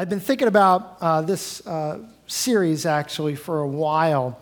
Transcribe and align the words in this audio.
I've 0.00 0.08
been 0.08 0.20
thinking 0.20 0.46
about 0.46 0.98
uh, 1.00 1.22
this 1.22 1.66
uh, 1.66 1.98
series 2.28 2.86
actually 2.86 3.34
for 3.34 3.62
a 3.62 3.66
while, 3.66 4.38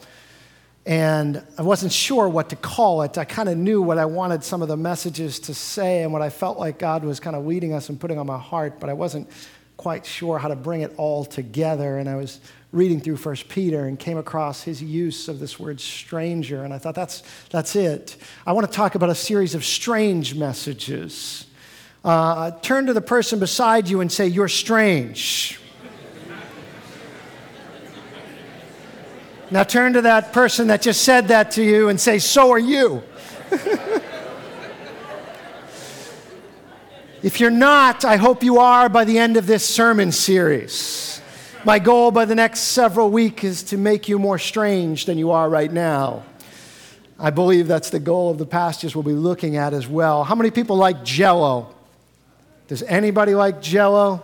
and 0.84 1.42
I 1.56 1.62
wasn't 1.62 1.92
sure 1.92 2.28
what 2.28 2.50
to 2.50 2.56
call 2.56 3.00
it. 3.00 3.16
I 3.16 3.24
kind 3.24 3.48
of 3.48 3.56
knew 3.56 3.80
what 3.80 3.96
I 3.96 4.04
wanted 4.04 4.44
some 4.44 4.60
of 4.60 4.68
the 4.68 4.76
messages 4.76 5.40
to 5.40 5.54
say 5.54 6.02
and 6.02 6.12
what 6.12 6.20
I 6.20 6.28
felt 6.28 6.58
like 6.58 6.78
God 6.78 7.04
was 7.04 7.20
kind 7.20 7.34
of 7.34 7.46
leading 7.46 7.72
us 7.72 7.88
and 7.88 7.98
putting 7.98 8.18
on 8.18 8.26
my 8.26 8.36
heart, 8.36 8.78
but 8.78 8.90
I 8.90 8.92
wasn't 8.92 9.30
quite 9.78 10.04
sure 10.04 10.38
how 10.38 10.48
to 10.48 10.56
bring 10.56 10.82
it 10.82 10.92
all 10.98 11.24
together. 11.24 11.96
And 11.96 12.06
I 12.06 12.16
was 12.16 12.38
reading 12.70 13.00
through 13.00 13.16
First 13.16 13.48
Peter 13.48 13.86
and 13.86 13.98
came 13.98 14.18
across 14.18 14.62
his 14.62 14.82
use 14.82 15.26
of 15.26 15.38
this 15.38 15.58
word 15.58 15.80
stranger, 15.80 16.64
and 16.64 16.74
I 16.74 16.76
thought 16.76 16.94
that's, 16.94 17.22
that's 17.48 17.74
it. 17.76 18.18
I 18.46 18.52
want 18.52 18.70
to 18.70 18.72
talk 18.74 18.94
about 18.94 19.08
a 19.08 19.14
series 19.14 19.54
of 19.54 19.64
strange 19.64 20.34
messages 20.34 21.45
uh, 22.06 22.52
turn 22.62 22.86
to 22.86 22.92
the 22.92 23.00
person 23.00 23.40
beside 23.40 23.88
you 23.88 24.00
and 24.00 24.12
say, 24.12 24.28
You're 24.28 24.46
strange. 24.46 25.58
now 29.50 29.64
turn 29.64 29.94
to 29.94 30.02
that 30.02 30.32
person 30.32 30.68
that 30.68 30.82
just 30.82 31.02
said 31.02 31.26
that 31.28 31.50
to 31.52 31.64
you 31.64 31.88
and 31.88 32.00
say, 32.00 32.20
So 32.20 32.52
are 32.52 32.60
you. 32.60 33.02
if 37.24 37.40
you're 37.40 37.50
not, 37.50 38.04
I 38.04 38.16
hope 38.16 38.44
you 38.44 38.58
are 38.58 38.88
by 38.88 39.04
the 39.04 39.18
end 39.18 39.36
of 39.36 39.48
this 39.48 39.68
sermon 39.68 40.12
series. 40.12 41.20
My 41.64 41.80
goal 41.80 42.12
by 42.12 42.24
the 42.24 42.36
next 42.36 42.60
several 42.60 43.10
weeks 43.10 43.42
is 43.42 43.62
to 43.64 43.76
make 43.76 44.08
you 44.08 44.20
more 44.20 44.38
strange 44.38 45.06
than 45.06 45.18
you 45.18 45.32
are 45.32 45.50
right 45.50 45.72
now. 45.72 46.22
I 47.18 47.30
believe 47.30 47.66
that's 47.66 47.90
the 47.90 47.98
goal 47.98 48.30
of 48.30 48.38
the 48.38 48.46
passages 48.46 48.94
we'll 48.94 49.02
be 49.02 49.12
looking 49.12 49.56
at 49.56 49.74
as 49.74 49.88
well. 49.88 50.22
How 50.22 50.36
many 50.36 50.52
people 50.52 50.76
like 50.76 51.02
jello? 51.02 51.72
Does 52.68 52.82
anybody 52.82 53.34
like 53.34 53.62
jello? 53.62 54.22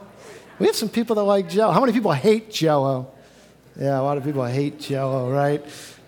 We 0.59 0.67
have 0.67 0.75
some 0.75 0.89
people 0.89 1.17
that 1.17 1.23
like 1.23 1.49
jello. 1.49 1.73
How 1.73 1.81
many 1.81 1.93
people 1.93 2.13
hate 2.13 2.51
jello? 2.51 3.13
Yeah, 3.79 3.99
a 3.99 4.03
lot 4.03 4.19
of 4.19 4.25
people 4.25 4.45
hate 4.45 4.81
jello, 4.81 5.31
right? 5.31 5.65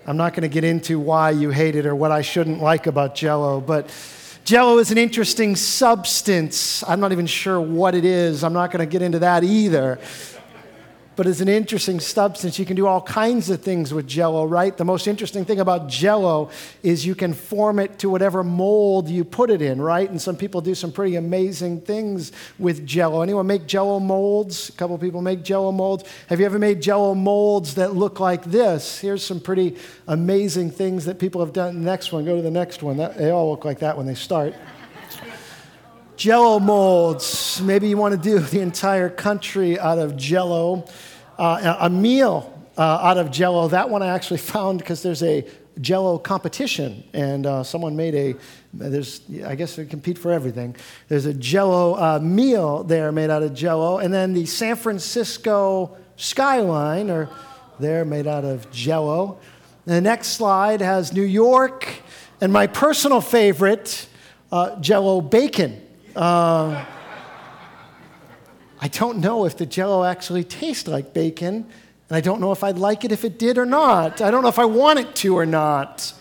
I'm 0.06 0.16
not 0.16 0.32
going 0.32 0.42
to 0.42 0.48
get 0.48 0.64
into 0.64 0.98
why 0.98 1.30
you 1.30 1.50
hate 1.50 1.76
it 1.76 1.86
or 1.86 1.94
what 1.94 2.10
I 2.12 2.22
shouldn't 2.22 2.60
like 2.60 2.86
about 2.86 3.14
jello, 3.14 3.60
but 3.60 3.88
jello 4.44 4.78
is 4.78 4.91
an 4.91 4.98
interesting 4.98 5.56
substance. 5.56 6.82
I'm 6.86 7.00
not 7.00 7.12
even 7.12 7.26
sure 7.26 7.60
what 7.60 7.94
it 7.94 8.04
is. 8.04 8.44
I'm 8.44 8.52
not 8.52 8.70
going 8.70 8.86
to 8.86 8.91
get 8.91 9.00
into 9.00 9.20
that 9.20 9.44
either 9.44 9.98
but 11.16 11.26
it's 11.26 11.40
an 11.40 11.48
interesting 11.48 12.00
substance. 12.00 12.58
You 12.58 12.64
can 12.64 12.76
do 12.76 12.86
all 12.86 13.02
kinds 13.02 13.50
of 13.50 13.62
things 13.62 13.92
with 13.94 14.06
jello, 14.06 14.44
right? 14.44 14.76
The 14.76 14.84
most 14.84 15.06
interesting 15.06 15.44
thing 15.44 15.60
about 15.60 15.88
jello 15.88 16.50
is 16.82 17.06
you 17.06 17.14
can 17.14 17.32
form 17.32 17.78
it 17.78 17.98
to 18.00 18.10
whatever 18.10 18.42
mold 18.42 19.08
you 19.08 19.24
put 19.24 19.50
it 19.50 19.62
in, 19.62 19.80
right? 19.80 20.08
And 20.08 20.20
some 20.20 20.36
people 20.36 20.60
do 20.60 20.74
some 20.74 20.92
pretty 20.92 21.16
amazing 21.16 21.82
things 21.82 22.32
with 22.58 22.86
jello. 22.86 23.22
Anyone 23.22 23.46
make 23.46 23.66
jello 23.66 24.00
molds? 24.00 24.68
A 24.68 24.72
couple 24.72 24.98
people 24.98 25.22
make 25.22 25.42
jello 25.42 25.72
molds. 25.72 26.04
Have 26.28 26.40
you 26.40 26.46
ever 26.46 26.58
made 26.58 26.82
jello 26.82 27.14
molds 27.14 27.74
that 27.74 27.94
look 27.94 28.20
like 28.20 28.44
this? 28.44 29.00
Here's 29.00 29.24
some 29.24 29.40
pretty 29.40 29.76
amazing 30.08 30.70
things 30.70 31.04
that 31.04 31.18
people 31.18 31.44
have 31.44 31.52
done. 31.52 31.84
Next 31.84 32.12
one, 32.12 32.24
go 32.24 32.36
to 32.36 32.42
the 32.42 32.50
next 32.50 32.82
one. 32.82 32.96
That, 32.96 33.16
they 33.16 33.30
all 33.30 33.50
look 33.50 33.64
like 33.64 33.78
that 33.80 33.96
when 33.96 34.06
they 34.06 34.14
start 34.14 34.54
jello 36.16 36.58
molds. 36.58 37.60
Maybe 37.62 37.88
you 37.88 37.96
want 37.96 38.12
to 38.12 38.20
do 38.20 38.38
the 38.38 38.60
entire 38.60 39.08
country 39.08 39.78
out 39.78 39.98
of 39.98 40.16
jello. 40.16 40.84
Uh, 41.38 41.76
a 41.80 41.90
meal 41.90 42.52
uh, 42.76 42.82
out 42.82 43.18
of 43.18 43.30
jello. 43.30 43.68
That 43.68 43.90
one 43.90 44.02
I 44.02 44.08
actually 44.08 44.38
found 44.54 44.78
because 44.78 45.02
there's 45.02 45.22
a 45.22 45.46
jello 45.80 46.18
competition 46.18 47.02
and 47.12 47.46
uh, 47.46 47.64
someone 47.64 47.96
made 47.96 48.14
a 48.14 48.34
there's 48.72 49.22
i 49.44 49.56
guess 49.56 49.74
they 49.74 49.84
compete 49.84 50.16
for 50.16 50.30
everything 50.30 50.74
there's 51.08 51.26
a 51.26 51.34
jello 51.34 51.94
uh, 51.94 52.20
meal 52.20 52.84
there 52.84 53.10
made 53.10 53.28
out 53.28 53.42
of 53.42 53.52
jello 53.52 53.98
and 53.98 54.14
then 54.14 54.34
the 54.34 54.46
san 54.46 54.76
francisco 54.76 55.96
skyline 56.14 57.10
or 57.10 57.28
they're 57.80 58.04
made 58.04 58.28
out 58.28 58.44
of 58.44 58.70
jello 58.70 59.36
the 59.84 60.00
next 60.00 60.28
slide 60.28 60.80
has 60.80 61.12
new 61.12 61.22
york 61.22 61.88
and 62.40 62.52
my 62.52 62.68
personal 62.68 63.20
favorite 63.20 64.06
uh, 64.53 64.78
jello 64.78 65.20
bacon 65.20 65.84
uh, 66.16 66.84
I 68.80 68.88
don't 68.88 69.19
know 69.19 69.47
if 69.47 69.56
the 69.56 69.66
jello 69.66 70.04
actually 70.04 70.44
tastes 70.44 70.86
like 70.86 71.14
bacon, 71.14 71.66
and 72.08 72.16
I 72.16 72.20
don't 72.20 72.41
know 72.41 72.52
if 72.52 72.62
I'd 72.62 72.78
like 72.78 73.04
it 73.04 73.12
if 73.12 73.25
it 73.25 73.38
did 73.38 73.58
or 73.58 73.66
not. 73.66 74.20
I 74.20 74.30
don't 74.30 74.42
know 74.42 74.48
if 74.48 74.58
I 74.58 74.66
want 74.66 74.98
it 74.98 75.14
to 75.16 75.36
or 75.36 75.47
not. 75.47 76.12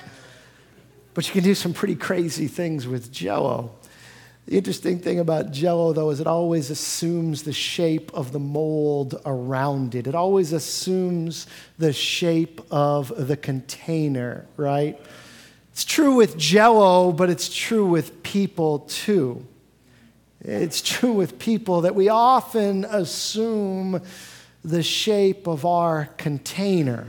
But 1.14 1.28
you 1.28 1.34
can 1.34 1.44
do 1.44 1.54
some 1.54 1.74
pretty 1.74 1.96
crazy 1.96 2.48
things 2.48 2.88
with 2.88 3.12
jello. 3.12 3.72
The 4.46 4.58
interesting 4.58 5.00
thing 5.00 5.20
about 5.20 5.52
jello, 5.52 5.94
though, 5.94 6.10
is 6.10 6.20
it 6.20 6.28
always 6.28 6.70
assumes 6.70 7.44
the 7.44 7.54
shape 7.54 8.12
of 8.14 8.32
the 8.32 8.40
mold 8.40 9.22
around 9.26 9.96
it. 9.96 10.08
It 10.08 10.16
always 10.16 10.52
assumes 10.52 11.48
the 11.78 11.94
shape 11.94 12.62
of 12.70 13.28
the 13.28 13.38
container, 13.38 14.46
right? 14.58 15.00
It's 15.72 15.86
true 15.86 16.16
with 16.16 16.38
jello, 16.38 17.12
but 17.12 17.30
it's 17.30 17.54
true 17.54 17.86
with 17.86 18.22
people 18.24 18.80
too. 18.80 19.46
It's 20.44 20.82
true 20.82 21.14
with 21.14 21.40
people 21.40 21.82
that 21.82 21.96
we 21.96 22.10
often 22.10 22.86
assume 22.86 24.02
the 24.64 24.84
shape 24.84 25.48
of 25.48 25.66
our 25.66 26.10
container. 26.18 27.08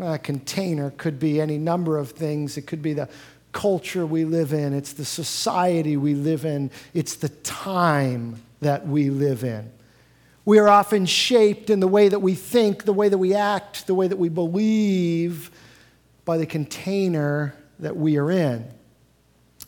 A 0.00 0.18
container 0.18 0.90
could 0.90 1.18
be 1.18 1.40
any 1.40 1.58
number 1.58 1.98
of 1.98 2.10
things. 2.10 2.56
It 2.56 2.62
could 2.62 2.82
be 2.82 2.92
the 2.92 3.08
culture 3.52 4.06
we 4.06 4.24
live 4.24 4.52
in, 4.52 4.72
it's 4.72 4.92
the 4.92 5.04
society 5.04 5.96
we 5.96 6.14
live 6.14 6.44
in, 6.44 6.70
it's 6.94 7.16
the 7.16 7.30
time 7.30 8.40
that 8.60 8.86
we 8.86 9.10
live 9.10 9.42
in. 9.42 9.72
We 10.44 10.58
are 10.58 10.68
often 10.68 11.06
shaped 11.06 11.70
in 11.70 11.80
the 11.80 11.88
way 11.88 12.08
that 12.08 12.20
we 12.20 12.34
think, 12.34 12.84
the 12.84 12.92
way 12.92 13.08
that 13.08 13.18
we 13.18 13.34
act, 13.34 13.86
the 13.86 13.94
way 13.94 14.06
that 14.06 14.18
we 14.18 14.28
believe 14.28 15.50
by 16.24 16.38
the 16.38 16.46
container 16.46 17.54
that 17.78 17.96
we 17.96 18.16
are 18.16 18.30
in. 18.30 18.70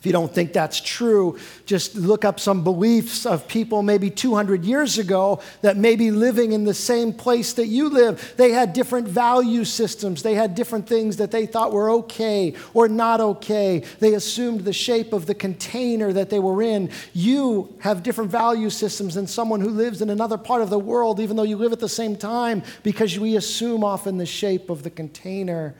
If 0.00 0.06
you 0.06 0.12
don't 0.12 0.34
think 0.34 0.54
that's 0.54 0.80
true, 0.80 1.38
just 1.66 1.94
look 1.94 2.24
up 2.24 2.40
some 2.40 2.64
beliefs 2.64 3.26
of 3.26 3.46
people 3.46 3.82
maybe 3.82 4.08
200 4.08 4.64
years 4.64 4.96
ago 4.96 5.42
that 5.60 5.76
may 5.76 5.94
be 5.94 6.10
living 6.10 6.52
in 6.52 6.64
the 6.64 6.72
same 6.72 7.12
place 7.12 7.52
that 7.52 7.66
you 7.66 7.90
live. 7.90 8.32
They 8.38 8.52
had 8.52 8.72
different 8.72 9.06
value 9.06 9.62
systems, 9.66 10.22
they 10.22 10.34
had 10.34 10.54
different 10.54 10.88
things 10.88 11.18
that 11.18 11.30
they 11.30 11.44
thought 11.44 11.74
were 11.74 11.90
okay 11.90 12.54
or 12.72 12.88
not 12.88 13.20
okay. 13.20 13.84
They 13.98 14.14
assumed 14.14 14.62
the 14.62 14.72
shape 14.72 15.12
of 15.12 15.26
the 15.26 15.34
container 15.34 16.14
that 16.14 16.30
they 16.30 16.38
were 16.38 16.62
in. 16.62 16.90
You 17.12 17.76
have 17.80 18.02
different 18.02 18.30
value 18.30 18.70
systems 18.70 19.16
than 19.16 19.26
someone 19.26 19.60
who 19.60 19.68
lives 19.68 20.00
in 20.00 20.08
another 20.08 20.38
part 20.38 20.62
of 20.62 20.70
the 20.70 20.78
world, 20.78 21.20
even 21.20 21.36
though 21.36 21.42
you 21.42 21.58
live 21.58 21.72
at 21.72 21.78
the 21.78 21.90
same 21.90 22.16
time, 22.16 22.62
because 22.82 23.18
we 23.18 23.36
assume 23.36 23.84
often 23.84 24.16
the 24.16 24.24
shape 24.24 24.70
of 24.70 24.82
the 24.82 24.88
container 24.88 25.74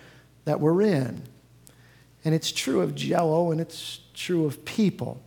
that 0.45 0.61
we're 0.61 0.83
in. 0.83 1.23
And 2.25 2.35
it's 2.35 2.53
true 2.53 2.83
of 2.83 2.95
jello 2.95 3.51
and 3.51 3.63
it's 3.63 4.01
true 4.15 4.47
of 4.47 4.65
people. 4.65 5.21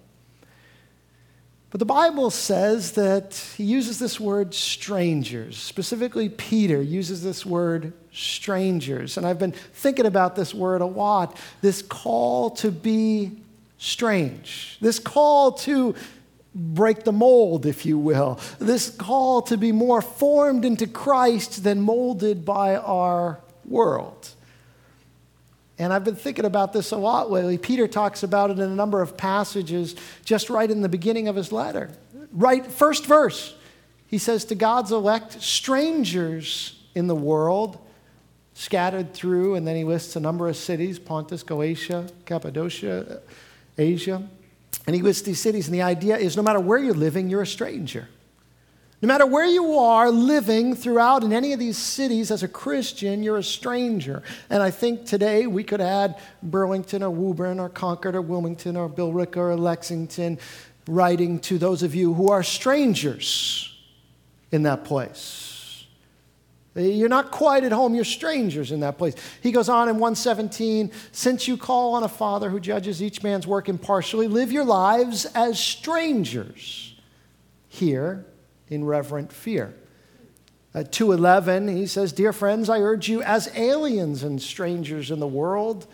But 1.74 1.80
the 1.80 1.86
Bible 1.86 2.30
says 2.30 2.92
that 2.92 3.34
he 3.58 3.64
uses 3.64 3.98
this 3.98 4.20
word 4.20 4.54
strangers. 4.54 5.58
Specifically, 5.58 6.30
Peter 6.30 6.80
uses 6.80 7.24
this 7.24 7.48
word 7.48 7.94
strangers. 8.12 9.18
And 9.18 9.26
I've 9.26 9.40
been 9.40 9.54
thinking 9.54 10.06
about 10.06 10.36
this 10.36 10.54
word 10.54 10.82
a 10.82 10.86
lot 10.86 11.36
this 11.62 11.82
call 11.82 12.52
to 12.52 12.70
be 12.70 13.32
strange, 13.80 14.78
this 14.82 15.00
call 15.00 15.54
to 15.54 15.96
break 16.54 17.06
the 17.06 17.12
mold, 17.12 17.66
if 17.66 17.88
you 17.88 17.98
will, 17.98 18.40
this 18.60 18.92
call 18.92 19.42
to 19.42 19.58
be 19.58 19.72
more 19.72 20.04
formed 20.04 20.66
into 20.66 20.86
Christ 20.86 21.64
than 21.64 21.82
molded 21.82 22.46
by 22.46 22.76
our 22.76 23.40
world. 23.66 24.30
And 25.79 25.91
I've 25.91 26.03
been 26.03 26.16
thinking 26.16 26.45
about 26.45 26.72
this 26.72 26.91
a 26.91 26.97
lot 26.97 27.31
lately. 27.31 27.57
Peter 27.57 27.88
talks 27.88 28.23
about 28.23 28.51
it 28.51 28.59
in 28.59 28.72
a 28.72 28.75
number 28.75 29.01
of 29.01 29.17
passages 29.17 29.95
just 30.23 30.50
right 30.50 30.69
in 30.69 30.81
the 30.81 30.89
beginning 30.89 31.28
of 31.28 31.35
his 31.35 31.51
letter. 31.51 31.89
Right, 32.31 32.66
first 32.66 33.06
verse, 33.06 33.56
he 34.07 34.17
says, 34.17 34.45
To 34.45 34.56
God's 34.56 34.91
elect, 34.91 35.41
strangers 35.41 36.79
in 36.93 37.08
the 37.08 37.16
world, 37.16 37.79
scattered 38.53 39.14
through, 39.14 39.55
and 39.55 39.67
then 39.67 39.75
he 39.75 39.84
lists 39.84 40.16
a 40.16 40.20
number 40.20 40.47
of 40.47 40.55
cities 40.55 40.99
Pontus, 40.99 41.41
Galatia, 41.43 42.08
Cappadocia, 42.26 43.22
Asia. 43.78 44.28
And 44.85 44.96
he 44.96 45.02
lists 45.02 45.23
these 45.23 45.40
cities, 45.40 45.67
and 45.67 45.73
the 45.73 45.81
idea 45.81 46.17
is 46.17 46.35
no 46.35 46.43
matter 46.43 46.59
where 46.59 46.78
you're 46.78 46.93
living, 46.93 47.29
you're 47.29 47.41
a 47.41 47.47
stranger. 47.47 48.09
No 49.03 49.08
matter 49.08 49.26
where 49.26 49.46
you 49.46 49.78
are 49.79 50.09
living 50.09 50.76
throughout 50.76 51.26
in 51.26 51.34
any 51.34 51.52
of 51.52 51.59
these 51.59 51.78
cities 51.78 52.32
as 52.32 52.41
a 52.41 52.47
Christian, 52.47 53.22
you're 53.22 53.35
a 53.35 53.44
stranger. 53.44 54.23
And 54.50 54.64
I 54.64 54.72
think 54.72 55.05
today 55.05 55.46
we 55.46 55.61
could 55.61 55.82
add 55.82 56.22
Burlington 56.41 57.03
or 57.03 57.09
Woburn 57.09 57.59
or 57.59 57.67
Concord 57.67 58.16
or 58.16 58.22
Wilmington 58.22 58.78
or 58.78 58.90
Billerica 58.90 59.35
or 59.35 59.58
Lexington, 59.58 60.40
writing 60.88 61.40
to 61.41 61.58
those 61.58 61.84
of 61.84 61.94
you 61.94 62.14
who 62.14 62.29
are 62.29 62.44
strangers 62.44 63.78
in 64.53 64.64
that 64.64 64.85
place. 64.85 65.85
You're 66.73 67.09
not 67.09 67.29
quite 67.29 67.66
at 67.66 67.73
home, 67.73 67.96
you're 67.96 68.05
strangers 68.05 68.72
in 68.72 68.79
that 68.79 68.97
place. 68.97 69.16
He 69.41 69.52
goes 69.52 69.67
on 69.67 69.90
in 69.90 69.96
117 69.96 70.94
Since 71.11 71.46
you 71.46 71.58
call 71.58 71.96
on 71.96 72.03
a 72.03 72.09
Father 72.09 72.50
who 72.50 72.61
judges 72.61 73.03
each 73.03 73.22
man's 73.22 73.46
work 73.46 73.67
impartially, 73.67 74.29
live 74.29 74.50
your 74.50 74.64
lives 74.64 75.26
as 75.35 75.59
strangers 75.59 76.96
here 77.67 78.28
in 78.73 78.84
reverent 78.84 79.31
fear. 79.31 79.73
Uh, 80.75 80.84
211, 80.84 81.67
he 81.67 81.85
says, 81.85 82.11
Dear 82.11 82.34
friends, 82.34 82.70
I 82.70 82.79
urge 82.79 83.08
you 83.08 83.22
as 83.22 83.49
aliens 83.55 84.23
and 84.23 84.41
strangers 84.41 85.11
in 85.11 85.20
the 85.20 85.28
world 85.28 85.85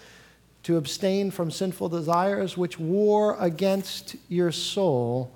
to 0.63 0.77
abstain 0.77 1.31
from 1.31 1.51
sinful 1.51 1.89
desires 1.89 2.57
which 2.57 2.79
war 2.79 3.35
against 3.39 4.15
your 4.29 4.51
soul. 4.51 5.35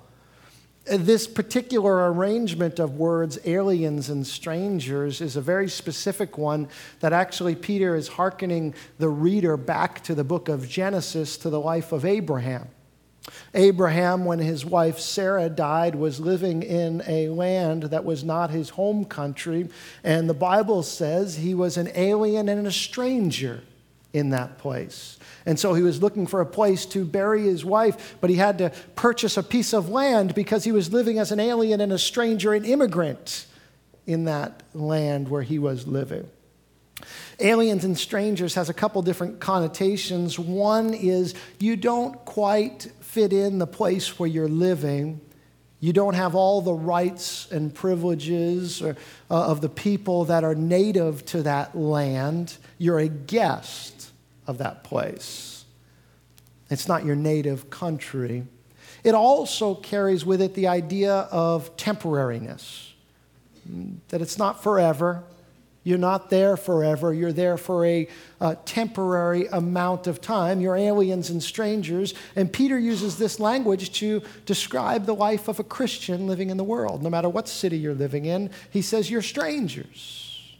Uh, 0.90 0.96
this 0.98 1.26
particular 1.26 2.10
arrangement 2.10 2.78
of 2.78 2.96
words, 2.96 3.38
aliens 3.44 4.08
and 4.08 4.26
strangers, 4.26 5.20
is 5.20 5.36
a 5.36 5.40
very 5.40 5.68
specific 5.68 6.38
one 6.38 6.68
that 7.00 7.12
actually 7.12 7.54
Peter 7.54 7.94
is 7.94 8.08
hearkening 8.08 8.74
the 8.98 9.08
reader 9.08 9.56
back 9.56 10.02
to 10.04 10.14
the 10.14 10.24
book 10.24 10.48
of 10.48 10.68
Genesis, 10.68 11.36
to 11.38 11.50
the 11.50 11.60
life 11.60 11.92
of 11.92 12.04
Abraham. 12.04 12.68
Abraham, 13.54 14.24
when 14.24 14.38
his 14.38 14.64
wife 14.64 14.98
Sarah 14.98 15.48
died, 15.48 15.94
was 15.94 16.20
living 16.20 16.62
in 16.62 17.02
a 17.06 17.28
land 17.28 17.84
that 17.84 18.04
was 18.04 18.24
not 18.24 18.50
his 18.50 18.70
home 18.70 19.04
country, 19.04 19.68
and 20.02 20.28
the 20.28 20.34
Bible 20.34 20.82
says 20.82 21.36
he 21.36 21.54
was 21.54 21.76
an 21.76 21.90
alien 21.94 22.48
and 22.48 22.66
a 22.66 22.72
stranger 22.72 23.62
in 24.12 24.30
that 24.30 24.58
place. 24.58 25.18
And 25.46 25.58
so 25.58 25.74
he 25.74 25.82
was 25.82 26.02
looking 26.02 26.26
for 26.26 26.40
a 26.40 26.46
place 26.46 26.86
to 26.86 27.04
bury 27.04 27.42
his 27.42 27.64
wife, 27.64 28.16
but 28.20 28.30
he 28.30 28.36
had 28.36 28.58
to 28.58 28.70
purchase 28.94 29.36
a 29.36 29.42
piece 29.42 29.72
of 29.72 29.88
land 29.88 30.34
because 30.34 30.64
he 30.64 30.72
was 30.72 30.92
living 30.92 31.18
as 31.18 31.32
an 31.32 31.40
alien 31.40 31.80
and 31.80 31.92
a 31.92 31.98
stranger, 31.98 32.54
an 32.54 32.64
immigrant 32.64 33.46
in 34.06 34.24
that 34.24 34.62
land 34.72 35.28
where 35.28 35.42
he 35.42 35.58
was 35.58 35.86
living. 35.86 36.28
Aliens 37.40 37.84
and 37.84 37.98
strangers 37.98 38.54
has 38.54 38.68
a 38.68 38.74
couple 38.74 39.02
different 39.02 39.40
connotations. 39.40 40.38
One 40.38 40.94
is 40.94 41.34
you 41.58 41.76
don't 41.76 42.24
quite 42.24 42.90
fit 43.14 43.32
in 43.32 43.58
the 43.58 43.66
place 43.66 44.18
where 44.18 44.28
you're 44.28 44.48
living. 44.48 45.20
You 45.78 45.92
don't 45.92 46.14
have 46.14 46.34
all 46.34 46.60
the 46.60 46.74
rights 46.74 47.46
and 47.52 47.72
privileges 47.72 48.82
or, 48.82 48.96
uh, 49.30 49.46
of 49.46 49.60
the 49.60 49.68
people 49.68 50.24
that 50.24 50.42
are 50.42 50.56
native 50.56 51.24
to 51.26 51.42
that 51.42 51.78
land. 51.78 52.56
You're 52.76 52.98
a 52.98 53.08
guest 53.08 54.10
of 54.48 54.58
that 54.58 54.82
place. 54.82 55.64
It's 56.70 56.88
not 56.88 57.04
your 57.04 57.14
native 57.14 57.70
country. 57.70 58.48
It 59.04 59.14
also 59.14 59.76
carries 59.76 60.24
with 60.24 60.42
it 60.42 60.54
the 60.54 60.66
idea 60.66 61.12
of 61.30 61.76
temporariness, 61.76 62.88
that 64.08 64.20
it's 64.20 64.38
not 64.38 64.60
forever, 64.60 65.22
you're 65.84 65.98
not 65.98 66.30
there 66.30 66.56
forever. 66.56 67.12
You're 67.12 67.32
there 67.32 67.58
for 67.58 67.84
a, 67.84 68.08
a, 68.40 68.56
temporary 68.56 69.46
amount 69.48 70.06
of 70.06 70.22
time. 70.22 70.62
You're 70.62 70.76
aliens 70.76 71.28
and 71.28 71.42
strangers. 71.42 72.14
And 72.34 72.50
Peter 72.50 72.78
uses 72.78 73.18
this 73.18 73.38
language 73.38 73.92
to 73.98 74.22
describe 74.46 75.04
the 75.04 75.14
life 75.14 75.46
of 75.46 75.60
a 75.60 75.64
Christian 75.64 76.26
living 76.26 76.48
in 76.48 76.56
the 76.56 76.64
world. 76.64 77.02
No 77.02 77.10
matter 77.10 77.28
what 77.28 77.48
city 77.48 77.76
you're 77.76 77.94
living 77.94 78.24
in, 78.24 78.50
he 78.70 78.80
says 78.80 79.10
you're 79.10 79.22
strangers. 79.22 80.56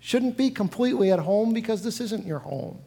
Shouldn't 0.00 0.36
be 0.36 0.50
completely 0.50 1.12
at 1.12 1.20
home 1.20 1.52
because 1.52 1.84
this 1.84 2.00
isn't 2.00 2.26
your 2.26 2.40
home. 2.40 2.78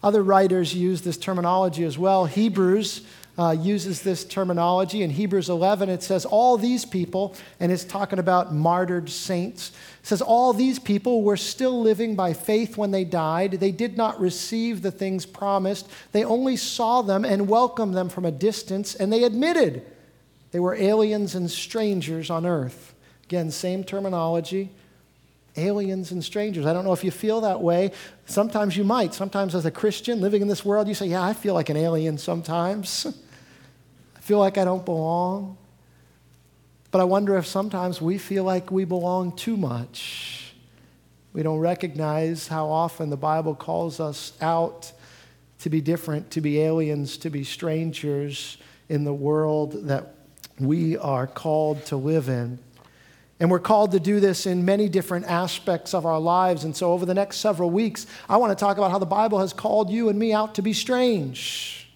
Other 0.00 0.22
writers 0.22 0.74
use 0.74 1.02
this 1.02 1.16
terminology 1.16 1.82
as 1.82 1.98
well. 1.98 2.26
Hebrews 2.26 3.02
uh, 3.38 3.56
uses 3.58 4.02
this 4.02 4.24
terminology. 4.24 5.02
In 5.02 5.10
Hebrews 5.10 5.48
11, 5.48 5.88
it 5.88 6.02
says, 6.02 6.24
All 6.24 6.56
these 6.56 6.84
people, 6.84 7.34
and 7.60 7.72
it's 7.72 7.84
talking 7.84 8.18
about 8.18 8.54
martyred 8.54 9.08
saints, 9.08 9.72
says, 10.02 10.20
All 10.20 10.52
these 10.52 10.78
people 10.78 11.22
were 11.22 11.36
still 11.36 11.80
living 11.80 12.14
by 12.14 12.34
faith 12.34 12.76
when 12.76 12.90
they 12.90 13.04
died. 13.04 13.52
They 13.52 13.72
did 13.72 13.96
not 13.96 14.20
receive 14.20 14.82
the 14.82 14.90
things 14.90 15.24
promised, 15.24 15.88
they 16.12 16.24
only 16.24 16.56
saw 16.56 17.02
them 17.02 17.24
and 17.24 17.48
welcomed 17.48 17.94
them 17.94 18.08
from 18.08 18.24
a 18.24 18.32
distance, 18.32 18.94
and 18.94 19.12
they 19.12 19.24
admitted 19.24 19.84
they 20.50 20.60
were 20.60 20.74
aliens 20.74 21.34
and 21.34 21.50
strangers 21.50 22.28
on 22.28 22.44
earth. 22.44 22.94
Again, 23.24 23.50
same 23.50 23.84
terminology 23.84 24.70
aliens 25.56 26.12
and 26.12 26.24
strangers. 26.24 26.66
I 26.66 26.72
don't 26.72 26.84
know 26.84 26.92
if 26.92 27.04
you 27.04 27.10
feel 27.10 27.42
that 27.42 27.60
way. 27.60 27.92
Sometimes 28.26 28.76
you 28.76 28.84
might. 28.84 29.14
Sometimes, 29.14 29.54
as 29.54 29.64
a 29.66 29.70
Christian 29.70 30.20
living 30.20 30.42
in 30.42 30.48
this 30.48 30.64
world, 30.64 30.88
you 30.88 30.94
say, 30.94 31.06
Yeah, 31.06 31.22
I 31.22 31.34
feel 31.34 31.54
like 31.54 31.68
an 31.68 31.76
alien 31.76 32.18
sometimes. 32.18 33.06
I 34.16 34.20
feel 34.20 34.38
like 34.38 34.56
I 34.58 34.64
don't 34.64 34.84
belong. 34.84 35.58
But 36.90 37.00
I 37.00 37.04
wonder 37.04 37.36
if 37.38 37.46
sometimes 37.46 38.00
we 38.00 38.18
feel 38.18 38.44
like 38.44 38.70
we 38.70 38.84
belong 38.84 39.34
too 39.34 39.56
much. 39.56 40.54
We 41.32 41.42
don't 41.42 41.58
recognize 41.58 42.48
how 42.48 42.68
often 42.68 43.08
the 43.08 43.16
Bible 43.16 43.54
calls 43.54 43.98
us 43.98 44.34
out 44.42 44.92
to 45.60 45.70
be 45.70 45.80
different, 45.80 46.30
to 46.32 46.42
be 46.42 46.60
aliens, 46.60 47.16
to 47.18 47.30
be 47.30 47.44
strangers 47.44 48.58
in 48.90 49.04
the 49.04 49.14
world 49.14 49.86
that 49.86 50.14
we 50.58 50.98
are 50.98 51.26
called 51.26 51.84
to 51.86 51.96
live 51.96 52.28
in. 52.28 52.58
And 53.42 53.50
we're 53.50 53.58
called 53.58 53.90
to 53.90 53.98
do 53.98 54.20
this 54.20 54.46
in 54.46 54.64
many 54.64 54.88
different 54.88 55.26
aspects 55.26 55.94
of 55.94 56.06
our 56.06 56.20
lives. 56.20 56.62
And 56.62 56.76
so, 56.76 56.92
over 56.92 57.04
the 57.04 57.12
next 57.12 57.38
several 57.38 57.70
weeks, 57.70 58.06
I 58.28 58.36
want 58.36 58.56
to 58.56 58.64
talk 58.64 58.78
about 58.78 58.92
how 58.92 59.00
the 59.00 59.04
Bible 59.04 59.40
has 59.40 59.52
called 59.52 59.90
you 59.90 60.08
and 60.10 60.16
me 60.16 60.32
out 60.32 60.54
to 60.54 60.62
be 60.62 60.72
strange. 60.72 61.90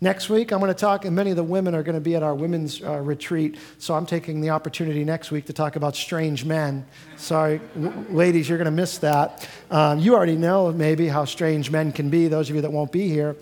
Next 0.00 0.28
week, 0.28 0.50
I'm 0.52 0.58
going 0.58 0.74
to 0.74 0.74
talk, 0.74 1.04
and 1.04 1.14
many 1.14 1.30
of 1.30 1.36
the 1.36 1.44
women 1.44 1.72
are 1.76 1.84
going 1.84 1.94
to 1.94 2.00
be 2.00 2.16
at 2.16 2.24
our 2.24 2.34
women's 2.34 2.82
uh, 2.82 2.98
retreat. 2.98 3.58
So, 3.78 3.94
I'm 3.94 4.06
taking 4.06 4.40
the 4.40 4.50
opportunity 4.50 5.04
next 5.04 5.30
week 5.30 5.44
to 5.44 5.52
talk 5.52 5.76
about 5.76 5.94
strange 5.94 6.44
men. 6.44 6.84
Sorry, 7.16 7.60
w- 7.80 8.04
ladies, 8.10 8.48
you're 8.48 8.58
going 8.58 8.64
to 8.64 8.72
miss 8.72 8.98
that. 8.98 9.48
Um, 9.70 10.00
you 10.00 10.16
already 10.16 10.34
know 10.34 10.72
maybe 10.72 11.06
how 11.06 11.26
strange 11.26 11.70
men 11.70 11.92
can 11.92 12.10
be, 12.10 12.26
those 12.26 12.50
of 12.50 12.56
you 12.56 12.62
that 12.62 12.72
won't 12.72 12.90
be 12.90 13.08
here. 13.08 13.36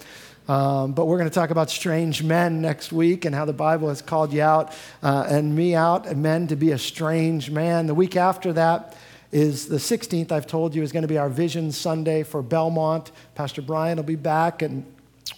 Um, 0.46 0.92
but 0.92 1.06
we're 1.06 1.16
going 1.16 1.30
to 1.30 1.34
talk 1.34 1.50
about 1.50 1.70
strange 1.70 2.22
men 2.22 2.60
next 2.60 2.92
week 2.92 3.24
and 3.24 3.34
how 3.34 3.46
the 3.46 3.54
Bible 3.54 3.88
has 3.88 4.02
called 4.02 4.32
you 4.32 4.42
out 4.42 4.74
uh, 5.02 5.26
and 5.28 5.56
me 5.56 5.74
out, 5.74 6.06
and 6.06 6.22
men 6.22 6.46
to 6.48 6.56
be 6.56 6.72
a 6.72 6.78
strange 6.78 7.50
man. 7.50 7.86
The 7.86 7.94
week 7.94 8.14
after 8.16 8.52
that 8.52 8.94
is 9.32 9.68
the 9.68 9.78
16th, 9.78 10.30
I've 10.30 10.46
told 10.46 10.74
you, 10.74 10.82
is 10.82 10.92
going 10.92 11.02
to 11.02 11.08
be 11.08 11.16
our 11.16 11.30
Vision 11.30 11.72
Sunday 11.72 12.24
for 12.24 12.42
Belmont. 12.42 13.10
Pastor 13.34 13.62
Brian 13.62 13.96
will 13.96 14.04
be 14.04 14.16
back 14.16 14.60
and 14.60 14.84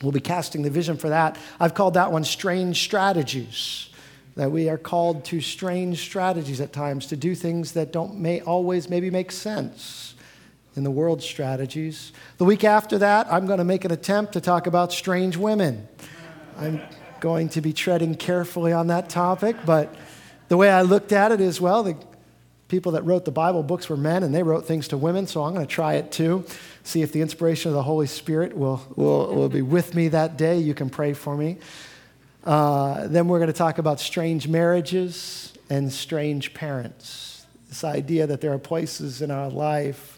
we'll 0.03 0.13
be 0.13 0.21
casting 0.21 0.63
the 0.63 0.71
vision 0.71 0.97
for 0.97 1.09
that. 1.11 1.39
I've 1.61 1.75
called 1.75 1.95
that 1.95 2.11
one 2.11 2.25
Strange 2.25 2.83
Strategies. 2.83 3.91
That 4.35 4.51
we 4.51 4.69
are 4.69 4.77
called 4.77 5.25
to 5.27 5.41
strange 5.41 6.03
strategies 6.03 6.61
at 6.61 6.71
times 6.71 7.07
to 7.07 7.17
do 7.17 7.35
things 7.35 7.73
that 7.73 7.91
don't 7.91 8.19
may 8.19 8.43
always 8.43 8.91
maybe 8.91 9.09
make 9.11 9.33
sense 9.33 10.06
in 10.77 10.85
the 10.85 10.91
world 10.91 11.23
strategies. 11.23 12.13
The 12.39 12.45
week 12.45 12.63
after 12.63 12.99
that, 12.99 13.27
I'm 13.33 13.47
going 13.47 13.59
to 13.59 13.65
make 13.65 13.85
an 13.85 13.93
attempt 13.93 14.35
to 14.35 14.41
talk 14.41 14.67
about 14.67 14.93
strange 14.93 15.37
women. 15.37 15.89
I'm 16.59 16.81
going 17.21 17.49
to 17.51 17.61
be 17.61 17.73
treading 17.73 18.15
carefully 18.15 18.73
on 18.73 18.89
that 18.89 19.09
topic, 19.09 19.57
but 19.65 19.95
the 20.49 20.57
way 20.57 20.71
I 20.71 20.83
looked 20.83 21.13
at 21.13 21.33
it 21.33 21.41
is 21.41 21.61
well, 21.61 21.83
the 21.83 21.97
people 22.69 22.93
that 22.93 23.03
wrote 23.03 23.25
the 23.25 23.31
Bible 23.31 23.63
books 23.63 23.89
were 23.89 23.97
men 23.97 24.23
and 24.23 24.35
they 24.35 24.43
wrote 24.43 24.67
things 24.67 24.89
to 24.89 24.97
women, 24.97 25.27
so 25.27 25.43
I'm 25.45 25.55
going 25.55 25.67
to 25.67 25.73
try 25.73 25.95
it 25.95 26.13
too. 26.13 26.45
See 26.85 27.03
if 27.03 27.13
the 27.13 27.21
inspiration 27.21 27.71
of 27.71 27.75
the 27.75 27.83
Holy 27.83 28.07
Spirit 28.07 28.57
will, 28.57 28.87
will, 28.97 29.35
will 29.35 29.49
be 29.49 29.63
with 29.63 29.95
me 29.95 30.09
that 30.09 30.37
day. 30.37 30.59
You 30.59 30.75
can 30.75 30.91
pray 30.91 31.15
for 31.15 31.37
me. 31.37 31.59
Uh, 32.45 33.09
then 33.09 33.29
we're 33.29 33.39
going 33.39 33.49
to 33.49 33.53
talk 33.53 33.79
about 33.79 33.99
strange 33.99 34.47
marriages 34.47 35.53
and 35.69 35.93
strange 35.93 36.55
parents. 36.55 37.45
This 37.69 37.83
idea 37.83 38.27
that 38.29 38.41
there 38.41 38.53
are 38.53 38.59
places 38.59 39.21
in 39.21 39.33
our 39.33 39.51
life 39.51 40.16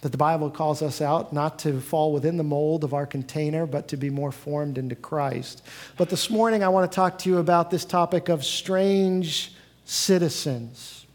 that 0.00 0.12
the 0.12 0.18
Bible 0.18 0.50
calls 0.50 0.80
us 0.80 1.00
out 1.00 1.32
not 1.32 1.58
to 1.60 1.80
fall 1.80 2.12
within 2.12 2.36
the 2.36 2.44
mold 2.44 2.84
of 2.84 2.94
our 2.94 3.06
container, 3.06 3.66
but 3.66 3.88
to 3.88 3.96
be 3.96 4.10
more 4.10 4.30
formed 4.30 4.78
into 4.78 4.94
Christ. 4.94 5.62
But 5.96 6.08
this 6.08 6.30
morning, 6.30 6.62
I 6.62 6.68
want 6.68 6.90
to 6.90 6.94
talk 6.94 7.18
to 7.18 7.28
you 7.28 7.38
about 7.38 7.70
this 7.70 7.84
topic 7.84 8.28
of 8.28 8.44
strange 8.44 9.52
citizens. 9.84 11.06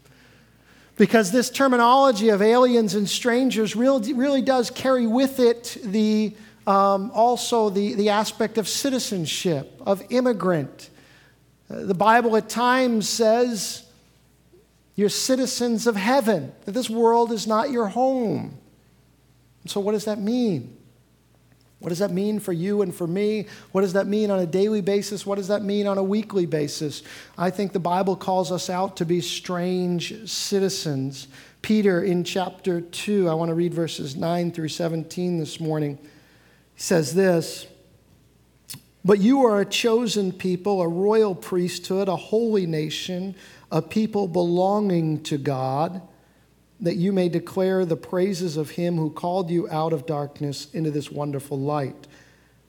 Because 0.96 1.32
this 1.32 1.50
terminology 1.50 2.28
of 2.28 2.42
aliens 2.42 2.94
and 2.94 3.08
strangers 3.08 3.74
really, 3.74 4.12
really 4.12 4.42
does 4.42 4.70
carry 4.70 5.06
with 5.06 5.40
it 5.40 5.78
the, 5.82 6.34
um, 6.66 7.10
also 7.12 7.70
the, 7.70 7.94
the 7.94 8.10
aspect 8.10 8.58
of 8.58 8.68
citizenship, 8.68 9.80
of 9.86 10.04
immigrant. 10.10 10.90
Uh, 11.70 11.84
the 11.84 11.94
Bible 11.94 12.36
at 12.36 12.48
times 12.48 13.08
says 13.08 13.84
you're 14.94 15.08
citizens 15.08 15.86
of 15.86 15.96
heaven, 15.96 16.52
that 16.66 16.72
this 16.72 16.88
world 16.88 17.32
is 17.32 17.46
not 17.46 17.70
your 17.70 17.88
home. 17.88 18.58
So, 19.66 19.80
what 19.80 19.92
does 19.92 20.04
that 20.04 20.20
mean? 20.20 20.76
What 21.84 21.90
does 21.90 21.98
that 21.98 22.12
mean 22.12 22.40
for 22.40 22.52
you 22.54 22.80
and 22.80 22.94
for 22.94 23.06
me? 23.06 23.46
What 23.72 23.82
does 23.82 23.92
that 23.92 24.06
mean 24.06 24.30
on 24.30 24.38
a 24.38 24.46
daily 24.46 24.80
basis? 24.80 25.26
What 25.26 25.34
does 25.34 25.48
that 25.48 25.62
mean 25.62 25.86
on 25.86 25.98
a 25.98 26.02
weekly 26.02 26.46
basis? 26.46 27.02
I 27.36 27.50
think 27.50 27.74
the 27.74 27.78
Bible 27.78 28.16
calls 28.16 28.50
us 28.50 28.70
out 28.70 28.96
to 28.96 29.04
be 29.04 29.20
strange 29.20 30.26
citizens. 30.30 31.28
Peter 31.60 32.02
in 32.02 32.24
chapter 32.24 32.80
2, 32.80 33.28
I 33.28 33.34
want 33.34 33.50
to 33.50 33.54
read 33.54 33.74
verses 33.74 34.16
9 34.16 34.52
through 34.52 34.68
17 34.68 35.38
this 35.38 35.60
morning. 35.60 35.98
Says 36.76 37.14
this 37.14 37.66
But 39.04 39.20
you 39.20 39.44
are 39.44 39.60
a 39.60 39.66
chosen 39.66 40.32
people, 40.32 40.80
a 40.80 40.88
royal 40.88 41.34
priesthood, 41.34 42.08
a 42.08 42.16
holy 42.16 42.64
nation, 42.64 43.34
a 43.70 43.82
people 43.82 44.26
belonging 44.26 45.22
to 45.24 45.36
God 45.36 46.00
that 46.80 46.96
you 46.96 47.12
may 47.12 47.28
declare 47.28 47.84
the 47.84 47.96
praises 47.96 48.56
of 48.56 48.70
him 48.70 48.96
who 48.96 49.10
called 49.10 49.50
you 49.50 49.68
out 49.70 49.92
of 49.92 50.06
darkness 50.06 50.68
into 50.74 50.90
this 50.90 51.10
wonderful 51.10 51.58
light. 51.58 52.06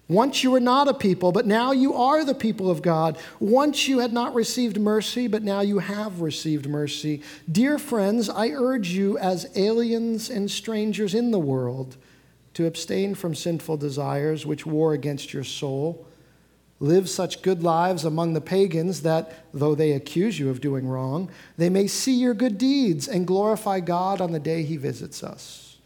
Once 0.07 0.43
you 0.43 0.51
were 0.51 0.59
not 0.59 0.87
a 0.87 0.93
people, 0.93 1.31
but 1.31 1.47
now 1.47 1.71
you 1.71 1.95
are 1.95 2.23
the 2.23 2.35
people 2.35 2.69
of 2.69 2.83
God. 2.83 3.17
Once 3.39 3.87
you 3.87 3.99
had 3.99 4.13
not 4.13 4.35
received 4.35 4.79
mercy, 4.79 5.27
but 5.27 5.41
now 5.41 5.61
you 5.61 5.79
have 5.79 6.21
received 6.21 6.69
mercy. 6.69 7.23
Dear 7.51 7.79
friends, 7.79 8.29
I 8.29 8.49
urge 8.49 8.89
you 8.89 9.17
as 9.17 9.49
aliens 9.55 10.29
and 10.29 10.49
strangers 10.49 11.15
in 11.15 11.31
the 11.31 11.39
world 11.39 11.97
to 12.53 12.67
abstain 12.67 13.15
from 13.15 13.33
sinful 13.33 13.77
desires 13.77 14.45
which 14.45 14.65
war 14.65 14.93
against 14.93 15.33
your 15.33 15.43
soul. 15.43 16.05
Live 16.79 17.09
such 17.09 17.41
good 17.41 17.63
lives 17.63 18.03
among 18.03 18.33
the 18.33 18.41
pagans 18.41 19.01
that, 19.03 19.45
though 19.53 19.75
they 19.75 19.93
accuse 19.93 20.37
you 20.37 20.49
of 20.49 20.59
doing 20.59 20.87
wrong, 20.87 21.29
they 21.57 21.69
may 21.69 21.87
see 21.87 22.13
your 22.13 22.33
good 22.33 22.57
deeds 22.57 23.07
and 23.07 23.25
glorify 23.25 23.79
God 23.79 24.19
on 24.19 24.33
the 24.33 24.39
day 24.39 24.63
he 24.63 24.75
visits 24.75 25.23
us. 25.23 25.77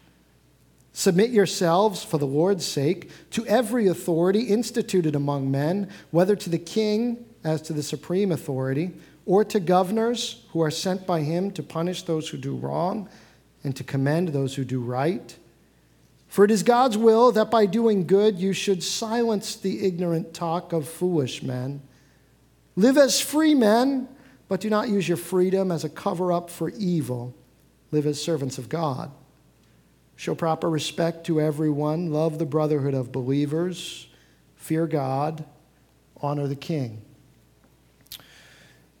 Submit 0.92 1.30
yourselves, 1.30 2.02
for 2.02 2.18
the 2.18 2.26
Lord's 2.26 2.66
sake, 2.66 3.10
to 3.30 3.46
every 3.46 3.86
authority 3.86 4.42
instituted 4.42 5.14
among 5.14 5.50
men, 5.50 5.88
whether 6.10 6.34
to 6.34 6.50
the 6.50 6.58
king 6.58 7.24
as 7.44 7.62
to 7.62 7.72
the 7.72 7.82
supreme 7.82 8.32
authority, 8.32 8.90
or 9.24 9.44
to 9.44 9.60
governors 9.60 10.44
who 10.50 10.60
are 10.60 10.70
sent 10.70 11.06
by 11.06 11.20
him 11.20 11.52
to 11.52 11.62
punish 11.62 12.02
those 12.02 12.28
who 12.28 12.36
do 12.36 12.56
wrong 12.56 13.08
and 13.62 13.76
to 13.76 13.84
commend 13.84 14.28
those 14.28 14.56
who 14.56 14.64
do 14.64 14.80
right. 14.80 15.36
For 16.30 16.44
it 16.44 16.52
is 16.52 16.62
God's 16.62 16.96
will 16.96 17.32
that 17.32 17.50
by 17.50 17.66
doing 17.66 18.06
good 18.06 18.38
you 18.38 18.52
should 18.52 18.84
silence 18.84 19.56
the 19.56 19.84
ignorant 19.84 20.32
talk 20.32 20.72
of 20.72 20.88
foolish 20.88 21.42
men. 21.42 21.82
Live 22.76 22.96
as 22.96 23.20
free 23.20 23.52
men, 23.52 24.08
but 24.46 24.60
do 24.60 24.70
not 24.70 24.88
use 24.88 25.08
your 25.08 25.16
freedom 25.16 25.72
as 25.72 25.82
a 25.82 25.88
cover 25.88 26.32
up 26.32 26.48
for 26.48 26.70
evil. 26.70 27.34
Live 27.90 28.06
as 28.06 28.22
servants 28.22 28.58
of 28.58 28.68
God. 28.68 29.10
Show 30.14 30.36
proper 30.36 30.70
respect 30.70 31.26
to 31.26 31.40
everyone, 31.40 32.12
love 32.12 32.38
the 32.38 32.46
brotherhood 32.46 32.94
of 32.94 33.10
believers, 33.10 34.06
fear 34.54 34.86
God, 34.86 35.44
honor 36.20 36.46
the 36.46 36.54
king. 36.54 37.02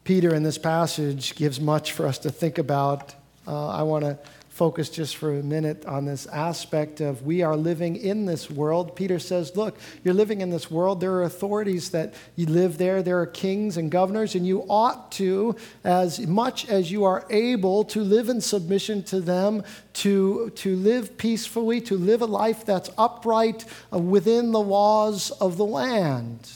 Peter, 0.02 0.34
in 0.34 0.42
this 0.42 0.58
passage, 0.58 1.36
gives 1.36 1.60
much 1.60 1.92
for 1.92 2.08
us 2.08 2.18
to 2.18 2.30
think 2.30 2.58
about. 2.58 3.14
Uh, 3.46 3.68
I 3.68 3.84
want 3.84 4.04
to 4.04 4.18
focus 4.60 4.90
just 4.90 5.16
for 5.16 5.38
a 5.38 5.42
minute 5.42 5.86
on 5.86 6.04
this 6.04 6.26
aspect 6.26 7.00
of 7.00 7.22
we 7.22 7.40
are 7.40 7.56
living 7.56 7.96
in 7.96 8.26
this 8.26 8.50
world. 8.50 8.94
Peter 8.94 9.18
says, 9.18 9.56
Look, 9.56 9.78
you're 10.04 10.12
living 10.12 10.42
in 10.42 10.50
this 10.50 10.70
world. 10.70 11.00
There 11.00 11.14
are 11.14 11.22
authorities 11.22 11.88
that 11.92 12.12
you 12.36 12.44
live 12.44 12.76
there, 12.76 13.02
there 13.02 13.18
are 13.20 13.24
kings 13.24 13.78
and 13.78 13.90
governors, 13.90 14.34
and 14.34 14.46
you 14.46 14.66
ought 14.68 15.12
to, 15.12 15.56
as 15.82 16.20
much 16.26 16.68
as 16.68 16.92
you 16.92 17.04
are 17.04 17.24
able, 17.30 17.84
to 17.84 18.02
live 18.02 18.28
in 18.28 18.42
submission 18.42 19.02
to 19.04 19.22
them, 19.22 19.62
to, 19.94 20.50
to 20.56 20.76
live 20.76 21.16
peacefully, 21.16 21.80
to 21.80 21.96
live 21.96 22.20
a 22.20 22.26
life 22.26 22.66
that's 22.66 22.90
upright 22.98 23.64
uh, 23.90 23.98
within 23.98 24.52
the 24.52 24.60
laws 24.60 25.30
of 25.40 25.56
the 25.56 25.64
land, 25.64 26.52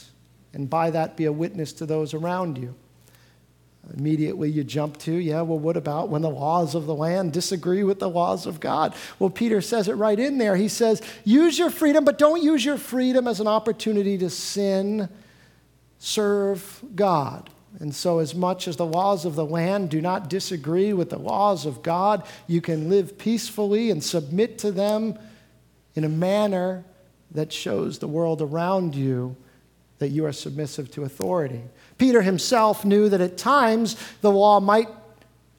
and 0.53 0.69
by 0.69 0.91
that 0.91 1.17
be 1.17 1.25
a 1.25 1.33
witness 1.33 1.73
to 1.73 1.87
those 1.87 2.13
around 2.13 2.59
you. 2.59 2.75
Immediately 3.93 4.51
you 4.51 4.65
jump 4.65 4.97
to, 4.99 5.13
yeah, 5.13 5.43
well, 5.43 5.59
what 5.59 5.77
about 5.77 6.09
when 6.09 6.23
the 6.23 6.31
laws 6.31 6.75
of 6.75 6.87
the 6.87 6.95
land 6.95 7.33
disagree 7.33 7.83
with 7.83 7.99
the 7.99 8.09
laws 8.09 8.47
of 8.47 8.59
God? 8.59 8.95
Well, 9.19 9.31
Peter 9.31 9.61
says 9.61 9.89
it 9.89 9.95
right 9.95 10.19
in 10.19 10.39
there. 10.39 10.57
He 10.57 10.69
says, 10.69 11.03
use 11.25 11.59
your 11.59 11.71
freedom, 11.71 12.05
but 12.05 12.19
don't 12.19 12.43
use 12.43 12.65
your 12.65 12.79
freedom 12.79 13.29
as 13.29 13.41
an 13.41 13.47
opportunity 13.47 14.17
to 14.19 14.31
sin, 14.31 15.09
serve 15.99 16.83
God. 16.95 17.51
And 17.81 17.95
so, 17.95 18.21
as 18.21 18.35
much 18.37 18.69
as 18.69 18.77
the 18.77 18.87
laws 18.87 19.25
of 19.25 19.35
the 19.35 19.45
land 19.45 19.91
do 19.91 20.01
not 20.01 20.31
disagree 20.31 20.93
with 20.93 21.11
the 21.11 21.19
laws 21.19 21.67
of 21.67 21.83
God, 21.83 22.25
you 22.47 22.61
can 22.61 22.89
live 22.89 23.19
peacefully 23.19 23.91
and 23.91 24.03
submit 24.03 24.59
to 24.59 24.71
them 24.71 25.19
in 25.97 26.05
a 26.05 26.09
manner 26.09 26.85
that 27.33 27.53
shows 27.53 27.99
the 27.99 28.07
world 28.07 28.41
around 28.41 28.95
you 28.95 29.37
that 29.99 30.11
you 30.11 30.25
are 30.25 30.33
submissive 30.33 30.91
to 30.93 31.03
authority. 31.03 31.63
Peter 31.99 32.23
himself 32.23 32.85
knew 32.85 33.09
that 33.09 33.21
at 33.21 33.37
times 33.37 33.97
the 34.21 34.31
law 34.31 34.61
might 34.61 34.89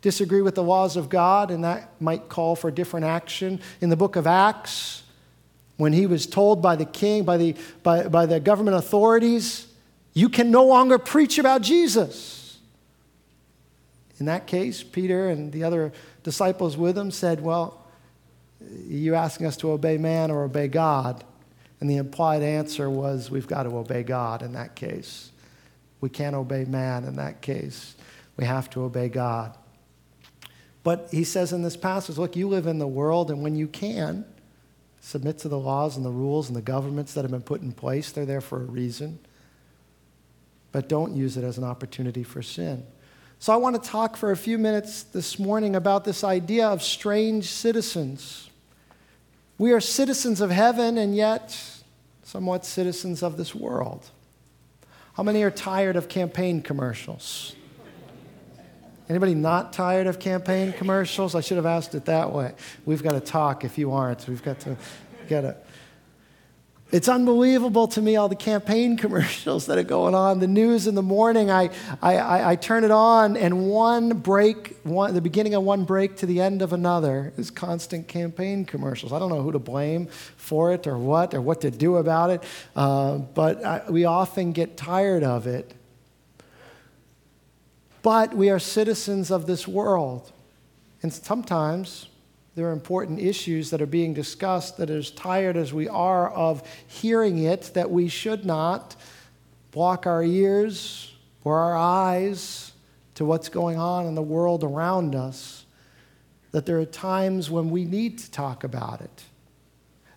disagree 0.02 0.42
with 0.42 0.56
the 0.56 0.64
laws 0.64 0.98
of 0.98 1.10
God, 1.10 1.50
and 1.50 1.64
that 1.64 1.90
might 2.00 2.30
call 2.30 2.56
for 2.56 2.70
different 2.70 3.06
action. 3.06 3.60
In 3.82 3.90
the 3.90 3.96
book 3.96 4.16
of 4.16 4.28
Acts, 4.28 5.04
when 5.78 5.94
he 5.94 6.06
was 6.06 6.28
told 6.28 6.62
by 6.62 6.76
the 6.76 6.86
king, 6.86 7.24
by 7.24 7.38
the, 7.38 7.56
by, 7.84 8.08
by 8.08 8.26
the 8.26 8.40
government 8.40 8.78
authorities, 8.78 9.68
you 10.14 10.30
can 10.30 10.52
no 10.52 10.66
longer 10.66 10.98
preach 10.98 11.38
about 11.38 11.62
Jesus. 11.62 12.60
In 14.20 14.28
that 14.28 14.48
case, 14.48 14.84
Peter 14.84 15.30
and 15.30 15.52
the 15.52 15.64
other 15.64 15.92
disciples 16.24 16.78
with 16.78 16.98
him 16.98 17.12
said, 17.12 17.42
Well, 17.42 17.86
you're 18.88 19.16
asking 19.16 19.48
us 19.48 19.58
to 19.58 19.72
obey 19.72 19.98
man 19.98 20.32
or 20.32 20.44
obey 20.44 20.68
God? 20.68 21.24
And 21.82 21.90
the 21.90 21.98
implied 21.98 22.42
answer 22.42 22.90
was, 22.90 23.30
We've 23.30 23.48
got 23.48 23.64
to 23.64 23.76
obey 23.76 24.04
God 24.04 24.42
in 24.42 24.54
that 24.54 24.76
case. 24.76 25.32
We 26.06 26.10
can't 26.10 26.36
obey 26.36 26.66
man 26.66 27.04
in 27.06 27.16
that 27.16 27.42
case. 27.42 27.96
We 28.38 28.46
have 28.46 28.70
to 28.70 28.84
obey 28.84 29.10
God. 29.10 29.58
But 30.84 31.08
he 31.10 31.24
says 31.24 31.52
in 31.52 31.64
this 31.64 31.76
passage, 31.76 32.20
look, 32.20 32.36
you 32.36 32.48
live 32.48 32.68
in 32.68 32.78
the 32.78 32.86
world, 32.86 33.32
and 33.32 33.42
when 33.42 33.56
you 33.56 33.68
can, 33.68 34.24
submit 35.02 35.40
to 35.40 35.50
the 35.50 35.58
laws 35.58 35.98
and 35.98 36.06
the 36.06 36.12
rules 36.12 36.48
and 36.48 36.56
the 36.56 36.62
governments 36.62 37.16
that 37.16 37.24
have 37.24 37.32
been 37.32 37.42
put 37.42 37.64
in 37.64 37.72
place. 37.72 38.12
They're 38.12 38.24
there 38.24 38.40
for 38.40 38.62
a 38.62 38.66
reason. 38.66 39.18
But 40.72 40.88
don't 40.88 41.16
use 41.16 41.38
it 41.38 41.44
as 41.44 41.58
an 41.58 41.64
opportunity 41.64 42.22
for 42.22 42.44
sin. 42.44 42.86
So 43.40 43.52
I 43.52 43.56
want 43.56 43.82
to 43.82 43.90
talk 43.90 44.16
for 44.16 44.30
a 44.30 44.38
few 44.38 44.60
minutes 44.60 45.02
this 45.02 45.40
morning 45.40 45.76
about 45.76 46.06
this 46.06 46.24
idea 46.24 46.68
of 46.68 46.84
strange 46.84 47.46
citizens. 47.46 48.52
We 49.58 49.72
are 49.72 49.82
citizens 49.82 50.40
of 50.40 50.52
heaven 50.52 51.00
and 51.00 51.16
yet 51.16 51.60
somewhat 52.22 52.64
citizens 52.64 53.24
of 53.24 53.38
this 53.38 53.56
world. 53.56 54.12
How 55.16 55.24
many 55.24 55.44
are 55.44 55.52
tired 55.52 55.96
of 55.96 56.10
campaign 56.10 56.62
commercials? 56.62 57.56
Anybody 59.08 59.34
not 59.34 59.72
tired 59.72 60.08
of 60.08 60.20
campaign 60.20 60.74
commercials? 60.74 61.36
I 61.36 61.42
should 61.42 61.56
have 61.56 61.66
asked 61.66 61.96
it 61.96 62.06
that 62.06 62.34
way. 62.34 62.54
We've 62.86 63.02
got 63.02 63.14
to 63.14 63.22
talk 63.22 63.64
if 63.64 63.78
you 63.78 63.94
aren't. 63.94 64.28
We've 64.28 64.44
got 64.44 64.60
to 64.62 64.76
get 65.30 65.42
to. 65.42 65.56
It's 66.96 67.10
unbelievable 67.10 67.90
to 67.90 68.02
me 68.02 68.16
all 68.16 68.30
the 68.30 68.38
campaign 68.38 68.96
commercials 69.06 69.66
that 69.66 69.78
are 69.78 69.84
going 69.84 70.16
on. 70.16 70.40
The 70.40 70.48
news 70.48 70.88
in 70.88 70.96
the 70.96 71.02
morning, 71.02 71.52
I, 71.52 71.70
I, 72.02 72.52
I, 72.52 72.56
turn 72.56 72.86
it 72.86 72.90
on, 72.92 73.36
and 73.36 73.68
one 73.68 74.20
break, 74.20 74.78
one, 74.84 75.14
the 75.14 75.20
beginning 75.20 75.56
of 75.56 75.64
one 75.64 75.84
break 75.84 76.16
to 76.18 76.26
the 76.26 76.40
end 76.40 76.62
of 76.62 76.72
another 76.72 77.34
is 77.36 77.52
constant 77.52 78.08
campaign 78.08 78.64
commercials. 78.64 79.12
I 79.12 79.20
don't 79.20 79.28
know 79.28 79.42
who 79.42 79.52
to 79.52 79.60
blame 79.60 80.08
for 80.38 80.72
it 80.72 80.88
or 80.88 80.98
what 80.98 81.34
or 81.34 81.42
what 81.42 81.60
to 81.62 81.70
do 81.70 81.98
about 81.98 82.30
it, 82.30 82.44
uh, 82.78 83.18
but 83.18 83.62
I, 83.66 83.82
we 83.90 84.06
often 84.06 84.54
get 84.54 84.78
tired 84.78 85.24
of 85.24 85.48
it. 85.48 85.74
But 88.04 88.34
we 88.38 88.50
are 88.50 88.58
citizens 88.58 89.32
of 89.32 89.48
this 89.48 89.68
world, 89.68 90.32
and 91.02 91.12
sometimes 91.12 92.08
there 92.56 92.70
are 92.70 92.72
important 92.72 93.20
issues 93.20 93.70
that 93.70 93.82
are 93.82 93.86
being 93.86 94.14
discussed 94.14 94.78
that, 94.78 94.90
as 94.90 95.12
tired 95.12 95.58
as 95.58 95.74
we 95.74 95.90
are 95.90 96.30
of 96.30 96.64
hearing 96.88 97.44
it, 97.44 97.72
that 97.74 97.92
we 97.92 98.08
should 98.08 98.46
not 98.46 98.96
block 99.72 100.08
our 100.08 100.24
ears 100.24 101.14
or 101.44 101.60
our 101.60 101.76
eyes 101.76 102.72
to 103.16 103.26
what's 103.26 103.50
going 103.50 103.78
on 103.78 104.06
in 104.06 104.16
the 104.16 104.22
world 104.22 104.64
around 104.64 105.16
us. 105.16 105.66
That 106.52 106.66
there 106.66 106.80
are 106.80 106.86
times 106.86 107.52
when 107.52 107.70
we 107.70 107.84
need 107.84 108.20
to 108.20 108.32
talk 108.32 108.64
about 108.64 109.02
it. 109.02 109.24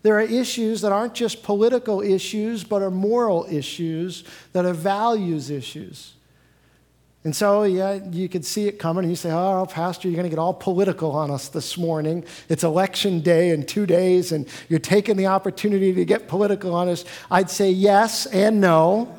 There 0.01 0.15
are 0.15 0.21
issues 0.21 0.79
that 0.79 0.93
aren't 0.93 1.13
just 1.13 1.43
political 1.43 2.01
issues, 2.01 2.63
but 2.63 2.81
are 2.81 2.89
moral 2.89 3.45
issues, 3.49 4.23
that 4.53 4.63
are 4.63 4.73
values 4.73 5.49
issues. 5.49 6.13
And 7.25 7.35
so, 7.35 7.63
yeah, 7.63 7.99
you 8.11 8.29
could 8.29 8.45
see 8.45 8.67
it 8.67 8.79
coming, 8.79 9.03
and 9.03 9.11
you 9.11 9.15
say, 9.17 9.31
Oh, 9.31 9.65
Pastor, 9.69 10.07
you're 10.07 10.15
going 10.15 10.23
to 10.23 10.29
get 10.29 10.39
all 10.39 10.53
political 10.53 11.11
on 11.11 11.29
us 11.29 11.49
this 11.49 11.77
morning. 11.77 12.23
It's 12.47 12.63
election 12.63 13.19
day 13.19 13.49
in 13.49 13.65
two 13.65 13.85
days, 13.85 14.31
and 14.31 14.47
you're 14.69 14.79
taking 14.79 15.17
the 15.17 15.25
opportunity 15.25 15.93
to 15.93 16.05
get 16.05 16.29
political 16.29 16.73
on 16.73 16.87
us. 16.87 17.03
I'd 17.29 17.49
say 17.49 17.71
yes 17.71 18.25
and 18.27 18.61
no. 18.61 19.13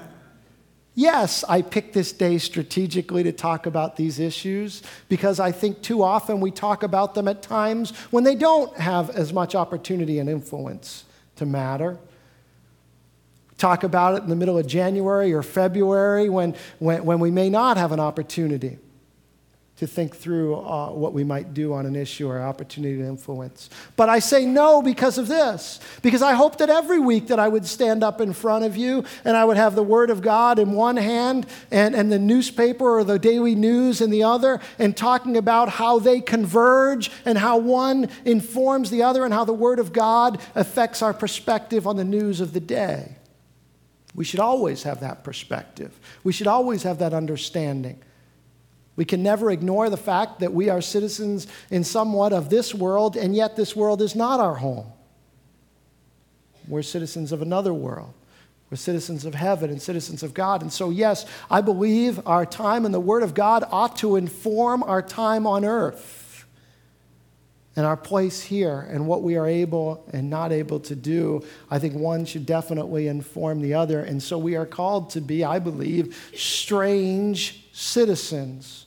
Yes, 0.95 1.45
I 1.45 1.62
picked 1.62 1.92
this 1.92 2.12
day 2.12 2.38
strategically 2.38 3.23
to 3.23 3.33
talk 3.33 3.66
about 3.66 3.97
these 3.97 4.19
issues 4.19 4.83
because 5.09 5.38
I 5.38 5.52
think 5.52 5.83
too 5.83 6.02
often 6.02 6.40
we 6.40 6.50
talk 6.50 6.83
about 6.83 7.14
them 7.14 7.28
at 7.28 7.42
times 7.42 7.90
when 8.11 8.25
they 8.25 8.35
don't 8.35 8.75
have 8.76 9.11
as 9.11 9.33
much 9.33 9.54
opportunity 9.54 10.19
and 10.19 10.28
influence 10.28 11.04
to 11.37 11.47
matter 11.47 11.99
talk 13.61 13.85
about 13.85 14.17
it 14.17 14.23
in 14.23 14.29
the 14.29 14.37
middle 14.37 14.59
of 14.59 14.67
January 14.67 15.33
or 15.33 15.43
February 15.43 16.29
when, 16.29 16.57
when, 16.79 17.05
when 17.05 17.21
we 17.21 17.31
may 17.31 17.50
not 17.50 17.76
have 17.76 17.93
an 17.93 18.00
opportunity 18.00 18.79
to 19.81 19.87
think 19.87 20.14
through 20.14 20.57
uh, 20.57 20.90
what 20.90 21.14
we 21.14 21.25
might 21.25 21.55
do 21.55 21.73
on 21.73 21.87
an 21.87 21.97
issue 21.97 22.29
or 22.29 22.38
opportunity 22.38 22.99
to 22.99 23.05
influence. 23.05 23.71
But 23.97 24.11
I 24.11 24.19
say 24.19 24.45
no 24.45 24.83
because 24.83 25.17
of 25.17 25.26
this, 25.26 25.81
because 26.02 26.21
I 26.21 26.35
hope 26.35 26.59
that 26.59 26.69
every 26.69 26.99
week 26.99 27.29
that 27.29 27.38
I 27.38 27.49
would 27.49 27.64
stand 27.64 28.05
up 28.05 28.21
in 28.21 28.35
front 28.35 28.67
of 28.67 28.76
you 28.76 29.05
and 29.25 29.38
I 29.38 29.47
would 29.47 29.57
have 29.57 29.75
the 29.75 29.83
Word 29.83 30.11
of 30.11 30.21
God 30.21 30.59
in 30.59 30.73
one 30.73 30.99
hand 30.99 31.47
and, 31.71 31.95
and 31.95 32.12
the 32.12 32.19
newspaper 32.19 32.99
or 32.99 33.05
the 33.05 33.19
daily 33.19 33.55
news 33.55 34.02
in 34.02 34.11
the 34.11 34.23
other, 34.23 34.61
and 34.79 34.95
talking 34.95 35.38
about 35.38 35.71
how 35.71 35.99
they 35.99 36.21
converge 36.21 37.11
and 37.25 37.38
how 37.38 37.57
one 37.57 38.11
informs 38.26 38.90
the 38.90 39.02
other 39.02 39.25
and 39.25 39.33
how 39.33 39.47
the 39.47 39.55
Word 39.55 39.79
of 39.79 39.95
God 39.95 40.43
affects 40.55 41.00
our 41.00 41.14
perspective 41.14 41.87
on 41.87 41.97
the 41.97 42.05
news 42.05 42.43
of 42.43 42.52
the 42.52 42.61
day. 42.61 43.17
We 44.14 44.25
should 44.25 44.40
always 44.40 44.83
have 44.83 45.00
that 45.00 45.23
perspective. 45.25 45.99
We 46.25 46.33
should 46.33 46.47
always 46.47 46.83
have 46.83 46.99
that 46.99 47.14
understanding. 47.14 48.02
We 48.97 49.05
can 49.05 49.23
never 49.23 49.50
ignore 49.50 49.88
the 49.88 49.97
fact 49.97 50.40
that 50.40 50.52
we 50.52 50.69
are 50.69 50.81
citizens 50.81 51.47
in 51.71 51.85
somewhat 51.85 52.33
of 52.33 52.50
this 52.50 52.75
world, 52.75 53.17
and 53.17 53.35
yet 53.35 53.57
this 53.57 53.75
world 53.75 54.02
is 54.02 54.14
not 54.14 54.40
our 54.40 54.57
home. 54.57 54.87
We're 56.69 56.83
citizens 56.83 57.33
of 57.33 57.40
another 57.40 57.73
world. 57.73 58.12
We're 58.71 58.76
citizens 58.76 59.25
of 59.25 59.35
heaven 59.35 59.71
and 59.71 59.83
citizens 59.83 60.23
of 60.23 60.35
God. 60.35 60.62
And 60.62 60.73
so, 60.73 60.90
yes, 60.90 61.26
I 61.50 61.61
believe 61.61 62.25
our 62.26 62.47
time 62.47 62.85
in 62.85 62.93
the 62.93 63.00
Word 63.00 63.23
of 63.23 63.35
God 63.35 63.64
ought 63.71 63.97
to 63.97 64.17
inform 64.17 64.83
our 64.85 65.02
time 65.02 65.47
on 65.47 65.64
earth 65.64 66.20
and 67.77 67.87
our 67.87 67.97
place 67.97 68.43
here 68.43 68.81
and 68.91 69.07
what 69.07 69.23
we 69.23 69.37
are 69.37 69.47
able 69.47 70.05
and 70.12 70.29
not 70.29 70.53
able 70.53 70.81
to 70.81 70.97
do. 70.97 71.45
I 71.71 71.79
think 71.79 71.95
one 71.95 72.25
should 72.25 72.45
definitely 72.45 73.09
inform 73.09 73.61
the 73.61 73.75
other. 73.75 74.00
And 74.00 74.23
so, 74.23 74.39
we 74.39 74.57
are 74.57 74.67
called 74.67 75.11
to 75.11 75.21
be, 75.21 75.45
I 75.45 75.59
believe, 75.59 76.31
strange 76.35 77.69
citizens 77.73 78.87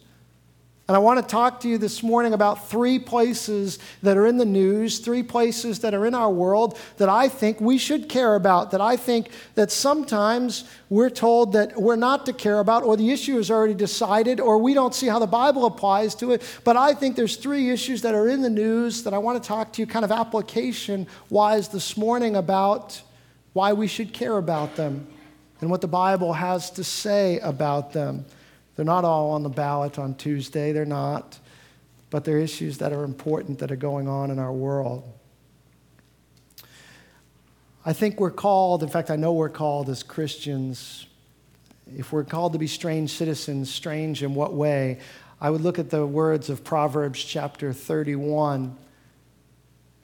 and 0.86 0.98
I 0.98 1.00
want 1.00 1.22
to 1.22 1.26
talk 1.26 1.62
to 1.62 1.70
you 1.70 1.78
this 1.78 2.04
morning 2.04 2.34
about 2.34 2.70
three 2.70 3.00
places 3.00 3.80
that 4.02 4.18
are 4.18 4.28
in 4.28 4.38
the 4.38 4.46
news, 4.46 5.00
three 5.00 5.24
places 5.24 5.80
that 5.80 5.94
are 5.94 6.06
in 6.06 6.14
our 6.14 6.30
world 6.30 6.78
that 6.98 7.08
I 7.08 7.30
think 7.30 7.62
we 7.62 7.78
should 7.78 8.10
care 8.10 8.36
about, 8.36 8.72
that 8.72 8.82
I 8.82 8.98
think 8.98 9.30
that 9.56 9.72
sometimes 9.72 10.66
we're 10.90 11.10
told 11.10 11.54
that 11.54 11.82
we're 11.82 11.96
not 11.96 12.26
to 12.26 12.34
care 12.34 12.60
about, 12.60 12.84
or 12.84 12.98
the 12.98 13.12
issue 13.12 13.38
is 13.38 13.50
already 13.50 13.74
decided, 13.74 14.42
or 14.42 14.58
we 14.58 14.74
don't 14.74 14.94
see 14.94 15.08
how 15.08 15.20
the 15.20 15.28
Bible 15.28 15.66
applies 15.66 16.16
to 16.16 16.34
it. 16.34 16.42
But 16.66 16.76
I 16.76 16.94
think 16.94 17.16
there's 17.16 17.38
three 17.38 17.70
issues 17.70 18.02
that 18.02 18.14
are 18.14 18.28
in 18.28 18.42
the 18.42 18.50
news 18.50 19.04
that 19.04 19.14
I 19.14 19.20
want 19.20 19.42
to 19.42 19.48
talk 19.48 19.72
to 19.74 19.82
you 19.82 19.88
kind 19.88 20.04
of 20.04 20.12
application 20.12 21.08
wise 21.30 21.70
this 21.70 21.96
morning 21.96 22.36
about 22.36 23.02
why 23.54 23.72
we 23.72 23.88
should 23.88 24.12
care 24.12 24.38
about 24.38 24.76
them 24.76 25.08
and 25.62 25.72
what 25.72 25.80
the 25.80 25.88
Bible 25.88 26.34
has 26.34 26.70
to 26.72 26.84
say 26.84 27.40
about 27.40 27.94
them. 27.94 28.26
They're 28.76 28.86
not 28.86 29.06
all 29.06 29.32
on 29.32 29.44
the 29.44 29.50
ballot 29.50 30.00
on 30.00 30.16
Tuesday, 30.16 30.72
they're 30.72 30.86
not. 30.86 31.40
But 32.10 32.26
they're 32.26 32.40
issues 32.40 32.78
that 32.78 32.94
are 32.94 33.04
important 33.04 33.60
that 33.60 33.72
are 33.72 33.76
going 33.76 34.08
on 34.08 34.30
in 34.30 34.38
our 34.38 34.54
world. 34.54 35.12
I 37.86 37.92
think 37.94 38.20
we're 38.20 38.32
called, 38.32 38.84
in 38.84 38.90
fact, 38.90 39.10
I 39.10 39.16
know 39.16 39.34
we're 39.34 39.50
called 39.50 39.90
as 39.90 40.04
Christians. 40.04 41.08
If 41.98 42.14
we're 42.14 42.24
called 42.24 42.54
to 42.54 42.60
be 42.60 42.68
strange 42.68 43.12
citizens, 43.12 43.74
strange 43.74 44.24
in 44.24 44.36
what 44.36 44.54
way? 44.54 45.00
I 45.42 45.50
would 45.50 45.62
look 45.62 45.80
at 45.80 45.90
the 45.90 46.06
words 46.06 46.50
of 46.50 46.64
Proverbs 46.64 47.22
chapter 47.22 47.74
31. 47.74 48.78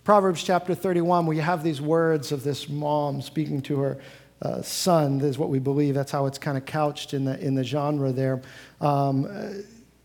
Proverbs 0.04 0.44
chapter 0.44 0.76
31, 0.76 1.26
where 1.26 1.36
you 1.36 1.42
have 1.42 1.64
these 1.64 1.80
words 1.80 2.32
of 2.32 2.44
this 2.44 2.68
mom 2.68 3.22
speaking 3.22 3.62
to 3.62 3.80
her 3.80 3.98
uh, 4.42 4.62
son, 4.62 5.22
is 5.22 5.38
what 5.38 5.50
we 5.50 5.60
believe. 5.60 5.96
That's 5.96 6.12
how 6.12 6.26
it's 6.26 6.38
kind 6.38 6.58
of 6.58 6.66
couched 6.66 7.14
in 7.14 7.26
the, 7.26 7.40
in 7.40 7.56
the 7.56 7.64
genre 7.64 8.12
there 8.12 8.42
um, 8.80 9.26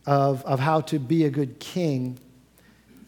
of, 0.07 0.45
of 0.45 0.61
how 0.61 0.81
to 0.83 0.99
be 0.99 1.25
a 1.25 1.31
good 1.31 1.61
king. 1.61 2.19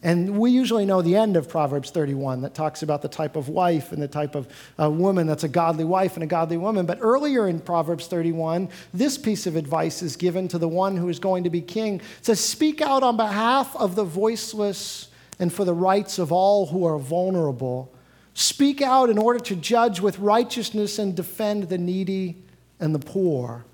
And 0.03 0.37
we 0.37 0.51
usually 0.51 0.85
know 0.85 1.01
the 1.01 1.15
end 1.15 1.35
of 1.35 1.49
Proverbs 1.49 1.89
31 1.89 2.41
that 2.41 2.53
talks 2.53 2.83
about 2.83 3.01
the 3.01 3.07
type 3.07 3.35
of 3.35 3.49
wife 3.49 3.91
and 3.91 4.01
the 4.01 4.07
type 4.07 4.35
of 4.35 4.47
uh, 4.79 4.89
woman 4.89 5.25
that's 5.25 5.43
a 5.43 5.49
godly 5.49 5.83
wife 5.83 6.13
and 6.13 6.23
a 6.23 6.27
godly 6.27 6.57
woman. 6.57 6.85
But 6.85 6.99
earlier 7.01 7.47
in 7.47 7.59
Proverbs 7.59 8.07
31, 8.07 8.69
this 8.93 9.17
piece 9.17 9.47
of 9.47 9.55
advice 9.55 10.03
is 10.03 10.15
given 10.15 10.47
to 10.49 10.59
the 10.59 10.67
one 10.67 10.95
who 10.95 11.09
is 11.09 11.19
going 11.19 11.43
to 11.45 11.49
be 11.49 11.61
king. 11.61 12.01
Says, 12.21 12.39
Speak 12.39 12.79
out 12.79 13.01
on 13.01 13.17
behalf 13.17 13.75
of 13.75 13.95
the 13.95 14.03
voiceless 14.03 15.09
and 15.39 15.51
for 15.51 15.65
the 15.65 15.73
rights 15.73 16.19
of 16.19 16.31
all 16.31 16.67
who 16.67 16.85
are 16.85 16.99
vulnerable. 16.99 17.91
Speak 18.39 18.83
out 18.83 19.09
in 19.09 19.17
order 19.17 19.39
to 19.39 19.55
judge 19.55 19.99
with 19.99 20.19
righteousness 20.19 20.99
and 20.99 21.15
defend 21.15 21.69
the 21.69 21.77
needy 21.79 22.43
and 22.79 22.93
the 22.93 22.99
poor 22.99 23.65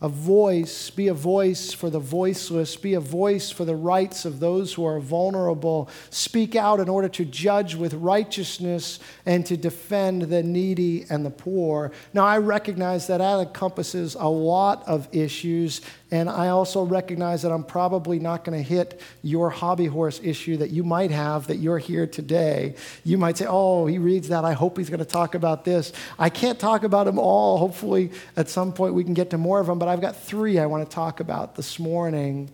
a 0.00 0.08
voice, 0.08 0.90
be 0.90 1.08
a 1.08 1.14
voice 1.14 1.72
for 1.72 1.90
the 1.90 1.98
voiceless, 1.98 2.76
be 2.76 2.94
a 2.94 3.00
voice 3.00 3.50
for 3.50 3.64
the 3.64 3.74
rights 3.74 4.24
of 4.24 4.38
those 4.38 4.72
who 4.74 4.84
are 4.84 5.00
vulnerable. 5.00 5.90
Speak 6.10 6.54
out 6.54 6.78
in 6.78 6.88
order 6.88 7.08
to 7.08 7.24
judge 7.24 7.74
with 7.74 7.94
righteousness 7.94 9.00
and 9.26 9.44
to 9.46 9.56
defend 9.56 10.22
the 10.22 10.42
needy 10.42 11.04
and 11.10 11.26
the 11.26 11.30
poor. 11.30 11.90
Now, 12.14 12.24
I 12.24 12.38
recognize 12.38 13.08
that 13.08 13.18
that 13.18 13.40
encompasses 13.40 14.14
a 14.14 14.28
lot 14.28 14.86
of 14.86 15.08
issues, 15.12 15.80
and 16.10 16.30
I 16.30 16.48
also 16.48 16.84
recognize 16.84 17.42
that 17.42 17.52
I'm 17.52 17.64
probably 17.64 18.18
not 18.18 18.44
going 18.44 18.56
to 18.56 18.62
hit 18.62 19.00
your 19.22 19.50
hobby 19.50 19.86
horse 19.86 20.20
issue 20.22 20.56
that 20.58 20.70
you 20.70 20.84
might 20.84 21.10
have 21.10 21.48
that 21.48 21.56
you're 21.56 21.78
here 21.78 22.06
today. 22.06 22.76
You 23.04 23.18
might 23.18 23.36
say, 23.36 23.46
Oh, 23.48 23.86
he 23.86 23.98
reads 23.98 24.28
that. 24.28 24.44
I 24.44 24.52
hope 24.52 24.78
he's 24.78 24.88
going 24.88 25.00
to 25.00 25.04
talk 25.04 25.34
about 25.34 25.64
this. 25.64 25.92
I 26.18 26.30
can't 26.30 26.58
talk 26.58 26.84
about 26.84 27.04
them 27.04 27.18
all. 27.18 27.58
Hopefully, 27.58 28.12
at 28.36 28.48
some 28.48 28.72
point, 28.72 28.94
we 28.94 29.04
can 29.04 29.14
get 29.14 29.30
to 29.30 29.38
more 29.38 29.60
of 29.60 29.66
them. 29.66 29.78
But 29.78 29.87
I've 29.88 30.00
got 30.00 30.16
three 30.16 30.58
I 30.58 30.66
want 30.66 30.88
to 30.88 30.94
talk 30.94 31.20
about 31.20 31.54
this 31.54 31.78
morning. 31.78 32.50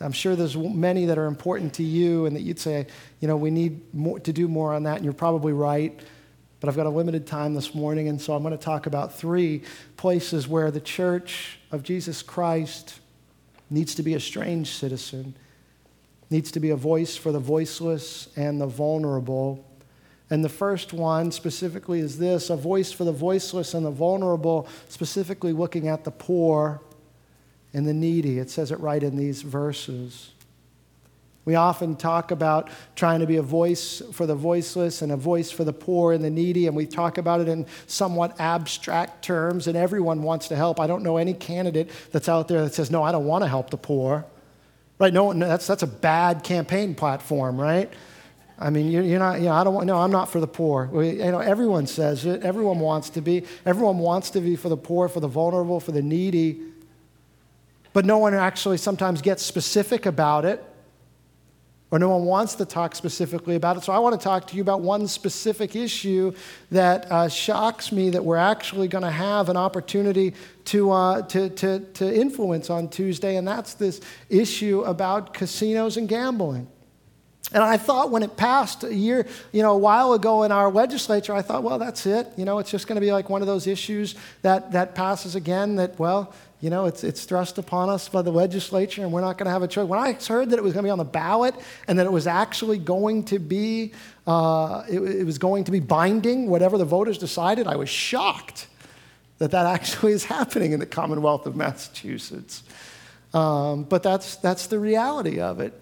I'm 0.00 0.12
sure 0.12 0.36
there's 0.36 0.56
many 0.56 1.06
that 1.06 1.18
are 1.18 1.26
important 1.26 1.74
to 1.74 1.82
you 1.82 2.26
and 2.26 2.36
that 2.36 2.42
you'd 2.42 2.60
say, 2.60 2.86
you 3.20 3.26
know, 3.28 3.36
we 3.36 3.50
need 3.50 3.92
more, 3.92 4.20
to 4.20 4.32
do 4.32 4.46
more 4.46 4.72
on 4.72 4.84
that, 4.84 4.96
and 4.96 5.04
you're 5.04 5.12
probably 5.12 5.52
right. 5.52 5.98
But 6.60 6.68
I've 6.68 6.76
got 6.76 6.86
a 6.86 6.90
limited 6.90 7.26
time 7.26 7.54
this 7.54 7.74
morning, 7.74 8.08
and 8.08 8.20
so 8.20 8.34
I'm 8.34 8.42
going 8.42 8.56
to 8.56 8.62
talk 8.62 8.86
about 8.86 9.14
three 9.14 9.62
places 9.96 10.48
where 10.48 10.70
the 10.70 10.80
church 10.80 11.58
of 11.70 11.82
Jesus 11.82 12.22
Christ 12.22 13.00
needs 13.70 13.94
to 13.96 14.02
be 14.02 14.14
a 14.14 14.20
strange 14.20 14.72
citizen, 14.72 15.36
needs 16.30 16.50
to 16.52 16.60
be 16.60 16.70
a 16.70 16.76
voice 16.76 17.16
for 17.16 17.32
the 17.32 17.38
voiceless 17.38 18.28
and 18.36 18.60
the 18.60 18.66
vulnerable. 18.66 19.64
And 20.30 20.44
the 20.44 20.48
first 20.48 20.92
one 20.92 21.32
specifically 21.32 22.00
is 22.00 22.18
this 22.18 22.50
a 22.50 22.56
voice 22.56 22.92
for 22.92 23.04
the 23.04 23.12
voiceless 23.12 23.74
and 23.74 23.84
the 23.84 23.90
vulnerable, 23.90 24.68
specifically 24.88 25.52
looking 25.52 25.88
at 25.88 26.04
the 26.04 26.10
poor 26.10 26.80
and 27.72 27.86
the 27.86 27.94
needy. 27.94 28.38
It 28.38 28.50
says 28.50 28.70
it 28.70 28.80
right 28.80 29.02
in 29.02 29.16
these 29.16 29.42
verses. 29.42 30.32
We 31.48 31.54
often 31.54 31.96
talk 31.96 32.30
about 32.30 32.68
trying 32.94 33.20
to 33.20 33.26
be 33.26 33.36
a 33.36 33.42
voice 33.42 34.02
for 34.12 34.26
the 34.26 34.34
voiceless 34.34 35.00
and 35.00 35.10
a 35.10 35.16
voice 35.16 35.50
for 35.50 35.64
the 35.64 35.72
poor 35.72 36.12
and 36.12 36.22
the 36.22 36.28
needy, 36.28 36.66
and 36.66 36.76
we 36.76 36.84
talk 36.84 37.16
about 37.16 37.40
it 37.40 37.48
in 37.48 37.64
somewhat 37.86 38.38
abstract 38.38 39.24
terms, 39.24 39.66
and 39.66 39.74
everyone 39.74 40.22
wants 40.22 40.48
to 40.48 40.56
help. 40.56 40.78
I 40.78 40.86
don't 40.86 41.02
know 41.02 41.16
any 41.16 41.32
candidate 41.32 41.90
that's 42.12 42.28
out 42.28 42.48
there 42.48 42.60
that 42.60 42.74
says, 42.74 42.90
No, 42.90 43.02
I 43.02 43.12
don't 43.12 43.24
want 43.24 43.44
to 43.44 43.48
help 43.48 43.70
the 43.70 43.78
poor. 43.78 44.26
Right? 44.98 45.10
No, 45.10 45.32
that's, 45.32 45.66
that's 45.66 45.82
a 45.82 45.86
bad 45.86 46.42
campaign 46.44 46.94
platform, 46.94 47.58
right? 47.58 47.90
I 48.58 48.70
mean, 48.70 48.90
you're, 48.90 49.04
you're 49.04 49.18
not, 49.18 49.38
you 49.38 49.46
know, 49.46 49.52
I 49.52 49.62
don't 49.62 49.74
want, 49.74 49.86
no, 49.86 49.98
I'm 49.98 50.10
not 50.10 50.28
for 50.30 50.40
the 50.40 50.48
poor. 50.48 50.86
We, 50.86 51.10
you 51.10 51.30
know, 51.30 51.38
everyone 51.38 51.86
says 51.86 52.26
it. 52.26 52.42
Everyone 52.42 52.80
wants 52.80 53.10
to 53.10 53.20
be. 53.20 53.44
Everyone 53.64 53.98
wants 53.98 54.30
to 54.30 54.40
be 54.40 54.56
for 54.56 54.68
the 54.68 54.76
poor, 54.76 55.08
for 55.08 55.20
the 55.20 55.28
vulnerable, 55.28 55.78
for 55.78 55.92
the 55.92 56.02
needy. 56.02 56.62
But 57.92 58.04
no 58.04 58.18
one 58.18 58.34
actually 58.34 58.78
sometimes 58.78 59.22
gets 59.22 59.44
specific 59.44 60.06
about 60.06 60.44
it 60.44 60.64
or 61.90 61.98
no 61.98 62.10
one 62.10 62.24
wants 62.24 62.54
to 62.56 62.64
talk 62.66 62.94
specifically 62.94 63.56
about 63.56 63.76
it. 63.76 63.82
So 63.82 63.92
I 63.92 63.98
want 63.98 64.18
to 64.18 64.22
talk 64.22 64.46
to 64.48 64.56
you 64.56 64.62
about 64.62 64.82
one 64.82 65.08
specific 65.08 65.74
issue 65.74 66.34
that 66.70 67.10
uh, 67.10 67.28
shocks 67.28 67.92
me 67.92 68.10
that 68.10 68.24
we're 68.24 68.36
actually 68.36 68.88
going 68.88 69.04
to 69.04 69.10
have 69.10 69.48
an 69.48 69.56
opportunity 69.56 70.34
to, 70.66 70.90
uh, 70.90 71.22
to, 71.22 71.48
to, 71.48 71.80
to 71.80 72.14
influence 72.14 72.68
on 72.68 72.88
Tuesday, 72.88 73.36
and 73.36 73.48
that's 73.48 73.74
this 73.74 74.00
issue 74.28 74.82
about 74.82 75.32
casinos 75.32 75.96
and 75.96 76.08
gambling. 76.08 76.68
And 77.52 77.62
I 77.62 77.78
thought 77.78 78.10
when 78.10 78.22
it 78.22 78.36
passed 78.36 78.84
a 78.84 78.94
year, 78.94 79.26
you 79.52 79.62
know, 79.62 79.72
a 79.72 79.78
while 79.78 80.12
ago 80.12 80.42
in 80.42 80.52
our 80.52 80.70
legislature, 80.70 81.34
I 81.34 81.40
thought, 81.40 81.62
well, 81.62 81.78
that's 81.78 82.04
it. 82.04 82.26
You 82.36 82.44
know, 82.44 82.58
it's 82.58 82.70
just 82.70 82.86
going 82.86 82.96
to 82.96 83.00
be 83.00 83.10
like 83.10 83.30
one 83.30 83.40
of 83.40 83.46
those 83.46 83.66
issues 83.66 84.16
that, 84.42 84.72
that 84.72 84.94
passes 84.94 85.34
again 85.34 85.76
that, 85.76 85.98
well, 85.98 86.34
you 86.60 86.68
know, 86.68 86.86
it's, 86.86 87.04
it's 87.04 87.24
thrust 87.24 87.56
upon 87.56 87.88
us 87.88 88.08
by 88.08 88.20
the 88.20 88.32
legislature 88.32 89.02
and 89.02 89.12
we're 89.12 89.22
not 89.22 89.38
going 89.38 89.46
to 89.46 89.52
have 89.52 89.62
a 89.62 89.68
choice. 89.68 89.86
When 89.88 89.98
I 89.98 90.12
heard 90.12 90.50
that 90.50 90.58
it 90.58 90.62
was 90.62 90.74
going 90.74 90.82
to 90.82 90.88
be 90.88 90.90
on 90.90 90.98
the 90.98 91.04
ballot 91.04 91.54
and 91.86 91.98
that 91.98 92.04
it 92.04 92.12
was 92.12 92.26
actually 92.26 92.78
going 92.78 93.24
to 93.24 93.38
be, 93.38 93.92
uh, 94.26 94.84
it, 94.88 95.00
it 95.00 95.24
was 95.24 95.38
going 95.38 95.64
to 95.64 95.70
be 95.70 95.80
binding, 95.80 96.48
whatever 96.48 96.76
the 96.76 96.84
voters 96.84 97.16
decided, 97.16 97.66
I 97.66 97.76
was 97.76 97.88
shocked 97.88 98.66
that 99.38 99.52
that 99.52 99.66
actually 99.66 100.12
is 100.12 100.24
happening 100.24 100.72
in 100.72 100.80
the 100.80 100.86
Commonwealth 100.86 101.46
of 101.46 101.56
Massachusetts. 101.56 102.62
Um, 103.32 103.84
but 103.84 104.02
that's, 104.02 104.36
that's 104.36 104.66
the 104.66 104.78
reality 104.78 105.40
of 105.40 105.60
it. 105.60 105.80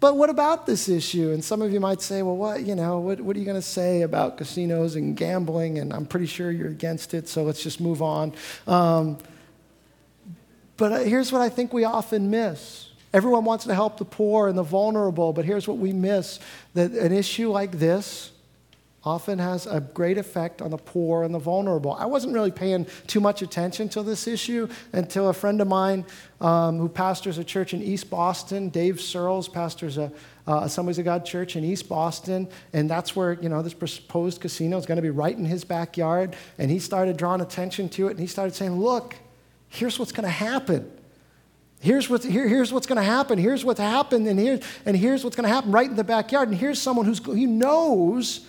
But 0.00 0.16
what 0.16 0.30
about 0.30 0.64
this 0.64 0.88
issue? 0.88 1.32
And 1.32 1.42
some 1.42 1.60
of 1.60 1.72
you 1.72 1.80
might 1.80 2.00
say, 2.00 2.22
well, 2.22 2.36
what, 2.36 2.62
you 2.62 2.76
know, 2.76 3.00
what, 3.00 3.20
what 3.20 3.34
are 3.34 3.38
you 3.38 3.44
going 3.44 3.56
to 3.56 3.62
say 3.62 4.02
about 4.02 4.38
casinos 4.38 4.94
and 4.94 5.16
gambling? 5.16 5.78
And 5.78 5.92
I'm 5.92 6.06
pretty 6.06 6.26
sure 6.26 6.52
you're 6.52 6.68
against 6.68 7.14
it, 7.14 7.28
so 7.28 7.42
let's 7.42 7.62
just 7.62 7.80
move 7.80 8.00
on. 8.00 8.32
Um, 8.68 9.18
but 10.76 10.92
uh, 10.92 10.98
here's 11.00 11.32
what 11.32 11.42
I 11.42 11.48
think 11.48 11.72
we 11.72 11.82
often 11.82 12.30
miss. 12.30 12.90
Everyone 13.12 13.44
wants 13.44 13.64
to 13.64 13.74
help 13.74 13.98
the 13.98 14.04
poor 14.04 14.48
and 14.48 14.56
the 14.56 14.62
vulnerable, 14.62 15.32
but 15.32 15.44
here's 15.44 15.66
what 15.66 15.78
we 15.78 15.92
miss 15.92 16.38
that 16.74 16.92
an 16.92 17.12
issue 17.12 17.50
like 17.50 17.72
this 17.72 18.30
often 19.08 19.38
has 19.38 19.66
a 19.66 19.80
great 19.80 20.18
effect 20.18 20.60
on 20.60 20.70
the 20.70 20.76
poor 20.76 21.22
and 21.22 21.34
the 21.34 21.38
vulnerable. 21.38 21.94
I 21.94 22.04
wasn't 22.04 22.34
really 22.34 22.50
paying 22.50 22.86
too 23.06 23.20
much 23.20 23.40
attention 23.40 23.88
to 23.90 24.02
this 24.02 24.28
issue 24.28 24.68
until 24.92 25.30
a 25.30 25.32
friend 25.32 25.62
of 25.62 25.66
mine 25.66 26.04
um, 26.42 26.78
who 26.78 26.90
pastors 26.90 27.38
a 27.38 27.44
church 27.44 27.72
in 27.72 27.82
East 27.82 28.10
Boston, 28.10 28.68
Dave 28.68 29.00
Searles, 29.00 29.48
pastors 29.48 29.96
a, 29.96 30.12
uh, 30.46 30.60
Assemblies 30.64 30.98
of 30.98 31.06
God 31.06 31.24
church 31.24 31.56
in 31.56 31.64
East 31.64 31.88
Boston, 31.88 32.48
and 32.74 32.88
that's 32.88 33.16
where 33.16 33.32
you 33.34 33.48
know 33.48 33.62
this 33.62 33.74
proposed 33.74 34.42
casino 34.42 34.76
is 34.76 34.84
going 34.84 34.96
to 34.96 35.02
be 35.02 35.10
right 35.10 35.36
in 35.36 35.44
his 35.44 35.64
backyard. 35.64 36.36
And 36.58 36.70
he 36.70 36.78
started 36.78 37.16
drawing 37.16 37.40
attention 37.40 37.88
to 37.90 38.08
it, 38.08 38.12
and 38.12 38.20
he 38.20 38.26
started 38.26 38.54
saying, 38.54 38.78
"Look, 38.78 39.16
here's 39.68 39.98
what's 39.98 40.12
going 40.12 40.24
to 40.24 40.38
happen." 40.50 40.90
Here's 41.80 42.10
what's, 42.10 42.24
here, 42.24 42.48
here's 42.48 42.72
what's 42.72 42.88
going 42.88 42.96
to 42.96 43.04
happen. 43.04 43.38
Here's 43.38 43.64
what's 43.64 43.78
happened, 43.78 44.26
and, 44.26 44.40
here, 44.40 44.58
and 44.84 44.96
here's 44.96 45.22
what's 45.22 45.36
going 45.36 45.48
to 45.48 45.54
happen 45.54 45.70
right 45.70 45.88
in 45.88 45.94
the 45.94 46.02
backyard. 46.02 46.48
And 46.48 46.58
here's 46.58 46.82
someone 46.82 47.06
who's, 47.06 47.20
who 47.24 47.46
knows 47.46 48.44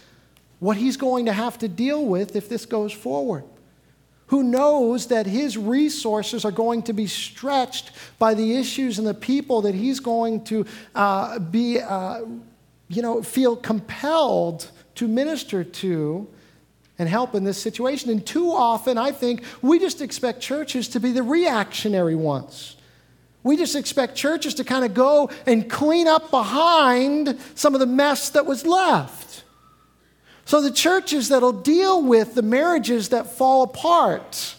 what 0.60 0.78
he's 0.78 0.98
going 0.98 1.26
to 1.26 1.34
have 1.34 1.58
to 1.60 1.67
deal 1.67 2.06
with 2.06 2.36
if 2.36 2.50
this 2.50 2.65
goes 2.65 2.91
forward. 2.91 3.43
Who 4.28 4.43
knows 4.43 5.08
that 5.08 5.26
his 5.26 5.58
resources 5.58 6.45
are 6.45 6.52
going 6.52 6.84
to 6.84 6.93
be 6.93 7.08
stretched 7.08 7.91
by 8.19 8.36
the 8.36 8.58
issues 8.58 9.00
and 9.00 9.08
the 9.08 9.13
people 9.13 9.62
that 9.62 9.74
he's 9.74 10.00
going 10.00 10.43
to 10.45 10.65
uh, 10.93 11.39
be, 11.39 11.80
uh, 11.80 12.22
you 12.89 13.02
know, 13.02 13.24
feel 13.24 13.56
compelled 13.56 14.69
to 14.95 15.08
minister 15.08 15.63
to 15.63 16.28
and 17.00 17.10
help 17.10 17.34
in 17.34 17.43
this 17.43 17.58
situation. 17.58 18.12
And 18.12 18.24
too 18.24 18.52
often, 18.52 18.98
I 18.98 19.12
think, 19.12 19.43
we 19.62 19.80
just 19.80 20.02
expect 20.02 20.41
churches 20.41 20.89
to 20.89 21.00
be 21.00 21.12
the 21.12 21.24
reactionary 21.24 22.15
ones. 22.15 22.76
We 23.41 23.56
just 23.56 23.76
expect 23.76 24.15
churches 24.15 24.54
to 24.56 24.63
kind 24.63 24.84
of 24.84 24.93
go 24.93 25.32
and 25.48 25.69
clean 25.69 26.08
up 26.08 26.30
behind 26.30 27.39
some 27.56 27.74
of 27.74 27.80
the 27.80 27.88
mess 27.88 28.30
that 28.32 28.45
was 28.45 28.65
left. 28.65 29.28
So 30.49 30.62
the 30.62 30.71
churches 30.71 31.29
that'll 31.29 31.51
deal 31.51 32.01
with 32.01 32.33
the 32.33 32.41
marriages 32.41 33.09
that 33.09 33.27
fall 33.27 33.62
apart 33.62 34.55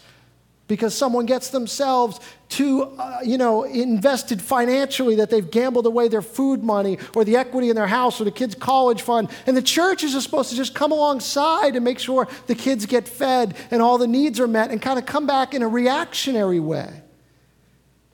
because 0.68 0.94
someone 0.96 1.26
gets 1.26 1.50
themselves 1.50 2.20
too, 2.48 2.82
uh, 2.96 3.18
you 3.24 3.36
know, 3.36 3.64
invested 3.64 4.40
financially 4.40 5.16
that 5.16 5.30
they've 5.30 5.50
gambled 5.50 5.86
away 5.86 6.06
their 6.06 6.22
food 6.22 6.62
money 6.62 6.96
or 7.16 7.24
the 7.24 7.36
equity 7.36 7.70
in 7.70 7.74
their 7.74 7.88
house 7.88 8.20
or 8.20 8.24
the 8.24 8.30
kids' 8.30 8.54
college 8.54 9.02
fund. 9.02 9.30
And 9.48 9.56
the 9.56 9.62
churches 9.62 10.14
are 10.14 10.20
supposed 10.20 10.50
to 10.50 10.56
just 10.56 10.76
come 10.76 10.92
alongside 10.92 11.74
and 11.74 11.84
make 11.84 11.98
sure 11.98 12.28
the 12.46 12.54
kids 12.54 12.86
get 12.86 13.08
fed 13.08 13.56
and 13.72 13.82
all 13.82 13.98
the 13.98 14.06
needs 14.06 14.38
are 14.38 14.46
met 14.46 14.70
and 14.70 14.80
kind 14.80 14.96
of 14.96 15.06
come 15.06 15.26
back 15.26 15.54
in 15.54 15.62
a 15.62 15.68
reactionary 15.68 16.60
way. 16.60 17.02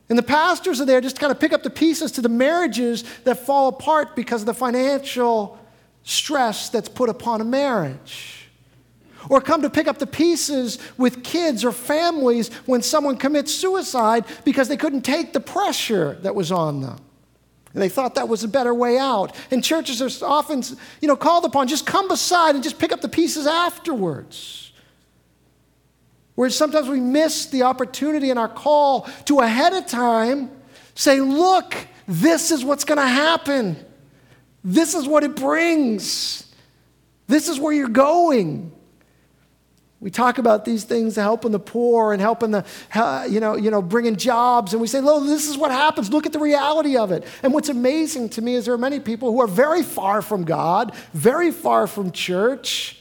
And 0.09 0.19
the 0.19 0.23
pastors 0.23 0.81
are 0.81 0.87
there 0.87 1.03
just 1.03 1.17
to 1.17 1.21
kind 1.21 1.31
of 1.31 1.39
pick 1.39 1.53
up 1.53 1.63
the 1.63 1.69
pieces 1.69 2.11
to 2.13 2.23
the 2.23 2.31
marriages 2.31 3.05
that 3.25 3.45
fall 3.45 3.69
apart 3.69 4.17
because 4.17 4.41
of 4.41 4.47
the 4.47 4.55
financial 4.55 5.59
stress 6.07 6.71
that's 6.71 6.89
put 6.89 7.11
upon 7.11 7.41
a 7.41 7.45
marriage. 7.45 8.49
Or 9.29 9.41
come 9.41 9.63
to 9.63 9.71
pick 9.71 9.89
up 9.89 9.99
the 9.99 10.07
pieces 10.07 10.79
with 10.97 11.25
kids 11.25 11.65
or 11.65 11.73
families 11.73 12.49
when 12.65 12.81
someone 12.81 13.17
commits 13.17 13.53
suicide 13.53 14.25
because 14.45 14.69
they 14.69 14.77
couldn't 14.77 15.03
take 15.03 15.33
the 15.33 15.41
pressure 15.41 16.17
that 16.23 16.35
was 16.35 16.53
on 16.53 16.81
them. 16.81 16.99
And 17.75 17.83
they 17.83 17.89
thought 17.89 18.15
that 18.15 18.29
was 18.29 18.45
a 18.45 18.49
better 18.49 18.73
way 18.73 18.99
out. 18.99 19.35
And 19.51 19.65
churches 19.65 20.01
are 20.01 20.25
often, 20.25 20.63
you 21.01 21.09
know, 21.09 21.17
called 21.17 21.45
upon 21.45 21.67
just 21.67 21.87
come 21.87 22.07
beside 22.07 22.55
and 22.55 22.63
just 22.63 22.79
pick 22.79 22.93
up 22.93 23.01
the 23.01 23.09
pieces 23.09 23.49
afterwards. 23.49 24.73
Whereas 26.37 26.57
sometimes 26.57 26.89
we 26.89 27.01
miss 27.01 27.47
the 27.47 27.65
opportunity 27.65 28.31
in 28.31 28.39
our 28.39 28.49
call 28.49 29.09
to 29.25 29.41
ahead 29.41 29.73
of 29.73 29.87
time 29.87 30.51
say, 30.95 31.21
look, 31.21 31.75
this 32.07 32.53
is 32.53 32.65
what's 32.65 32.85
going 32.85 32.99
to 32.99 33.09
happen. 33.09 33.77
This 34.69 34.95
is 34.95 35.07
what 35.07 35.23
it 35.23 35.37
brings. 35.37 36.53
This 37.29 37.49
is 37.49 37.61
where 37.61 37.73
you're 37.73 37.87
going. 37.87 38.73
We 40.01 40.11
talk 40.11 40.39
about 40.39 40.65
these 40.65 40.83
things, 40.83 41.15
helping 41.15 41.53
the 41.53 41.61
poor 41.61 42.13
and 42.13 42.21
helping 42.21 42.51
the, 42.51 42.65
you 43.31 43.39
know, 43.39 43.55
you 43.55 43.71
know, 43.71 43.81
bringing 43.81 44.17
jobs, 44.17 44.73
and 44.73 44.83
we 44.83 44.89
say, 44.89 45.01
"Look, 45.01 45.25
this 45.27 45.49
is 45.49 45.57
what 45.57 45.71
happens. 45.71 46.11
Look 46.11 46.27
at 46.27 46.33
the 46.33 46.41
reality 46.41 46.97
of 46.97 47.13
it." 47.13 47.25
And 47.45 47.55
what's 47.55 47.69
amazing 47.69 48.31
to 48.31 48.43
me 48.43 48.57
is 48.57 48.65
there 48.65 48.75
are 48.75 48.79
many 48.79 48.99
people 48.99 49.31
who 49.31 49.41
are 49.41 49.47
very 49.47 49.85
far 49.85 50.21
from 50.21 50.43
God, 50.43 50.93
very 51.15 51.53
far 51.53 51.87
from 51.87 52.11
church, 52.11 53.01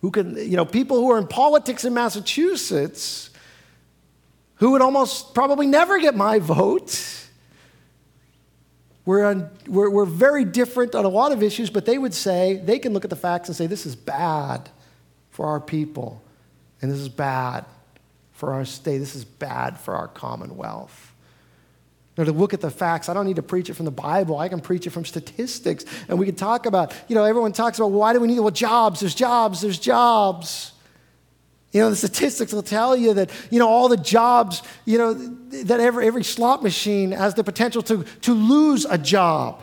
who 0.00 0.10
can, 0.10 0.34
you 0.36 0.56
know, 0.56 0.64
people 0.64 0.98
who 0.98 1.12
are 1.12 1.18
in 1.18 1.28
politics 1.28 1.84
in 1.84 1.94
Massachusetts, 1.94 3.30
who 4.56 4.72
would 4.72 4.82
almost 4.82 5.34
probably 5.34 5.68
never 5.68 6.00
get 6.00 6.16
my 6.16 6.40
vote 6.40 7.25
we're, 9.06 9.24
on, 9.24 9.48
we're, 9.66 9.88
we're 9.88 10.04
very 10.04 10.44
different 10.44 10.94
on 10.94 11.04
a 11.04 11.08
lot 11.08 11.32
of 11.32 11.42
issues, 11.42 11.70
but 11.70 11.86
they 11.86 11.96
would 11.96 12.12
say, 12.12 12.56
they 12.56 12.78
can 12.78 12.92
look 12.92 13.04
at 13.04 13.10
the 13.10 13.16
facts 13.16 13.48
and 13.48 13.56
say, 13.56 13.66
this 13.66 13.86
is 13.86 13.96
bad 13.96 14.68
for 15.30 15.46
our 15.46 15.60
people, 15.60 16.20
and 16.82 16.90
this 16.90 16.98
is 16.98 17.08
bad 17.08 17.64
for 18.32 18.52
our 18.52 18.64
state, 18.64 18.98
this 18.98 19.14
is 19.14 19.24
bad 19.24 19.78
for 19.78 19.94
our 19.94 20.08
commonwealth. 20.08 21.14
Now, 22.18 22.24
to 22.24 22.32
look 22.32 22.52
at 22.52 22.60
the 22.60 22.70
facts, 22.70 23.08
I 23.08 23.14
don't 23.14 23.26
need 23.26 23.36
to 23.36 23.42
preach 23.42 23.68
it 23.68 23.74
from 23.74 23.84
the 23.84 23.90
Bible. 23.90 24.38
I 24.38 24.48
can 24.48 24.60
preach 24.60 24.86
it 24.86 24.90
from 24.90 25.04
statistics. 25.04 25.84
And 26.08 26.18
we 26.18 26.24
can 26.24 26.34
talk 26.34 26.64
about, 26.64 26.94
you 27.08 27.14
know, 27.14 27.24
everyone 27.24 27.52
talks 27.52 27.78
about 27.78 27.90
well, 27.90 28.00
why 28.00 28.14
do 28.14 28.20
we 28.20 28.28
need, 28.28 28.40
well, 28.40 28.50
jobs, 28.50 29.00
there's 29.00 29.14
jobs, 29.14 29.60
there's 29.60 29.78
jobs. 29.78 30.72
You 31.72 31.80
know, 31.80 31.90
the 31.90 31.96
statistics 31.96 32.52
will 32.52 32.62
tell 32.62 32.96
you 32.96 33.14
that, 33.14 33.30
you 33.50 33.58
know, 33.58 33.68
all 33.68 33.88
the 33.88 33.96
jobs, 33.96 34.62
you 34.84 34.98
know, 34.98 35.14
that 35.14 35.80
every, 35.80 36.06
every 36.06 36.24
slot 36.24 36.62
machine 36.62 37.10
has 37.10 37.34
the 37.34 37.44
potential 37.44 37.82
to, 37.82 38.04
to 38.22 38.32
lose 38.32 38.84
a 38.84 38.96
job 38.96 39.62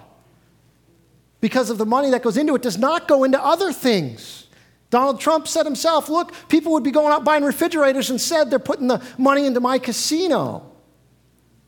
because 1.41 1.69
of 1.69 1.77
the 1.77 1.85
money 1.85 2.11
that 2.11 2.21
goes 2.21 2.37
into 2.37 2.55
it 2.55 2.61
does 2.61 2.77
not 2.77 3.07
go 3.07 3.23
into 3.23 3.43
other 3.43 3.73
things. 3.73 4.47
Donald 4.89 5.19
Trump 5.19 5.47
said 5.47 5.65
himself, 5.65 6.07
look, 6.07 6.33
people 6.49 6.73
would 6.73 6.83
be 6.83 6.91
going 6.91 7.11
out 7.11 7.23
buying 7.23 7.43
refrigerators 7.43 8.11
and 8.11 8.21
said 8.21 8.51
they're 8.51 8.59
putting 8.59 8.87
the 8.87 9.03
money 9.17 9.45
into 9.45 9.59
my 9.59 9.79
casino. 9.79 10.71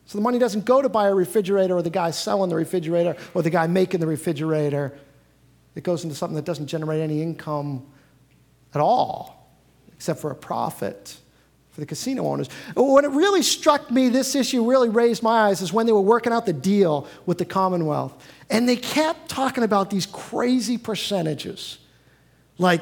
So 0.04 0.16
the 0.16 0.22
money 0.22 0.38
doesn't 0.38 0.64
go 0.64 0.80
to 0.80 0.88
buy 0.88 1.08
a 1.08 1.14
refrigerator 1.14 1.74
or 1.74 1.82
the 1.82 1.90
guy 1.90 2.12
selling 2.12 2.50
the 2.50 2.56
refrigerator 2.56 3.16
or 3.34 3.42
the 3.42 3.50
guy 3.50 3.66
making 3.66 3.98
the 3.98 4.06
refrigerator. 4.06 4.96
It 5.74 5.82
goes 5.82 6.04
into 6.04 6.14
something 6.14 6.36
that 6.36 6.44
doesn't 6.44 6.68
generate 6.68 7.00
any 7.00 7.20
income 7.20 7.84
at 8.72 8.80
all 8.80 9.35
except 9.96 10.20
for 10.20 10.30
a 10.30 10.34
profit 10.34 11.16
for 11.72 11.80
the 11.80 11.86
casino 11.86 12.26
owners. 12.26 12.48
When 12.74 13.04
it 13.04 13.10
really 13.10 13.42
struck 13.42 13.90
me, 13.90 14.08
this 14.08 14.34
issue 14.34 14.68
really 14.68 14.88
raised 14.88 15.22
my 15.22 15.48
eyes, 15.48 15.60
is 15.60 15.74
when 15.74 15.84
they 15.84 15.92
were 15.92 16.00
working 16.00 16.32
out 16.32 16.46
the 16.46 16.54
deal 16.54 17.06
with 17.26 17.36
the 17.36 17.44
Commonwealth. 17.44 18.14
And 18.48 18.66
they 18.66 18.76
kept 18.76 19.28
talking 19.28 19.62
about 19.62 19.90
these 19.90 20.06
crazy 20.06 20.78
percentages, 20.78 21.78
like 22.56 22.80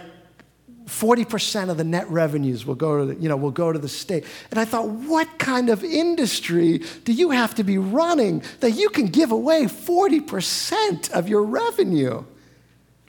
40% 0.86 1.70
of 1.70 1.76
the 1.76 1.84
net 1.84 2.08
revenues 2.08 2.66
will 2.66 2.74
go 2.74 2.98
to 2.98 3.14
the, 3.14 3.20
you 3.20 3.28
know, 3.28 3.36
will 3.36 3.50
go 3.50 3.72
to 3.72 3.78
the 3.78 3.88
state. 3.88 4.24
And 4.50 4.60
I 4.60 4.64
thought, 4.64 4.88
what 4.88 5.38
kind 5.38 5.70
of 5.70 5.82
industry 5.82 6.82
do 7.04 7.12
you 7.12 7.30
have 7.30 7.54
to 7.56 7.64
be 7.64 7.78
running 7.78 8.42
that 8.60 8.72
you 8.72 8.90
can 8.90 9.06
give 9.06 9.32
away 9.32 9.64
40% 9.64 11.10
of 11.10 11.28
your 11.28 11.42
revenue? 11.42 12.24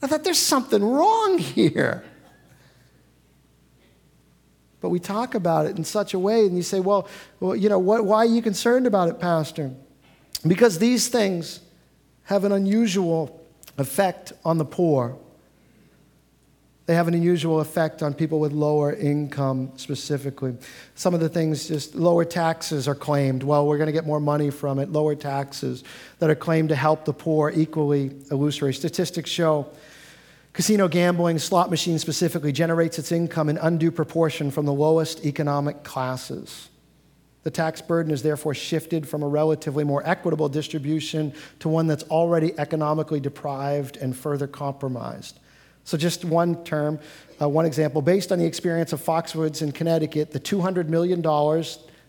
I 0.02 0.08
thought 0.08 0.24
there's 0.24 0.40
something 0.40 0.84
wrong 0.84 1.38
here. 1.38 2.06
But 4.86 4.92
we 4.92 5.00
talk 5.00 5.34
about 5.34 5.66
it 5.66 5.80
in 5.80 5.84
such 5.84 6.14
a 6.14 6.20
way, 6.20 6.46
and 6.46 6.56
you 6.56 6.62
say, 6.62 6.80
well, 6.80 7.08
well 7.40 7.56
you 7.56 7.70
know, 7.70 7.80
what, 7.80 8.06
why 8.06 8.18
are 8.18 8.26
you 8.26 8.44
concerned 8.44 8.86
about 8.86 9.10
it, 9.10 9.20
Pastor? 9.20 9.72
Because 10.46 10.78
these 10.78 11.08
things 11.08 11.60
have 12.26 12.44
an 12.44 12.52
unusual 12.52 13.44
effect 13.80 14.34
on 14.44 14.60
the 14.60 14.64
poor. 14.64 15.18
They 16.86 16.94
have 16.94 17.08
an 17.08 17.16
unusual 17.16 17.62
effect 17.62 18.04
on 18.04 18.14
people 18.14 18.40
with 18.40 18.52
lower 18.52 18.94
income 18.94 19.72
specifically. 19.76 20.56
Some 20.94 21.16
of 21.16 21.20
the 21.20 21.30
things, 21.30 21.68
just 21.68 21.96
lower 21.96 22.24
taxes 22.24 22.88
are 22.88 22.94
claimed. 22.94 23.42
Well, 23.42 23.66
we're 23.66 23.80
going 23.80 23.88
to 23.88 23.92
get 23.92 24.06
more 24.06 24.20
money 24.20 24.52
from 24.52 24.78
it. 24.78 24.92
Lower 24.92 25.16
taxes 25.16 25.84
that 26.20 26.30
are 26.30 26.36
claimed 26.36 26.70
to 26.70 26.76
help 26.76 27.06
the 27.06 27.14
poor, 27.14 27.52
equally 27.56 28.12
illusory. 28.30 28.76
Statistics 28.76 29.32
show 29.32 29.68
Casino 30.56 30.88
gambling, 30.88 31.38
slot 31.38 31.70
machines 31.70 32.02
specifically, 32.02 32.54
generates 32.54 32.98
its 32.98 33.12
income 33.12 33.50
in 33.50 33.58
undue 33.58 33.92
proportion 33.92 34.50
from 34.50 34.66
the 34.66 34.72
lowest 34.72 35.26
economic 35.26 35.84
classes. 35.84 36.70
The 37.44 37.52
tax 37.52 37.82
burden 37.82 38.10
is 38.10 38.24
therefore 38.24 38.54
shifted 38.54 39.06
from 39.06 39.22
a 39.22 39.28
relatively 39.28 39.84
more 39.84 40.02
equitable 40.08 40.48
distribution 40.48 41.34
to 41.60 41.68
one 41.68 41.88
that's 41.88 42.04
already 42.04 42.58
economically 42.58 43.20
deprived 43.20 43.98
and 43.98 44.16
further 44.16 44.48
compromised. 44.48 45.42
So, 45.84 45.98
just 45.98 46.24
one 46.24 46.64
term, 46.64 47.00
uh, 47.42 47.50
one 47.50 47.66
example. 47.66 48.02
Based 48.02 48.32
on 48.32 48.40
the 48.40 48.46
experience 48.46 48.94
of 48.94 49.04
Foxwoods 49.04 49.62
in 49.62 49.74
Connecticut, 49.74 50.32
the 50.32 50.40
$200 50.40 50.88
million 50.88 51.22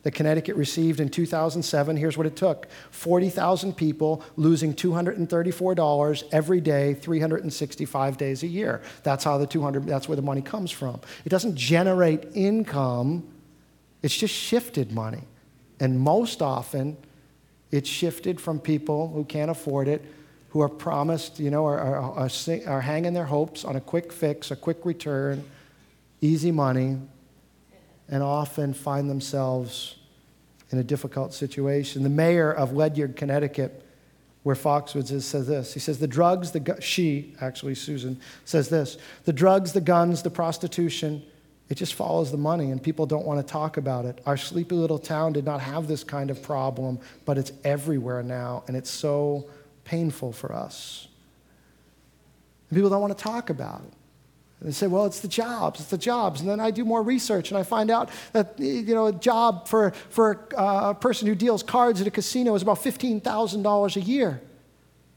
that 0.07 0.15
Connecticut 0.15 0.55
received 0.55 1.01
in 1.01 1.09
2007. 1.09 1.97
Here's 1.97 2.17
what 2.17 2.29
it 2.29 2.37
took 2.37 2.69
40,000 2.93 3.77
people 3.77 4.23
losing 4.37 4.73
$234 4.73 6.23
every 6.31 6.61
day, 6.61 6.95
365 6.95 8.17
days 8.17 8.45
a 8.45 8.47
year. 8.47 8.83
That's 9.03 9.25
how 9.25 9.37
the 9.37 9.49
200, 9.49 9.85
that's 9.85 10.09
where 10.09 10.15
the 10.15 10.23
money 10.23 10.43
comes 10.43 10.71
from. 10.71 11.01
It 11.25 11.31
doesn't 11.31 11.57
generate 11.57 12.25
income, 12.37 13.27
it's 14.01 14.17
just 14.17 14.33
shifted 14.33 14.93
money. 14.93 15.25
And 15.81 15.99
most 15.99 16.41
often, 16.41 16.97
it's 17.73 17.89
shifted 17.89 18.41
from 18.41 18.61
people 18.61 19.09
who 19.09 19.25
can't 19.25 19.51
afford 19.51 19.89
it, 19.89 20.05
who 20.51 20.61
are 20.61 20.69
promised, 20.69 21.41
you 21.41 21.51
know, 21.51 21.67
are, 21.67 21.81
are, 21.81 22.29
are, 22.29 22.31
are 22.69 22.81
hanging 22.81 23.13
their 23.13 23.25
hopes 23.25 23.65
on 23.65 23.75
a 23.75 23.81
quick 23.81 24.13
fix, 24.13 24.53
a 24.53 24.57
quick 24.57 24.87
return, 24.87 25.43
easy 26.21 26.53
money, 26.53 26.97
and 28.09 28.23
often 28.23 28.73
find 28.73 29.11
themselves 29.11 29.97
in 30.71 30.79
a 30.79 30.85
difficult 30.85 31.33
situation. 31.33 32.03
The 32.03 32.09
mayor 32.09 32.53
of 32.53 32.73
Ledyard, 32.73 33.17
Connecticut, 33.17 33.83
where 34.43 34.57
Foxwoods 34.57 35.11
is, 35.11 35.25
says 35.25 35.47
this. 35.47 35.75
He 35.75 35.81
says, 35.81 35.99
The 35.99 36.07
drugs, 36.07 36.53
the 36.53 36.61
gu- 36.61 36.81
she, 36.81 37.35
actually, 37.41 37.75
Susan, 37.75 38.21
says 38.45 38.69
this 38.69 38.97
the 39.25 39.33
drugs, 39.33 39.73
the 39.73 39.81
guns, 39.81 40.23
the 40.23 40.31
prostitution, 40.31 41.23
it 41.69 41.75
just 41.75 41.95
follows 41.95 42.31
the 42.31 42.37
money, 42.37 42.71
and 42.71 42.81
people 42.81 43.07
don't 43.07 43.27
want 43.27 43.45
to 43.45 43.53
talk 43.53 43.77
about 43.77 44.05
it. 44.05 44.21
Our 44.25 44.37
sleepy 44.37 44.77
little 44.77 45.01
town 45.01 45.33
did 45.33 45.45
not 45.45 45.61
have 45.61 45.89
this 45.89 46.05
kind 46.05 46.31
of 46.31 46.43
problem, 46.43 47.01
but 47.25 47.39
it's 47.39 47.51
everywhere 47.65 48.23
now, 48.23 48.63
and 48.69 48.77
it's 48.77 48.91
so 48.91 49.51
painful 49.83 50.33
for 50.33 50.53
us. 50.53 51.09
And 52.71 52.77
people 52.77 52.91
don't 52.91 53.01
want 53.01 53.17
to 53.17 53.23
talk 53.23 53.51
about 53.51 53.83
it. 53.85 53.93
And 54.61 54.69
they 54.69 54.73
say, 54.73 54.87
well, 54.87 55.05
it's 55.05 55.21
the 55.21 55.29
jobs, 55.29 55.81
it's 55.81 55.91
the 55.91 55.99
jobs. 55.99 56.41
And 56.41 56.49
then 56.49 56.61
I 56.61 56.71
do 56.71 56.85
more 56.85 57.03
research 57.03 57.51
and 57.51 57.59
I 57.59 57.63
find 57.63 57.91
out 57.91 58.11
that, 58.33 58.59
you 58.59 58.95
know, 58.95 59.07
a 59.07 59.13
job 59.13 59.69
for, 59.69 59.91
for 60.09 60.49
uh, 60.57 60.91
a 60.91 60.95
person 60.95 61.29
who 61.29 61.35
deals 61.35 61.63
cards 61.63 62.01
at 62.01 62.07
a 62.07 62.11
casino 62.11 62.55
is 62.55 62.63
about 62.63 62.79
$15,000 62.79 63.97
a 63.97 64.01
year. 64.01 64.41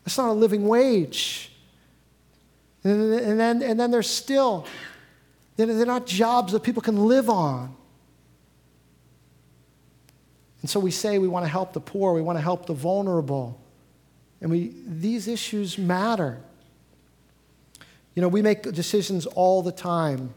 That's 0.03 0.17
not 0.17 0.29
a 0.29 0.33
living 0.33 0.67
wage. 0.67 1.51
And, 2.83 3.13
and, 3.13 3.39
then, 3.39 3.61
and 3.61 3.79
then 3.79 3.91
there's 3.91 4.09
still, 4.09 4.65
they're 5.55 5.85
not 5.85 6.05
jobs 6.05 6.53
that 6.53 6.63
people 6.63 6.81
can 6.81 7.05
live 7.05 7.29
on. 7.29 7.75
And 10.61 10.69
so 10.69 10.79
we 10.79 10.91
say 10.91 11.17
we 11.17 11.27
want 11.29 11.45
to 11.45 11.49
help 11.49 11.71
the 11.73 11.79
poor, 11.79 12.13
we 12.13 12.21
want 12.21 12.37
to 12.37 12.41
help 12.41 12.65
the 12.65 12.73
vulnerable. 12.73 13.61
And 14.41 14.51
we, 14.51 14.73
these 14.85 15.27
issues 15.27 15.77
matter. 15.77 16.41
You 18.19 18.23
know, 18.23 18.27
we 18.27 18.41
make 18.41 18.63
decisions 18.63 19.25
all 19.27 19.61
the 19.61 19.71
time 19.71 20.33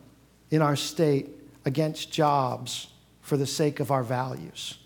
in 0.53 0.63
our 0.63 0.77
state 0.77 1.31
against 1.65 2.13
jobs 2.13 2.87
for 3.23 3.37
the 3.37 3.45
sake 3.45 3.81
of 3.81 3.91
our 3.91 4.05
values. 4.05 4.79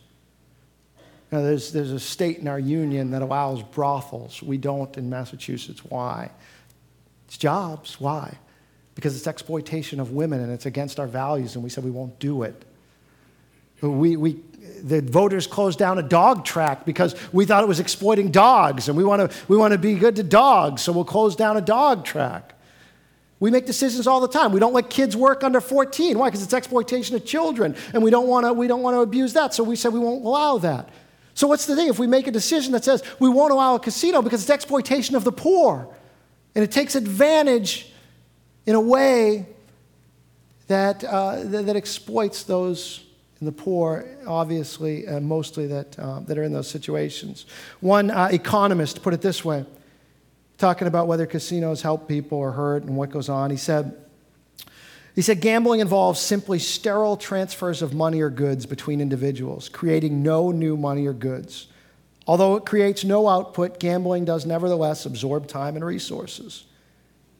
You 1.30 1.36
know, 1.36 1.44
there's, 1.44 1.72
there's 1.72 1.92
a 1.92 2.00
state 2.00 2.38
in 2.38 2.48
our 2.48 2.58
union 2.58 3.10
that 3.10 3.20
allows 3.20 3.62
brothels. 3.62 4.42
We 4.42 4.56
don't 4.56 4.96
in 4.96 5.10
Massachusetts. 5.10 5.84
Why? 5.84 6.30
It's 7.26 7.36
jobs. 7.36 8.00
Why? 8.00 8.38
Because 8.94 9.14
it's 9.14 9.26
exploitation 9.26 10.00
of 10.00 10.12
women 10.12 10.40
and 10.40 10.50
it's 10.50 10.64
against 10.64 10.98
our 10.98 11.06
values, 11.06 11.54
and 11.54 11.62
we 11.62 11.68
said 11.68 11.84
we 11.84 11.90
won't 11.90 12.18
do 12.18 12.44
it. 12.44 12.64
We, 13.82 14.16
we, 14.16 14.40
the 14.82 15.02
voters 15.02 15.46
closed 15.46 15.78
down 15.78 15.98
a 15.98 16.02
dog 16.02 16.46
track 16.46 16.86
because 16.86 17.14
we 17.30 17.44
thought 17.44 17.62
it 17.62 17.68
was 17.68 17.78
exploiting 17.78 18.30
dogs, 18.30 18.88
and 18.88 18.96
we 18.96 19.04
want 19.04 19.30
to 19.30 19.38
we 19.48 19.58
want 19.58 19.72
to 19.72 19.78
be 19.78 19.96
good 19.96 20.16
to 20.16 20.22
dogs, 20.22 20.80
so 20.80 20.92
we'll 20.92 21.04
close 21.04 21.36
down 21.36 21.58
a 21.58 21.60
dog 21.60 22.02
track. 22.06 22.54
We 23.38 23.50
make 23.50 23.66
decisions 23.66 24.06
all 24.06 24.20
the 24.20 24.28
time. 24.28 24.52
We 24.52 24.60
don't 24.60 24.72
let 24.72 24.88
kids 24.88 25.14
work 25.14 25.44
under 25.44 25.60
14. 25.60 26.18
Why? 26.18 26.28
Because 26.28 26.42
it's 26.42 26.54
exploitation 26.54 27.16
of 27.16 27.24
children, 27.24 27.76
and 27.92 28.02
we 28.02 28.10
don't 28.10 28.26
want 28.28 28.46
to 28.46 28.52
we 28.52 28.66
don't 28.66 28.82
want 28.82 28.96
to 28.96 29.00
abuse 29.00 29.34
that. 29.34 29.52
So 29.52 29.62
we 29.62 29.76
said 29.76 29.92
we 29.92 30.00
won't 30.00 30.24
allow 30.24 30.58
that. 30.58 30.88
So 31.34 31.46
what's 31.46 31.66
the 31.66 31.76
thing? 31.76 31.88
If 31.88 31.98
we 31.98 32.06
make 32.06 32.26
a 32.26 32.30
decision 32.30 32.72
that 32.72 32.84
says 32.84 33.02
we 33.20 33.28
won't 33.28 33.52
allow 33.52 33.74
a 33.74 33.80
casino 33.80 34.22
because 34.22 34.42
it's 34.42 34.50
exploitation 34.50 35.16
of 35.16 35.24
the 35.24 35.32
poor, 35.32 35.86
and 36.54 36.64
it 36.64 36.72
takes 36.72 36.94
advantage 36.94 37.92
in 38.64 38.74
a 38.74 38.80
way 38.80 39.46
that 40.68 41.04
uh, 41.04 41.42
that, 41.44 41.66
that 41.66 41.76
exploits 41.76 42.42
those 42.42 43.06
and 43.38 43.46
the 43.46 43.52
poor, 43.52 44.06
obviously, 44.26 45.06
uh, 45.06 45.20
mostly 45.20 45.66
that, 45.66 45.98
uh, 45.98 46.20
that 46.20 46.38
are 46.38 46.42
in 46.42 46.52
those 46.52 46.70
situations. 46.70 47.44
One 47.80 48.10
uh, 48.10 48.28
economist 48.32 49.02
put 49.02 49.12
it 49.12 49.20
this 49.20 49.44
way, 49.44 49.66
talking 50.58 50.88
about 50.88 51.06
whether 51.06 51.26
casinos 51.26 51.82
help 51.82 52.08
people 52.08 52.38
or 52.38 52.52
hurt 52.52 52.82
and 52.82 52.96
what 52.96 53.10
goes 53.10 53.28
on. 53.28 53.50
He 53.50 53.56
said, 53.56 53.96
he 55.14 55.22
said, 55.22 55.40
gambling 55.40 55.80
involves 55.80 56.20
simply 56.20 56.58
sterile 56.58 57.16
transfers 57.16 57.80
of 57.80 57.94
money 57.94 58.20
or 58.20 58.28
goods 58.28 58.66
between 58.66 59.00
individuals, 59.00 59.70
creating 59.70 60.22
no 60.22 60.50
new 60.50 60.76
money 60.76 61.06
or 61.06 61.14
goods. 61.14 61.68
Although 62.26 62.56
it 62.56 62.66
creates 62.66 63.04
no 63.04 63.28
output, 63.28 63.78
gambling 63.78 64.24
does 64.24 64.44
nevertheless 64.44 65.06
absorb 65.06 65.46
time 65.46 65.74
and 65.76 65.84
resources. 65.84 66.64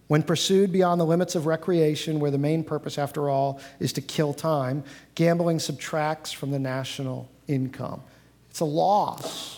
When 0.06 0.22
pursued 0.22 0.72
beyond 0.72 1.00
the 1.00 1.04
limits 1.04 1.34
of 1.34 1.46
recreation, 1.46 2.20
where 2.20 2.30
the 2.30 2.38
main 2.38 2.62
purpose, 2.62 2.96
after 2.96 3.28
all, 3.28 3.60
is 3.80 3.92
to 3.94 4.00
kill 4.00 4.32
time, 4.32 4.84
gambling 5.14 5.58
subtracts 5.58 6.30
from 6.30 6.52
the 6.52 6.58
national 6.60 7.28
income. 7.48 8.02
It's 8.48 8.60
a 8.60 8.64
loss. 8.64 9.55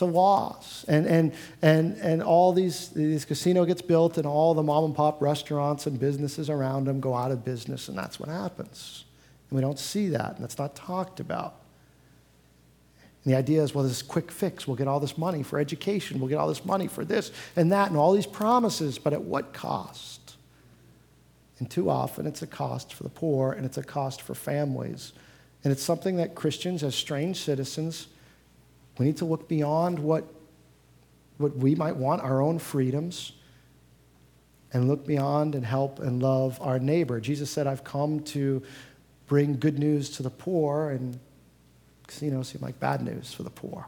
It's 0.00 0.08
a 0.08 0.10
loss. 0.10 0.86
And, 0.88 1.04
and, 1.04 1.34
and, 1.60 1.98
and 1.98 2.22
all 2.22 2.54
these, 2.54 2.88
these 2.88 3.26
casino 3.26 3.66
gets 3.66 3.82
built, 3.82 4.16
and 4.16 4.26
all 4.26 4.54
the 4.54 4.62
mom 4.62 4.84
and 4.84 4.94
pop 4.94 5.20
restaurants 5.20 5.86
and 5.86 6.00
businesses 6.00 6.48
around 6.48 6.86
them 6.86 7.00
go 7.00 7.14
out 7.14 7.30
of 7.30 7.44
business, 7.44 7.86
and 7.90 7.98
that's 7.98 8.18
what 8.18 8.30
happens. 8.30 9.04
And 9.50 9.58
we 9.58 9.60
don't 9.60 9.78
see 9.78 10.08
that, 10.08 10.36
and 10.36 10.44
it's 10.46 10.56
not 10.56 10.74
talked 10.74 11.20
about. 11.20 11.56
And 13.24 13.34
the 13.34 13.36
idea 13.36 13.62
is, 13.62 13.74
well, 13.74 13.84
this 13.84 14.00
quick 14.00 14.30
fix. 14.30 14.66
We'll 14.66 14.78
get 14.78 14.88
all 14.88 15.00
this 15.00 15.18
money 15.18 15.42
for 15.42 15.58
education. 15.58 16.18
We'll 16.18 16.30
get 16.30 16.38
all 16.38 16.48
this 16.48 16.64
money 16.64 16.88
for 16.88 17.04
this 17.04 17.30
and 17.54 17.70
that 17.72 17.90
and 17.90 17.98
all 17.98 18.14
these 18.14 18.24
promises, 18.24 18.98
but 18.98 19.12
at 19.12 19.20
what 19.20 19.52
cost? 19.52 20.36
And 21.58 21.70
too 21.70 21.90
often 21.90 22.26
it's 22.26 22.40
a 22.40 22.46
cost 22.46 22.94
for 22.94 23.02
the 23.02 23.10
poor 23.10 23.52
and 23.52 23.66
it's 23.66 23.76
a 23.76 23.82
cost 23.82 24.22
for 24.22 24.34
families. 24.34 25.12
And 25.62 25.70
it's 25.70 25.82
something 25.82 26.16
that 26.16 26.34
Christians, 26.34 26.82
as 26.82 26.94
strange 26.94 27.36
citizens, 27.36 28.06
we 29.00 29.06
need 29.06 29.16
to 29.16 29.24
look 29.24 29.48
beyond 29.48 29.98
what, 29.98 30.26
what 31.38 31.56
we 31.56 31.74
might 31.74 31.96
want, 31.96 32.20
our 32.20 32.42
own 32.42 32.58
freedoms, 32.58 33.32
and 34.74 34.88
look 34.88 35.06
beyond 35.06 35.54
and 35.54 35.64
help 35.64 36.00
and 36.00 36.22
love 36.22 36.60
our 36.60 36.78
neighbor. 36.78 37.18
Jesus 37.18 37.50
said, 37.50 37.66
I've 37.66 37.82
come 37.82 38.20
to 38.24 38.62
bring 39.26 39.58
good 39.58 39.78
news 39.78 40.10
to 40.10 40.22
the 40.22 40.28
poor 40.28 40.90
and 40.90 41.18
casinos 42.06 42.48
seem 42.48 42.60
like 42.60 42.78
bad 42.78 43.00
news 43.00 43.32
for 43.32 43.42
the 43.42 43.50
poor. 43.50 43.86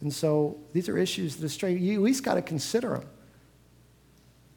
And 0.00 0.14
so 0.14 0.58
these 0.72 0.88
are 0.88 0.96
issues 0.96 1.34
that 1.36 1.46
are 1.46 1.48
strange. 1.48 1.80
You 1.80 1.94
at 1.94 2.02
least 2.02 2.22
got 2.22 2.34
to 2.34 2.42
consider 2.42 2.90
them. 2.90 3.06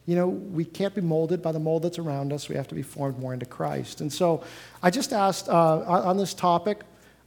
You 0.06 0.14
know, 0.14 0.28
we 0.28 0.64
can't 0.64 0.94
be 0.94 1.00
molded 1.00 1.42
by 1.42 1.50
the 1.50 1.58
mold 1.58 1.82
that's 1.82 1.98
around 1.98 2.32
us. 2.32 2.48
We 2.48 2.54
have 2.54 2.68
to 2.68 2.76
be 2.76 2.82
formed 2.82 3.18
more 3.18 3.34
into 3.34 3.46
Christ. 3.46 4.00
And 4.00 4.12
so 4.12 4.44
I 4.84 4.90
just 4.90 5.12
asked 5.12 5.48
uh, 5.48 5.80
on 5.80 6.16
this 6.16 6.32
topic, 6.32 6.82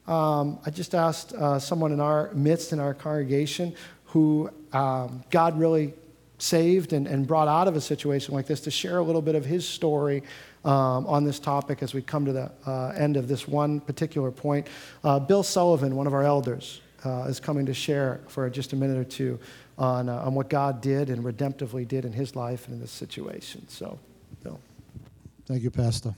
um, 0.10 0.60
I 0.66 0.72
just 0.72 0.96
asked 0.96 1.34
uh, 1.34 1.60
someone 1.60 1.92
in 1.92 2.00
our 2.00 2.32
midst, 2.34 2.74
in 2.74 2.80
our 2.80 2.94
congregation, 2.94 3.76
who 4.06 4.50
um, 4.74 5.24
God 5.30 5.60
really 5.60 5.94
saved 6.40 6.94
and, 6.94 7.06
and 7.06 7.28
brought 7.28 7.48
out 7.48 7.68
of 7.68 7.76
a 7.76 7.82
situation 7.82 8.34
like 8.34 8.48
this 8.48 8.62
to 8.62 8.72
share 8.72 8.98
a 8.98 9.04
little 9.04 9.22
bit 9.22 9.36
of 9.36 9.46
his 9.46 9.68
story 9.68 10.24
um, 10.66 11.06
on 11.06 11.24
this 11.24 11.40
topic 11.40 11.84
as 11.84 11.94
we 11.94 12.02
come 12.02 12.26
to 12.26 12.34
the 12.34 12.52
uh, 12.66 12.90
end 12.98 13.18
of 13.18 13.28
this 13.28 13.48
one 13.48 13.80
particular 13.80 14.32
point. 14.32 14.68
Uh, 15.04 15.20
Bill 15.20 15.44
Sullivan, 15.44 15.96
one 15.96 16.08
of 16.08 16.14
our 16.14 16.24
elders, 16.24 16.82
uh, 17.06 17.26
is 17.30 17.40
coming 17.40 17.66
to 17.66 17.74
share 17.74 18.20
for 18.28 18.50
just 18.50 18.74
a 18.74 18.76
minute 18.76 18.98
or 18.98 19.04
two 19.04 19.40
on, 19.78 20.10
uh, 20.10 20.24
on 20.26 20.34
what 20.34 20.50
God 20.50 20.82
did 20.82 21.10
and 21.10 21.24
redemptively 21.24 21.88
did 21.88 22.04
in 22.04 22.14
his 22.14 22.36
life 22.36 22.66
and 22.66 22.76
in 22.76 22.82
this 22.82 22.92
situation. 22.92 23.68
So, 23.70 24.00
Bill. 24.44 24.60
Thank 25.46 25.64
you, 25.64 25.70
Pastor. 25.70 26.16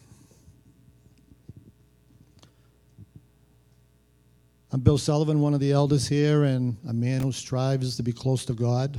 I'm 4.73 4.79
Bill 4.79 4.97
Sullivan, 4.97 5.41
one 5.41 5.53
of 5.53 5.59
the 5.59 5.73
elders 5.73 6.07
here, 6.07 6.45
and 6.45 6.77
a 6.87 6.93
man 6.93 7.19
who 7.19 7.33
strives 7.33 7.97
to 7.97 8.03
be 8.03 8.13
close 8.13 8.45
to 8.45 8.53
God. 8.53 8.97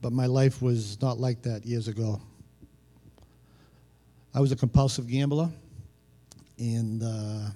But 0.00 0.10
my 0.10 0.24
life 0.24 0.62
was 0.62 0.98
not 1.02 1.20
like 1.20 1.42
that 1.42 1.66
years 1.66 1.86
ago. 1.86 2.18
I 4.34 4.40
was 4.40 4.52
a 4.52 4.56
compulsive 4.56 5.06
gambler, 5.06 5.50
and 6.56 7.02
uh, 7.02 7.50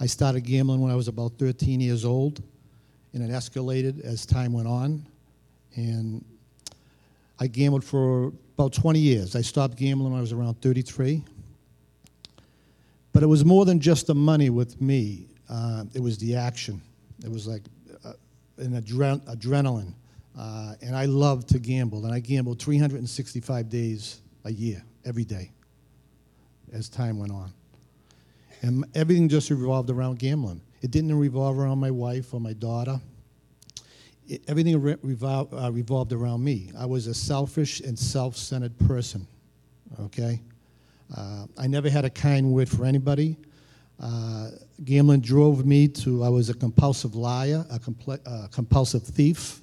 I 0.00 0.06
started 0.06 0.40
gambling 0.40 0.80
when 0.80 0.90
I 0.90 0.96
was 0.96 1.06
about 1.06 1.34
13 1.38 1.80
years 1.80 2.04
old, 2.04 2.42
and 3.14 3.22
it 3.22 3.30
escalated 3.30 4.00
as 4.04 4.26
time 4.26 4.52
went 4.52 4.66
on. 4.66 5.06
And 5.76 6.24
I 7.38 7.46
gambled 7.46 7.84
for 7.84 8.32
about 8.58 8.72
20 8.72 8.98
years. 8.98 9.36
I 9.36 9.42
stopped 9.42 9.76
gambling 9.76 10.10
when 10.10 10.18
I 10.18 10.20
was 10.20 10.32
around 10.32 10.60
33. 10.60 11.22
But 13.12 13.22
it 13.22 13.26
was 13.26 13.44
more 13.44 13.64
than 13.64 13.78
just 13.78 14.08
the 14.08 14.14
money 14.16 14.50
with 14.50 14.80
me, 14.80 15.28
uh, 15.52 15.84
it 15.94 16.00
was 16.00 16.16
the 16.18 16.34
action. 16.34 16.80
It 17.22 17.30
was 17.30 17.46
like 17.46 17.62
uh, 18.04 18.12
an 18.56 18.80
adre- 18.80 19.20
adrenaline. 19.26 19.92
Uh, 20.38 20.74
and 20.80 20.96
I 20.96 21.04
loved 21.04 21.48
to 21.50 21.58
gamble, 21.58 22.06
and 22.06 22.14
I 22.14 22.20
gambled 22.20 22.58
365 22.58 23.68
days 23.68 24.22
a 24.46 24.52
year 24.52 24.82
every 25.04 25.24
day 25.24 25.50
as 26.72 26.88
time 26.88 27.18
went 27.18 27.32
on. 27.32 27.52
And 28.62 28.86
everything 28.94 29.28
just 29.28 29.50
revolved 29.50 29.90
around 29.90 30.18
gambling. 30.18 30.62
It 30.80 30.90
didn't 30.90 31.16
revolve 31.18 31.58
around 31.58 31.78
my 31.78 31.90
wife 31.90 32.32
or 32.32 32.40
my 32.40 32.54
daughter. 32.54 32.98
It, 34.26 34.42
everything 34.48 34.80
re- 34.80 34.96
revol- 34.96 35.52
uh, 35.52 35.70
revolved 35.70 36.14
around 36.14 36.42
me. 36.42 36.70
I 36.78 36.86
was 36.86 37.08
a 37.08 37.14
selfish 37.14 37.80
and 37.80 37.98
self 37.98 38.36
centered 38.36 38.78
person, 38.86 39.26
okay? 40.00 40.40
Uh, 41.14 41.44
I 41.58 41.66
never 41.66 41.90
had 41.90 42.06
a 42.06 42.10
kind 42.10 42.52
word 42.52 42.70
for 42.70 42.86
anybody. 42.86 43.36
Uh, 44.02 44.50
gambling 44.84 45.20
drove 45.20 45.64
me 45.64 45.86
to, 45.86 46.24
I 46.24 46.28
was 46.28 46.50
a 46.50 46.54
compulsive 46.54 47.14
liar, 47.14 47.64
a 47.70 47.80
uh, 48.26 48.48
compulsive 48.48 49.04
thief. 49.04 49.62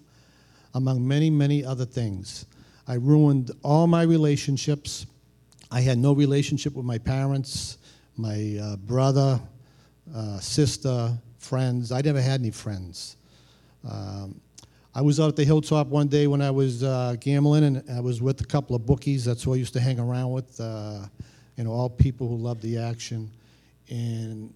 among 0.73 1.07
many, 1.07 1.29
many 1.29 1.63
other 1.63 1.85
things. 1.85 2.45
I 2.87 2.95
ruined 2.95 3.51
all 3.63 3.87
my 3.87 4.03
relationships. 4.03 5.05
I 5.71 5.81
had 5.81 5.97
no 5.97 6.13
relationship 6.13 6.73
with 6.73 6.85
my 6.85 6.97
parents, 6.97 7.77
my 8.17 8.57
uh, 8.61 8.75
brother, 8.77 9.39
uh, 10.15 10.39
sister, 10.39 11.17
friends. 11.37 11.91
I 11.91 12.01
never 12.01 12.21
had 12.21 12.39
any 12.39 12.51
friends. 12.51 13.17
Um, 13.89 14.39
I 14.95 15.01
was 15.01 15.19
out 15.19 15.29
at 15.29 15.35
the 15.35 15.45
hilltop 15.45 15.87
one 15.87 16.07
day 16.07 16.27
when 16.27 16.41
I 16.41 16.51
was 16.51 16.83
uh, 16.83 17.15
gambling, 17.19 17.63
and 17.63 17.83
I 17.91 17.99
was 17.99 18.21
with 18.21 18.41
a 18.41 18.45
couple 18.45 18.75
of 18.75 18.85
bookies. 18.85 19.25
That's 19.25 19.43
who 19.43 19.53
I 19.53 19.57
used 19.57 19.73
to 19.73 19.79
hang 19.79 19.99
around 19.99 20.31
with. 20.31 20.59
You 20.59 21.65
know, 21.65 21.71
all 21.71 21.89
people 21.89 22.27
who 22.27 22.37
love 22.37 22.61
the 22.61 22.77
action. 22.77 23.29
And 23.89 24.53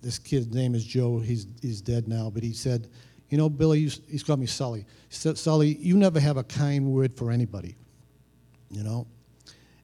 this 0.00 0.18
kid's 0.18 0.48
name 0.48 0.74
is 0.74 0.84
Joe. 0.84 1.18
He's 1.18 1.46
he's 1.60 1.80
dead 1.80 2.08
now, 2.08 2.30
but 2.30 2.42
he 2.42 2.52
said, 2.52 2.88
"You 3.28 3.38
know, 3.38 3.48
Billy, 3.48 3.80
he's 4.08 4.22
called 4.22 4.40
me 4.40 4.46
Sully. 4.46 4.86
He 5.08 5.14
said, 5.14 5.36
Sully, 5.36 5.76
you 5.76 5.96
never 5.96 6.20
have 6.20 6.36
a 6.36 6.44
kind 6.44 6.86
word 6.86 7.16
for 7.16 7.30
anybody. 7.30 7.76
You 8.70 8.84
know." 8.84 9.06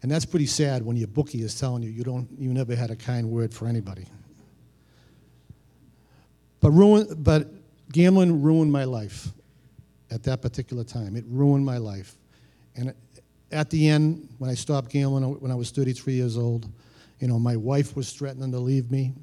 And 0.03 0.11
that's 0.11 0.27
pretty 0.27 0.45
sad 0.45 0.85
when 0.85 0.99
your 0.99 1.09
bookie 1.09 1.41
is 1.41 1.59
telling 1.59 1.83
you 1.83 1.89
you 1.89 2.05
don't 2.05 2.29
you 2.39 2.53
never 2.53 2.77
had 2.77 2.91
a 2.91 2.97
kind 2.97 3.31
word 3.31 3.55
for 3.55 3.67
anybody. 3.67 4.07
But 6.61 6.73
ruin 6.73 7.07
but 7.19 7.49
gambling 7.91 8.43
ruined 8.43 8.71
my 8.71 8.85
life 8.85 9.29
at 10.11 10.23
that 10.25 10.43
particular 10.43 10.85
time. 10.85 11.17
It 11.17 11.25
ruined 11.27 11.65
my 11.65 11.79
life. 11.79 12.17
And 12.77 12.95
at 13.51 13.71
the 13.71 13.89
end, 13.89 14.29
when 14.39 14.51
I 14.51 14.55
stopped 14.55 14.91
gambling 14.91 15.41
when 15.41 15.51
I 15.51 15.55
was 15.55 15.71
33 15.71 16.13
years 16.13 16.37
old, 16.37 16.69
you 17.25 17.29
know, 17.29 17.39
my 17.39 17.57
wife 17.57 17.97
was 17.97 18.13
threatening 18.13 18.53
to 18.53 18.59
leave 18.59 18.91
me. 18.91 19.15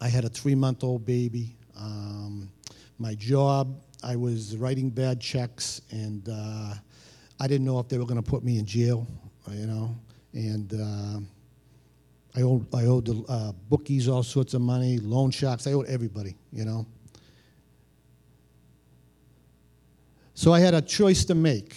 I 0.00 0.06
had 0.06 0.24
a 0.24 0.28
three-month-old 0.28 1.04
baby. 1.04 1.56
Um, 1.76 2.48
my 3.00 3.16
job, 3.16 3.82
I 4.00 4.14
was 4.14 4.56
writing 4.56 4.90
bad 4.90 5.20
checks, 5.20 5.80
and 5.90 6.28
uh, 6.28 6.74
I 7.40 7.48
didn't 7.48 7.66
know 7.66 7.80
if 7.80 7.88
they 7.88 7.98
were 7.98 8.06
going 8.06 8.22
to 8.22 8.30
put 8.30 8.44
me 8.44 8.60
in 8.60 8.64
jail, 8.64 9.08
you 9.50 9.66
know 9.66 9.96
and 10.34 10.72
uh, 10.72 12.38
I 12.38 12.42
owed 12.42 12.72
I 12.74 12.84
owed 12.84 13.06
the 13.06 13.24
uh, 13.28 13.52
bookies 13.68 14.08
all 14.08 14.22
sorts 14.22 14.54
of 14.54 14.60
money, 14.60 14.98
loan 14.98 15.32
sharks. 15.32 15.66
I 15.66 15.72
owed 15.72 15.86
everybody, 15.86 16.36
you 16.52 16.64
know. 16.64 16.86
So 20.34 20.52
I 20.52 20.60
had 20.60 20.74
a 20.74 20.82
choice 20.82 21.24
to 21.26 21.34
make. 21.34 21.76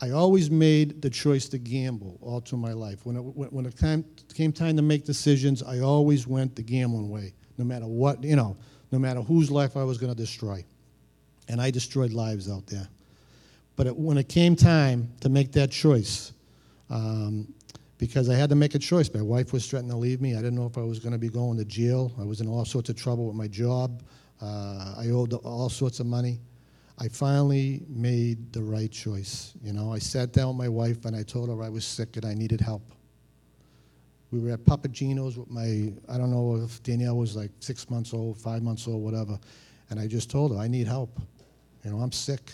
I 0.00 0.10
always 0.10 0.50
made 0.50 1.00
the 1.00 1.08
choice 1.08 1.48
to 1.48 1.58
gamble 1.58 2.18
all 2.20 2.40
through 2.40 2.58
my 2.58 2.72
life. 2.72 3.06
When 3.06 3.16
it, 3.16 3.20
when 3.20 3.64
it 3.64 3.76
time, 3.78 4.04
came 4.34 4.52
time 4.52 4.76
to 4.76 4.82
make 4.82 5.04
decisions, 5.04 5.62
I 5.62 5.80
always 5.80 6.26
went 6.26 6.54
the 6.54 6.62
gambling 6.62 7.08
way, 7.08 7.32
no 7.56 7.64
matter 7.64 7.86
what, 7.86 8.22
you 8.22 8.36
know, 8.36 8.56
no 8.92 8.98
matter 8.98 9.22
whose 9.22 9.50
life 9.50 9.76
I 9.76 9.84
was 9.84 9.96
going 9.96 10.12
to 10.12 10.16
destroy. 10.16 10.64
And 11.48 11.60
I 11.60 11.70
destroyed 11.70 12.12
lives 12.12 12.50
out 12.50 12.66
there. 12.66 12.88
But 13.76 13.86
it, 13.86 13.96
when 13.96 14.18
it 14.18 14.28
came 14.28 14.54
time 14.54 15.12
to 15.20 15.28
make 15.28 15.52
that 15.52 15.70
choice, 15.70 16.32
um, 16.90 17.52
because 17.98 18.28
I 18.28 18.34
had 18.34 18.50
to 18.50 18.56
make 18.56 18.74
a 18.74 18.78
choice. 18.78 19.12
My 19.12 19.22
wife 19.22 19.52
was 19.52 19.66
threatening 19.68 19.92
to 19.92 19.96
leave 19.96 20.20
me. 20.20 20.34
I 20.34 20.36
didn't 20.36 20.56
know 20.56 20.66
if 20.66 20.76
I 20.76 20.82
was 20.82 20.98
going 20.98 21.12
to 21.12 21.18
be 21.18 21.28
going 21.28 21.56
to 21.58 21.64
jail. 21.64 22.12
I 22.20 22.24
was 22.24 22.40
in 22.40 22.48
all 22.48 22.64
sorts 22.64 22.90
of 22.90 22.96
trouble 22.96 23.26
with 23.26 23.36
my 23.36 23.48
job. 23.48 24.02
Uh, 24.40 24.94
I 24.98 25.08
owed 25.08 25.32
all 25.32 25.70
sorts 25.70 26.00
of 26.00 26.06
money. 26.06 26.40
I 26.98 27.08
finally 27.08 27.82
made 27.88 28.52
the 28.52 28.62
right 28.62 28.90
choice. 28.90 29.52
You 29.62 29.72
know, 29.72 29.92
I 29.92 29.98
sat 29.98 30.32
down 30.32 30.48
with 30.48 30.56
my 30.56 30.68
wife 30.68 31.04
and 31.04 31.14
I 31.14 31.22
told 31.22 31.48
her 31.48 31.62
I 31.62 31.68
was 31.68 31.84
sick 31.84 32.16
and 32.16 32.24
I 32.24 32.34
needed 32.34 32.60
help. 32.60 32.82
We 34.30 34.40
were 34.40 34.50
at 34.50 34.64
Papa 34.64 34.88
Gino's 34.88 35.36
with 35.36 35.50
my, 35.50 35.92
I 36.08 36.18
don't 36.18 36.30
know 36.30 36.56
if 36.56 36.82
Danielle 36.82 37.16
was 37.16 37.36
like 37.36 37.50
six 37.60 37.88
months 37.90 38.12
old, 38.12 38.38
five 38.38 38.62
months 38.62 38.88
old, 38.88 39.02
whatever. 39.02 39.38
And 39.90 40.00
I 40.00 40.06
just 40.06 40.30
told 40.30 40.52
her, 40.52 40.58
I 40.58 40.68
need 40.68 40.86
help. 40.86 41.20
You 41.84 41.90
know, 41.90 41.98
I'm 41.98 42.12
sick. 42.12 42.52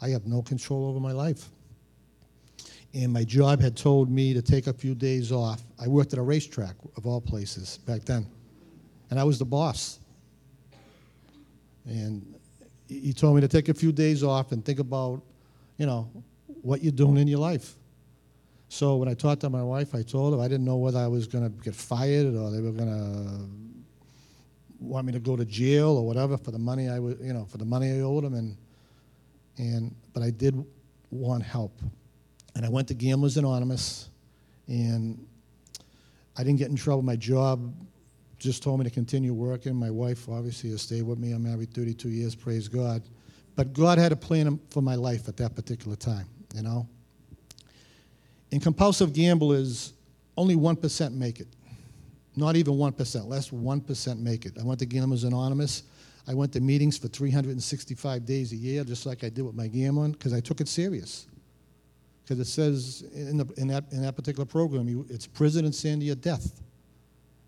I 0.00 0.08
have 0.10 0.26
no 0.26 0.42
control 0.42 0.88
over 0.88 1.00
my 1.00 1.12
life 1.12 1.48
and 2.92 3.12
my 3.12 3.24
job 3.24 3.60
had 3.60 3.76
told 3.76 4.10
me 4.10 4.34
to 4.34 4.42
take 4.42 4.66
a 4.66 4.72
few 4.72 4.94
days 4.94 5.30
off. 5.30 5.62
I 5.78 5.86
worked 5.86 6.12
at 6.12 6.18
a 6.18 6.22
racetrack, 6.22 6.74
of 6.96 7.06
all 7.06 7.20
places, 7.20 7.78
back 7.78 8.04
then, 8.04 8.26
and 9.10 9.20
I 9.20 9.24
was 9.24 9.38
the 9.38 9.44
boss. 9.44 10.00
And 11.86 12.34
he 12.90 13.12
told 13.12 13.36
me 13.36 13.40
to 13.40 13.48
take 13.48 13.68
a 13.68 13.74
few 13.74 13.92
days 13.92 14.22
off 14.22 14.52
and 14.52 14.64
think 14.64 14.78
about, 14.78 15.22
you 15.78 15.86
know, 15.86 16.10
what 16.62 16.82
you're 16.82 16.92
doing 16.92 17.16
in 17.16 17.28
your 17.28 17.38
life. 17.38 17.76
So 18.68 18.96
when 18.96 19.08
I 19.08 19.14
talked 19.14 19.40
to 19.42 19.50
my 19.50 19.62
wife, 19.62 19.94
I 19.94 20.02
told 20.02 20.34
her 20.34 20.40
I 20.40 20.48
didn't 20.48 20.64
know 20.64 20.76
whether 20.76 20.98
I 20.98 21.06
was 21.06 21.26
going 21.26 21.44
to 21.44 21.50
get 21.64 21.74
fired 21.74 22.34
or 22.34 22.50
they 22.50 22.60
were 22.60 22.72
going 22.72 22.88
to 22.88 24.84
want 24.84 25.06
me 25.06 25.12
to 25.12 25.20
go 25.20 25.36
to 25.36 25.44
jail 25.44 25.96
or 25.96 26.06
whatever 26.06 26.36
for 26.36 26.50
the 26.50 26.58
money 26.58 26.88
I 26.88 26.98
was, 26.98 27.16
you 27.20 27.32
know, 27.32 27.44
for 27.44 27.58
the 27.58 27.64
money 27.64 27.90
I 27.90 28.00
owed 28.00 28.24
them. 28.24 28.34
And, 28.34 28.56
and 29.58 29.94
but 30.12 30.22
I 30.22 30.30
did 30.30 30.64
want 31.10 31.42
help 31.42 31.72
and 32.54 32.64
I 32.64 32.68
went 32.68 32.88
to 32.88 32.94
Gamblers 32.94 33.36
Anonymous, 33.36 34.08
and 34.66 35.26
I 36.36 36.44
didn't 36.44 36.58
get 36.58 36.68
in 36.68 36.76
trouble. 36.76 37.02
My 37.02 37.16
job 37.16 37.72
just 38.40 38.62
told 38.62 38.80
me 38.80 38.84
to 38.84 38.90
continue 38.90 39.32
working. 39.32 39.76
My 39.76 39.90
wife 39.90 40.28
obviously 40.28 40.70
has 40.70 40.82
stayed 40.82 41.02
with 41.02 41.18
me. 41.18 41.32
I'm 41.32 41.44
married 41.44 41.72
32 41.72 42.08
years, 42.08 42.34
praise 42.34 42.66
God. 42.66 43.02
But 43.54 43.72
God 43.72 43.98
had 43.98 44.10
a 44.10 44.16
plan 44.16 44.58
for 44.70 44.82
my 44.82 44.94
life 44.96 45.28
at 45.28 45.36
that 45.36 45.54
particular 45.54 45.96
time, 45.96 46.26
you 46.54 46.62
know. 46.62 46.88
In 48.50 48.58
compulsive 48.58 49.12
gamblers, 49.12 49.92
only 50.36 50.56
1% 50.56 51.12
make 51.12 51.40
it. 51.40 51.48
Not 52.34 52.56
even 52.56 52.74
1%, 52.74 53.26
less 53.26 53.50
1% 53.50 54.18
make 54.18 54.46
it. 54.46 54.58
I 54.58 54.64
went 54.64 54.80
to 54.80 54.86
Gamblers 54.86 55.24
Anonymous. 55.24 55.84
I 56.26 56.34
went 56.34 56.52
to 56.54 56.60
meetings 56.60 56.96
for 56.96 57.08
365 57.08 58.24
days 58.24 58.52
a 58.52 58.56
year, 58.56 58.82
just 58.84 59.06
like 59.06 59.22
I 59.22 59.28
did 59.28 59.42
with 59.42 59.54
my 59.54 59.68
gambling, 59.68 60.12
because 60.12 60.32
I 60.32 60.40
took 60.40 60.60
it 60.60 60.68
serious 60.68 61.26
because 62.30 62.48
it 62.48 62.52
says 62.52 63.02
in, 63.12 63.38
the, 63.38 63.54
in, 63.56 63.66
that, 63.66 63.84
in 63.90 64.02
that 64.02 64.14
particular 64.14 64.44
program, 64.44 64.88
you, 64.88 65.04
it's 65.10 65.26
prison, 65.26 65.64
insanity, 65.64 66.12
or 66.12 66.14
death. 66.14 66.60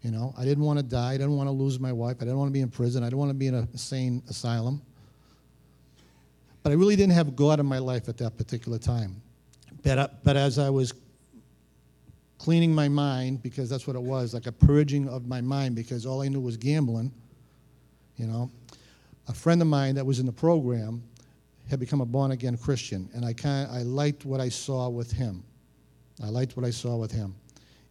You 0.03 0.11
know, 0.11 0.35
I 0.37 0.45
didn't 0.45 0.65
want 0.65 0.79
to 0.79 0.83
die. 0.83 1.11
I 1.11 1.17
didn't 1.17 1.37
want 1.37 1.47
to 1.47 1.53
lose 1.53 1.79
my 1.79 1.93
wife. 1.93 2.17
I 2.21 2.25
didn't 2.25 2.39
want 2.39 2.49
to 2.49 2.53
be 2.53 2.61
in 2.61 2.69
prison. 2.69 3.03
I 3.03 3.07
didn't 3.07 3.19
want 3.19 3.31
to 3.31 3.35
be 3.35 3.47
in 3.47 3.55
a 3.55 3.61
insane 3.73 4.23
asylum. 4.29 4.83
But 6.63 6.71
I 6.71 6.75
really 6.75 6.97
didn't 6.97 7.13
have 7.13 7.35
God 7.37 7.61
in 7.61 7.67
my 7.67 7.79
life 7.79 8.09
at 8.09 8.17
that 8.19 8.37
particular 8.37 8.79
time. 8.79 9.21
But, 9.83 10.23
but 10.25 10.37
as 10.37 10.59
I 10.59 10.71
was 10.71 10.93
cleaning 12.39 12.75
my 12.75 12.89
mind, 12.89 13.43
because 13.43 13.71
that's 13.71 13.87
what 13.87 13.95
it 13.95 14.03
was, 14.03 14.35
like 14.35 14.47
a 14.47 14.53
purging 14.53 15.09
of 15.09 15.29
my 15.29 15.41
mind, 15.41 15.77
because 15.77 16.05
all 16.07 16.23
I 16.23 16.29
knew 16.29 16.41
was 16.41 16.57
gambling, 16.57 17.13
you 18.17 18.27
know, 18.27 18.51
a 19.29 19.33
friend 19.33 19.63
of 19.63 19.69
mine 19.69 19.95
that 19.95 20.05
was 20.05 20.19
in 20.19 20.27
the 20.27 20.33
program 20.33 21.03
had 21.71 21.79
become 21.79 22.01
a 22.01 22.07
born 22.07 22.33
again 22.33 22.57
Christian, 22.57 23.09
and 23.15 23.25
I 23.25 23.33
kind 23.33 23.71
I 23.71 23.83
liked 23.83 24.25
what 24.25 24.41
I 24.41 24.49
saw 24.49 24.89
with 24.89 25.13
him. 25.13 25.45
I 26.23 26.29
liked 26.29 26.57
what 26.57 26.67
I 26.67 26.71
saw 26.71 26.97
with 26.97 27.13
him, 27.13 27.35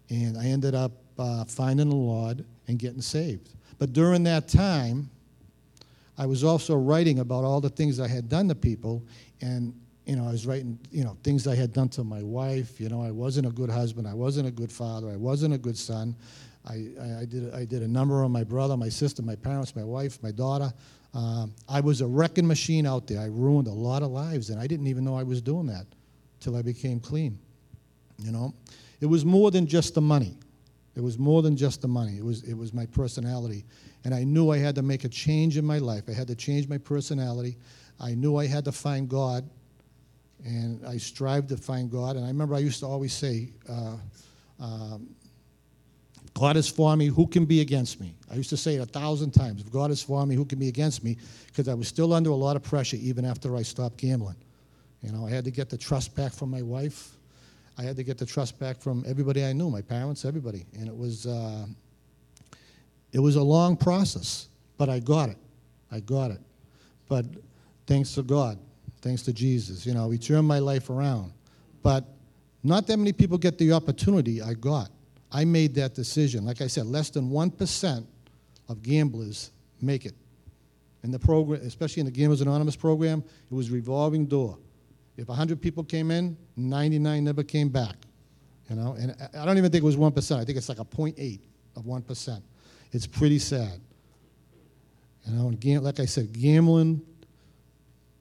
and 0.10 0.38
I 0.38 0.46
ended 0.46 0.76
up 0.76 0.92
uh, 1.22 1.46
finding 1.46 1.90
the 1.90 1.96
Lord 1.96 2.44
and 2.68 2.78
getting 2.78 3.02
saved. 3.02 3.50
But 3.78 3.94
during 3.94 4.24
that 4.24 4.48
time, 4.48 5.10
I 6.18 6.26
was 6.26 6.44
also 6.44 6.76
writing 6.76 7.20
about 7.20 7.44
all 7.44 7.62
the 7.62 7.70
things 7.70 8.00
I 8.00 8.08
had 8.08 8.30
done 8.30 8.48
to 8.50 8.56
people, 8.56 9.02
and 9.42 9.74
you 10.06 10.16
know, 10.16 10.28
I 10.28 10.32
was 10.32 10.46
writing, 10.46 10.80
you 10.92 11.04
know, 11.04 11.16
things 11.24 11.48
I 11.48 11.56
had 11.56 11.74
done 11.74 11.90
to 11.90 12.04
my 12.04 12.22
wife. 12.22 12.82
You 12.82 12.90
know, 12.90 13.02
I 13.02 13.12
wasn't 13.12 13.48
a 13.48 13.52
good 13.52 13.70
husband. 13.70 14.08
I 14.08 14.14
wasn't 14.14 14.48
a 14.48 14.52
good 14.52 14.72
father. 14.72 15.10
I 15.10 15.16
wasn't 15.16 15.54
a 15.54 15.58
good 15.58 15.78
son. 15.78 16.16
I, 16.68 16.90
I, 17.00 17.22
I 17.22 17.26
did, 17.26 17.54
I 17.54 17.66
did 17.66 17.82
a 17.82 17.88
number 17.88 18.24
on 18.24 18.32
my 18.32 18.44
brother, 18.44 18.76
my 18.76 18.90
sister, 18.90 19.22
my 19.22 19.36
parents, 19.36 19.76
my 19.76 19.84
wife, 19.84 20.22
my 20.22 20.32
daughter. 20.32 20.74
Um, 21.14 21.54
I 21.68 21.82
was 21.82 22.02
a 22.02 22.08
wrecking 22.08 22.48
machine 22.48 22.86
out 22.86 23.08
there. 23.08 23.20
I 23.20 23.26
ruined 23.26 23.68
a 23.68 23.74
lot 23.74 24.02
of 24.02 24.12
lives, 24.12 24.50
and 24.50 24.60
I 24.60 24.68
didn't 24.68 24.88
even 24.88 25.04
know 25.04 25.16
I 25.16 25.24
was 25.24 25.42
doing 25.42 25.68
that 25.68 25.86
till 26.40 26.56
I 26.56 26.62
became 26.62 27.00
clean. 27.00 27.38
You 28.18 28.32
know, 28.32 28.54
it 29.00 29.06
was 29.06 29.26
more 29.26 29.52
than 29.52 29.66
just 29.66 29.96
the 29.96 30.02
money. 30.02 30.38
It 30.96 31.02
was 31.02 31.18
more 31.18 31.42
than 31.42 31.56
just 31.56 31.82
the 31.82 31.88
money. 31.88 32.18
It 32.18 32.24
was, 32.24 32.44
it 32.44 32.54
was 32.54 32.74
my 32.74 32.86
personality. 32.86 33.66
And 34.04 34.14
I 34.14 34.24
knew 34.24 34.50
I 34.50 34.58
had 34.58 34.76
to 34.76 34.82
make 34.82 35.04
a 35.04 35.10
change 35.10 35.58
in 35.58 35.66
my 35.66 35.78
life. 35.78 36.04
I 36.10 36.14
had 36.14 36.28
to 36.28 36.36
change 36.36 36.68
my 36.68 36.78
personality. 36.78 37.58
I 38.00 38.14
knew 38.14 38.38
I 38.38 38.48
had 38.48 38.66
to 38.66 38.72
find 38.72 39.08
God. 39.08 39.50
And 40.44 40.86
I 40.86 40.98
strived 40.98 41.50
to 41.50 41.58
find 41.58 41.90
God. 41.90 42.16
And 42.16 42.26
I 42.26 42.28
remember 42.28 42.56
I 42.56 42.60
used 42.60 42.80
to 42.80 42.88
always 42.88 43.14
say, 43.14 43.54
uh, 43.70 43.96
um, 44.60 45.16
God 46.34 46.58
is 46.58 46.68
for 46.68 46.96
me, 46.96 47.08
who 47.08 47.28
can 47.28 47.46
be 47.46 47.62
against 47.62 48.00
me? 48.00 48.16
I 48.32 48.36
used 48.36 48.50
to 48.50 48.58
say 48.58 48.76
it 48.76 48.82
a 48.82 48.86
thousand 48.86 49.32
times. 49.32 49.62
If 49.62 49.72
God 49.72 49.92
is 49.92 50.02
for 50.02 50.26
me, 50.26 50.36
who 50.36 50.46
can 50.46 50.60
be 50.60 50.68
against 50.68 51.04
me? 51.04 51.18
Because 51.48 51.68
I 51.68 51.74
was 51.74 51.88
still 51.88 52.14
under 52.14 52.30
a 52.30 52.36
lot 52.36 52.56
of 52.56 52.64
pressure 52.64 52.98
even 52.98 53.26
after 53.26 53.56
I 53.56 53.62
stopped 53.62 53.98
gambling. 53.98 54.38
You 55.02 55.12
know, 55.12 55.26
I 55.26 55.30
had 55.30 55.44
to 55.46 55.52
get 55.52 55.70
the 55.70 55.78
trust 55.78 56.16
back 56.16 56.32
from 56.32 56.50
my 56.50 56.62
wife. 56.62 57.18
I 57.78 57.84
had 57.84 57.96
to 57.96 58.04
get 58.04 58.18
the 58.18 58.26
trust 58.26 58.60
back 58.60 58.82
from 58.82 59.04
everybody 59.08 59.46
I 59.46 59.54
knew, 59.54 59.70
my 59.70 59.82
parents, 59.82 60.26
everybody. 60.26 60.66
And 60.78 60.88
it 60.88 60.96
was, 60.96 61.26
uh, 61.26 61.66
it 63.12 63.20
was 63.20 63.36
a 63.36 63.42
long 63.42 63.78
process, 63.78 64.50
but 64.78 64.90
I 64.90 65.00
got 65.00 65.30
it. 65.30 65.38
I 65.92 66.00
got 66.00 66.32
it. 66.32 66.42
But 67.08 67.26
thanks 67.88 68.14
to 68.14 68.24
God, 68.24 68.58
thanks 69.02 69.22
to 69.24 69.34
Jesus, 69.34 69.86
you 69.86 69.94
know, 69.94 70.10
He 70.10 70.18
turned 70.18 70.48
my 70.48 70.60
life 70.60 70.90
around. 70.90 71.34
But 71.84 72.06
not 72.64 72.88
that 72.88 72.98
many 72.98 73.14
people 73.14 73.38
get 73.38 73.58
the 73.58 73.74
opportunity 73.74 74.42
I 74.42 74.54
got. 74.54 74.90
I 75.32 75.46
made 75.46 75.76
that 75.76 75.96
decision. 75.96 76.46
Like 76.46 76.62
I 76.62 76.68
said, 76.68 76.86
less 76.86 77.10
than 77.10 77.30
1% 77.30 78.06
of 78.70 78.82
gamblers 78.82 79.52
make 79.82 80.06
it. 80.06 80.14
In 81.04 81.12
the 81.12 81.20
program, 81.20 81.62
especially 81.64 82.02
in 82.02 82.06
the 82.06 82.12
Gamblers 82.12 82.42
Anonymous 82.42 82.76
program, 82.76 83.24
it 83.50 83.54
was 83.54 83.72
revolving 83.72 84.28
door. 84.28 84.60
If 85.22 85.28
100 85.28 85.62
people 85.62 85.84
came 85.84 86.10
in, 86.10 86.36
99 86.58 87.24
never 87.24 87.44
came 87.44 87.70
back. 87.70 87.96
You 88.68 88.76
know, 88.76 88.96
and 89.00 89.16
I 89.38 89.46
don't 89.46 89.60
even 89.60 89.72
think 89.72 89.84
it 89.84 89.86
was 89.86 89.96
1%. 89.96 90.40
I 90.40 90.44
think 90.44 90.58
it's 90.58 90.68
like 90.68 90.80
a 90.80 90.86
0.8 90.86 91.40
of 91.76 91.84
1%. 91.84 92.42
It's 92.92 93.06
pretty 93.06 93.38
sad. 93.38 93.80
You 95.26 95.34
know, 95.36 95.50
and 95.50 95.84
like 95.84 96.00
I 96.00 96.06
said, 96.06 96.34
gambling, 96.34 97.04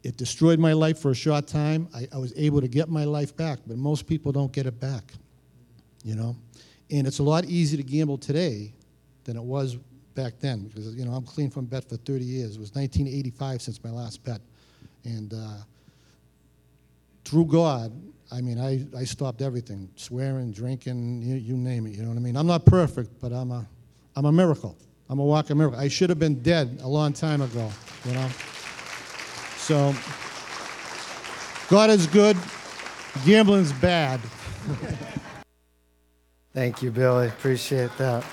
it 0.03 0.19
destroyed 0.19 0.59
my 0.59 0.75
life 0.75 0.99
for 0.99 1.11
a 1.11 1.15
short 1.15 1.47
time. 1.47 1.89
I, 1.95 2.07
I 2.13 2.19
was 2.19 2.35
able 2.37 2.61
to 2.61 2.69
get 2.69 2.91
my 2.91 3.05
life 3.05 3.35
back, 3.35 3.61
but 3.67 3.79
most 3.79 4.07
people 4.07 4.31
don't 4.31 4.53
get 4.53 4.67
it 4.67 4.79
back. 4.79 5.15
You 6.05 6.17
know? 6.17 6.37
And 6.91 7.07
it's 7.07 7.21
a 7.21 7.23
lot 7.23 7.47
easier 7.47 7.79
to 7.79 7.83
gamble 7.83 8.19
today 8.19 8.75
than 9.25 9.39
it 9.39 9.43
was 9.43 9.77
back 10.15 10.35
then 10.39 10.65
because, 10.65 10.95
you 10.97 11.07
know, 11.07 11.13
I'm 11.13 11.25
clean 11.25 11.49
from 11.49 11.65
bet 11.65 11.89
for 11.89 11.97
30 11.97 12.25
years. 12.25 12.57
It 12.57 12.61
was 12.61 12.75
1985 12.75 13.63
since 13.63 13.83
my 13.83 13.91
last 13.91 14.23
bet. 14.23 14.43
And 15.05 15.33
uh, 15.33 15.63
through 17.31 17.45
God, 17.45 17.93
I 18.33 18.41
mean, 18.41 18.59
I, 18.59 18.85
I 18.99 19.05
stopped 19.05 19.41
everything 19.41 19.89
swearing, 19.95 20.51
drinking, 20.51 21.23
you, 21.23 21.37
you 21.37 21.57
name 21.57 21.87
it. 21.87 21.91
You 21.91 22.03
know 22.03 22.09
what 22.09 22.17
I 22.17 22.21
mean? 22.21 22.37
I'm 22.37 22.49
not 22.49 22.67
perfect, 22.67 23.21
but 23.21 23.33
I'm 23.33 23.53
a, 23.53 23.65
I'm 24.17 24.25
a 24.25 24.33
miracle. 24.33 24.77
I'm 25.09 25.21
a 25.21 25.25
walking 25.25 25.57
miracle. 25.57 25.79
I 25.79 25.87
should 25.87 26.11
have 26.11 26.19
been 26.19 26.43
dead 26.43 26.81
a 26.83 26.89
long 26.89 27.13
time 27.13 27.41
ago, 27.41 27.71
you 28.05 28.15
know? 28.15 28.29
So, 29.59 29.95
God 31.69 31.91
is 31.91 32.09
good, 32.09 32.37
gambling's 33.25 33.73
bad. 33.75 34.19
Thank 36.53 36.83
you, 36.83 36.91
Billy. 36.91 37.29
Appreciate 37.29 37.97
that. 37.99 38.25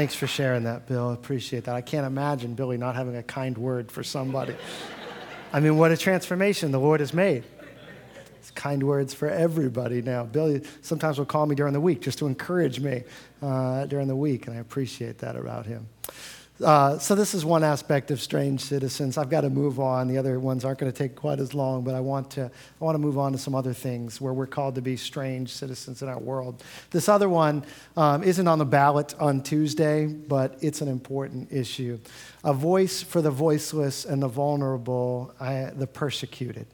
Thanks 0.00 0.14
for 0.14 0.26
sharing 0.26 0.64
that, 0.64 0.86
Bill. 0.86 1.10
I 1.10 1.12
appreciate 1.12 1.64
that. 1.64 1.74
I 1.74 1.82
can't 1.82 2.06
imagine 2.06 2.54
Billy 2.54 2.78
not 2.78 2.94
having 2.96 3.16
a 3.16 3.22
kind 3.22 3.58
word 3.58 3.92
for 3.92 4.02
somebody. 4.02 4.56
I 5.52 5.60
mean, 5.60 5.76
what 5.76 5.92
a 5.92 5.96
transformation 5.98 6.72
the 6.72 6.80
Lord 6.80 7.00
has 7.00 7.12
made. 7.12 7.44
It's 8.38 8.50
kind 8.52 8.82
words 8.82 9.12
for 9.12 9.28
everybody 9.28 10.00
now. 10.00 10.24
Billy 10.24 10.62
sometimes 10.80 11.18
will 11.18 11.26
call 11.26 11.44
me 11.44 11.54
during 11.54 11.74
the 11.74 11.82
week 11.82 12.00
just 12.00 12.18
to 12.20 12.26
encourage 12.26 12.80
me 12.80 13.02
uh, 13.42 13.84
during 13.84 14.08
the 14.08 14.16
week, 14.16 14.46
and 14.46 14.56
I 14.56 14.60
appreciate 14.60 15.18
that 15.18 15.36
about 15.36 15.66
him. 15.66 15.86
Uh, 16.62 16.98
so 16.98 17.14
this 17.14 17.32
is 17.32 17.42
one 17.42 17.64
aspect 17.64 18.10
of 18.10 18.20
strange 18.20 18.60
citizens. 18.60 19.16
I've 19.16 19.30
got 19.30 19.42
to 19.42 19.50
move 19.50 19.80
on. 19.80 20.08
The 20.08 20.18
other 20.18 20.38
ones 20.38 20.62
aren't 20.62 20.78
going 20.78 20.92
to 20.92 20.96
take 20.96 21.16
quite 21.16 21.40
as 21.40 21.54
long, 21.54 21.84
but 21.84 21.94
I 21.94 22.00
want 22.00 22.30
to 22.32 22.44
I 22.44 22.84
want 22.84 22.94
to 22.94 22.98
move 22.98 23.16
on 23.16 23.32
to 23.32 23.38
some 23.38 23.54
other 23.54 23.72
things 23.72 24.20
where 24.20 24.34
we're 24.34 24.46
called 24.46 24.74
to 24.74 24.82
be 24.82 24.96
strange 24.96 25.52
citizens 25.52 26.02
in 26.02 26.08
our 26.08 26.18
world. 26.18 26.62
This 26.90 27.08
other 27.08 27.30
one 27.30 27.64
um, 27.96 28.22
isn't 28.22 28.46
on 28.46 28.58
the 28.58 28.66
ballot 28.66 29.14
on 29.18 29.42
Tuesday, 29.42 30.06
but 30.06 30.58
it's 30.60 30.82
an 30.82 30.88
important 30.88 31.50
issue. 31.50 31.98
A 32.44 32.52
voice 32.52 33.02
for 33.02 33.22
the 33.22 33.30
voiceless 33.30 34.04
and 34.04 34.22
the 34.22 34.28
vulnerable, 34.28 35.34
I, 35.40 35.70
the 35.74 35.86
persecuted. 35.86 36.66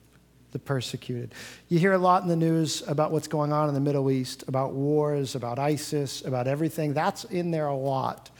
The 0.51 0.59
persecuted. 0.59 1.33
You 1.69 1.79
hear 1.79 1.93
a 1.93 1.99
lot 1.99 2.23
in 2.23 2.29
the 2.29 2.37
news 2.37 2.83
about 2.89 3.13
what's 3.13 3.29
going 3.29 3.53
on 3.53 3.69
in 3.69 3.75
the 3.75 3.81
Middle 3.81 4.11
East, 4.11 4.43
about 4.49 4.73
wars, 4.73 5.37
about 5.37 5.59
ISIS, 5.59 6.23
about 6.23 6.49
everything. 6.49 6.93
That's 6.93 7.25
in 7.25 7.51
there 7.53 7.67
a 7.67 7.77
lot. 7.77 8.31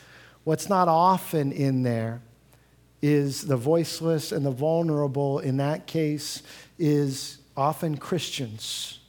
What's 0.47 0.69
not 0.69 0.87
often 0.87 1.51
in 1.51 1.83
there 1.83 2.23
is 3.03 3.49
the 3.49 3.57
voiceless 3.57 4.31
and 4.31 4.47
the 4.47 4.53
vulnerable, 4.53 5.41
in 5.41 5.57
that 5.57 5.89
case, 5.89 6.41
is 6.79 7.39
often 7.57 7.97
Christians 7.97 9.01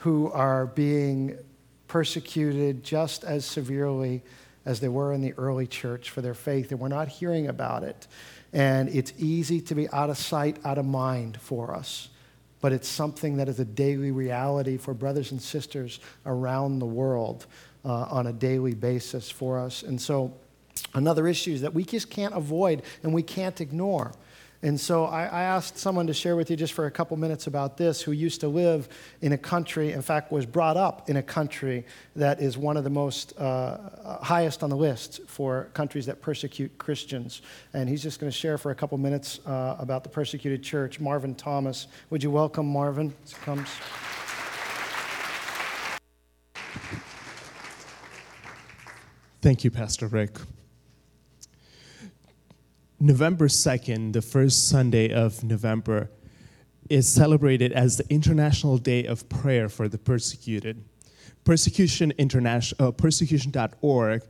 who 0.00 0.30
are 0.30 0.66
being 0.66 1.38
persecuted 1.86 2.84
just 2.84 3.24
as 3.24 3.46
severely 3.46 4.22
as 4.66 4.80
they 4.80 4.90
were 4.90 5.14
in 5.14 5.22
the 5.22 5.32
early 5.38 5.66
church 5.66 6.10
for 6.10 6.20
their 6.20 6.34
faith, 6.34 6.70
and 6.70 6.78
we're 6.78 6.88
not 6.88 7.08
hearing 7.08 7.46
about 7.46 7.82
it. 7.82 8.06
And 8.52 8.90
it's 8.90 9.14
easy 9.16 9.62
to 9.62 9.74
be 9.74 9.88
out 9.88 10.10
of 10.10 10.18
sight, 10.18 10.58
out 10.66 10.76
of 10.76 10.84
mind 10.84 11.40
for 11.40 11.74
us. 11.74 12.10
But 12.60 12.74
it's 12.74 12.88
something 12.88 13.38
that 13.38 13.48
is 13.48 13.58
a 13.58 13.64
daily 13.64 14.10
reality 14.10 14.76
for 14.76 14.92
brothers 14.92 15.32
and 15.32 15.40
sisters 15.40 15.98
around 16.26 16.80
the 16.80 16.84
world 16.84 17.46
uh, 17.86 17.88
on 18.10 18.26
a 18.26 18.34
daily 18.34 18.74
basis 18.74 19.30
for 19.30 19.58
us. 19.58 19.82
And 19.82 19.98
so, 19.98 20.34
another 20.94 21.26
issue 21.26 21.58
that 21.58 21.74
we 21.74 21.84
just 21.84 22.10
can't 22.10 22.34
avoid 22.34 22.82
and 23.02 23.12
we 23.12 23.22
can't 23.22 23.60
ignore. 23.60 24.12
And 24.60 24.80
so 24.80 25.04
I, 25.04 25.26
I, 25.26 25.42
asked 25.42 25.78
someone 25.78 26.08
to 26.08 26.14
share 26.14 26.34
with 26.34 26.50
you 26.50 26.56
just 26.56 26.72
for 26.72 26.86
a 26.86 26.90
couple 26.90 27.16
minutes 27.16 27.46
about 27.46 27.76
this 27.76 28.02
who 28.02 28.10
used 28.10 28.40
to 28.40 28.48
live 28.48 28.88
in 29.22 29.32
a 29.32 29.38
country, 29.38 29.92
in 29.92 30.02
fact, 30.02 30.32
was 30.32 30.46
brought 30.46 30.76
up 30.76 31.08
in 31.08 31.16
a 31.16 31.22
country 31.22 31.86
that 32.16 32.40
is 32.40 32.58
one 32.58 32.76
of 32.76 32.82
the 32.82 32.90
most 32.90 33.38
uh, 33.38 34.18
highest 34.20 34.64
on 34.64 34.70
the 34.70 34.76
list 34.76 35.20
for 35.28 35.68
countries 35.74 36.06
that 36.06 36.20
persecute 36.20 36.76
Christians. 36.76 37.40
And 37.72 37.88
he's 37.88 38.02
just 38.02 38.18
going 38.18 38.32
to 38.32 38.36
share 38.36 38.58
for 38.58 38.72
a 38.72 38.74
couple 38.74 38.98
minutes 38.98 39.38
uh, 39.46 39.76
about 39.78 40.02
the 40.02 40.10
persecuted 40.10 40.60
church. 40.60 40.98
Marvin 40.98 41.36
Thomas. 41.36 41.86
Would 42.10 42.24
you 42.24 42.32
welcome 42.32 42.66
Marvin 42.66 43.14
as 43.22 43.30
he 43.30 43.36
comes? 43.44 43.68
Thank 49.40 49.62
you, 49.62 49.70
Pastor 49.70 50.08
Rick. 50.08 50.32
November 53.00 53.46
2nd, 53.46 54.12
the 54.12 54.22
first 54.22 54.68
Sunday 54.68 55.12
of 55.12 55.44
November, 55.44 56.10
is 56.90 57.08
celebrated 57.08 57.70
as 57.72 57.96
the 57.96 58.12
International 58.12 58.76
Day 58.76 59.04
of 59.04 59.28
Prayer 59.28 59.68
for 59.68 59.88
the 59.88 59.98
Persecuted. 59.98 60.84
Persecution 61.44 62.12
International, 62.18 62.88
uh, 62.88 62.90
persecution.org, 62.90 64.22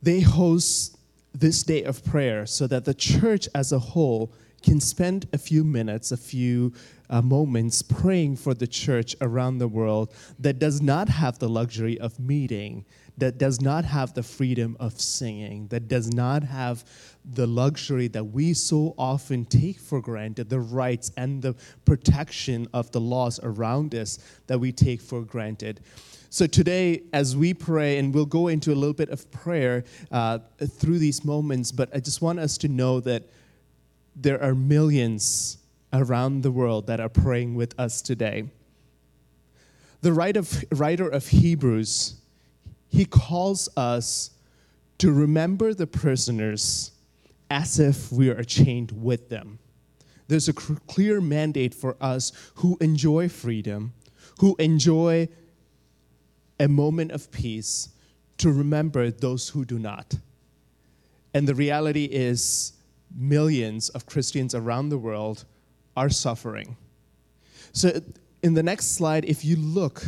they 0.00 0.20
host 0.20 0.96
this 1.32 1.64
day 1.64 1.82
of 1.82 2.04
prayer 2.04 2.46
so 2.46 2.68
that 2.68 2.84
the 2.84 2.94
church 2.94 3.48
as 3.52 3.72
a 3.72 3.80
whole 3.80 4.32
can 4.62 4.80
spend 4.80 5.26
a 5.32 5.38
few 5.38 5.64
minutes, 5.64 6.12
a 6.12 6.16
few 6.16 6.72
uh, 7.10 7.20
moments 7.20 7.82
praying 7.82 8.36
for 8.36 8.54
the 8.54 8.66
church 8.66 9.16
around 9.20 9.58
the 9.58 9.68
world 9.68 10.14
that 10.38 10.60
does 10.60 10.80
not 10.80 11.08
have 11.08 11.40
the 11.40 11.48
luxury 11.48 11.98
of 11.98 12.20
meeting 12.20 12.84
that 13.16 13.38
does 13.38 13.60
not 13.60 13.84
have 13.84 14.14
the 14.14 14.22
freedom 14.22 14.76
of 14.80 15.00
singing, 15.00 15.68
that 15.68 15.88
does 15.88 16.12
not 16.12 16.42
have 16.42 16.84
the 17.24 17.46
luxury 17.46 18.08
that 18.08 18.24
we 18.24 18.52
so 18.52 18.94
often 18.98 19.44
take 19.44 19.78
for 19.78 20.00
granted, 20.00 20.50
the 20.50 20.60
rights 20.60 21.10
and 21.16 21.40
the 21.42 21.54
protection 21.84 22.68
of 22.74 22.90
the 22.92 23.00
laws 23.00 23.40
around 23.42 23.94
us 23.94 24.18
that 24.46 24.58
we 24.58 24.72
take 24.72 25.00
for 25.00 25.22
granted. 25.22 25.80
So, 26.30 26.46
today, 26.46 27.02
as 27.12 27.36
we 27.36 27.54
pray, 27.54 27.98
and 27.98 28.12
we'll 28.12 28.26
go 28.26 28.48
into 28.48 28.72
a 28.72 28.74
little 28.74 28.94
bit 28.94 29.08
of 29.08 29.30
prayer 29.30 29.84
uh, 30.10 30.40
through 30.58 30.98
these 30.98 31.24
moments, 31.24 31.70
but 31.70 31.94
I 31.94 32.00
just 32.00 32.20
want 32.20 32.40
us 32.40 32.58
to 32.58 32.68
know 32.68 33.00
that 33.00 33.22
there 34.16 34.42
are 34.42 34.54
millions 34.54 35.58
around 35.92 36.42
the 36.42 36.50
world 36.50 36.88
that 36.88 37.00
are 37.00 37.08
praying 37.08 37.54
with 37.54 37.78
us 37.78 38.02
today. 38.02 38.50
The 40.02 40.12
writer 40.12 41.08
of 41.08 41.28
Hebrews 41.28 42.16
he 42.94 43.04
calls 43.04 43.68
us 43.76 44.30
to 44.98 45.10
remember 45.10 45.74
the 45.74 45.86
prisoners 45.86 46.92
as 47.50 47.78
if 47.78 48.10
we 48.10 48.28
are 48.30 48.44
chained 48.44 48.92
with 48.92 49.28
them. 49.28 49.58
There's 50.28 50.48
a 50.48 50.52
clear 50.52 51.20
mandate 51.20 51.74
for 51.74 51.96
us 52.00 52.32
who 52.56 52.78
enjoy 52.80 53.28
freedom, 53.28 53.92
who 54.40 54.56
enjoy 54.58 55.28
a 56.58 56.68
moment 56.68 57.12
of 57.12 57.30
peace, 57.30 57.90
to 58.38 58.50
remember 58.50 59.10
those 59.10 59.50
who 59.50 59.64
do 59.64 59.78
not. 59.78 60.14
And 61.34 61.46
the 61.46 61.54
reality 61.54 62.04
is, 62.04 62.72
millions 63.14 63.90
of 63.90 64.06
Christians 64.06 64.54
around 64.54 64.88
the 64.88 64.98
world 64.98 65.44
are 65.96 66.08
suffering. 66.10 66.76
So, 67.72 68.00
in 68.42 68.54
the 68.54 68.62
next 68.62 68.92
slide, 68.96 69.24
if 69.24 69.44
you 69.44 69.56
look 69.56 70.04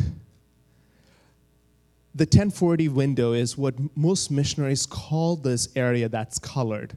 the 2.16 2.24
10/40 2.26 2.89
window 2.89 3.34
is 3.34 3.59
what 3.59 3.74
most 3.95 4.30
missionaries 4.30 4.87
call 4.87 5.37
this 5.37 5.68
area 5.76 6.09
that's 6.09 6.39
colored. 6.39 6.97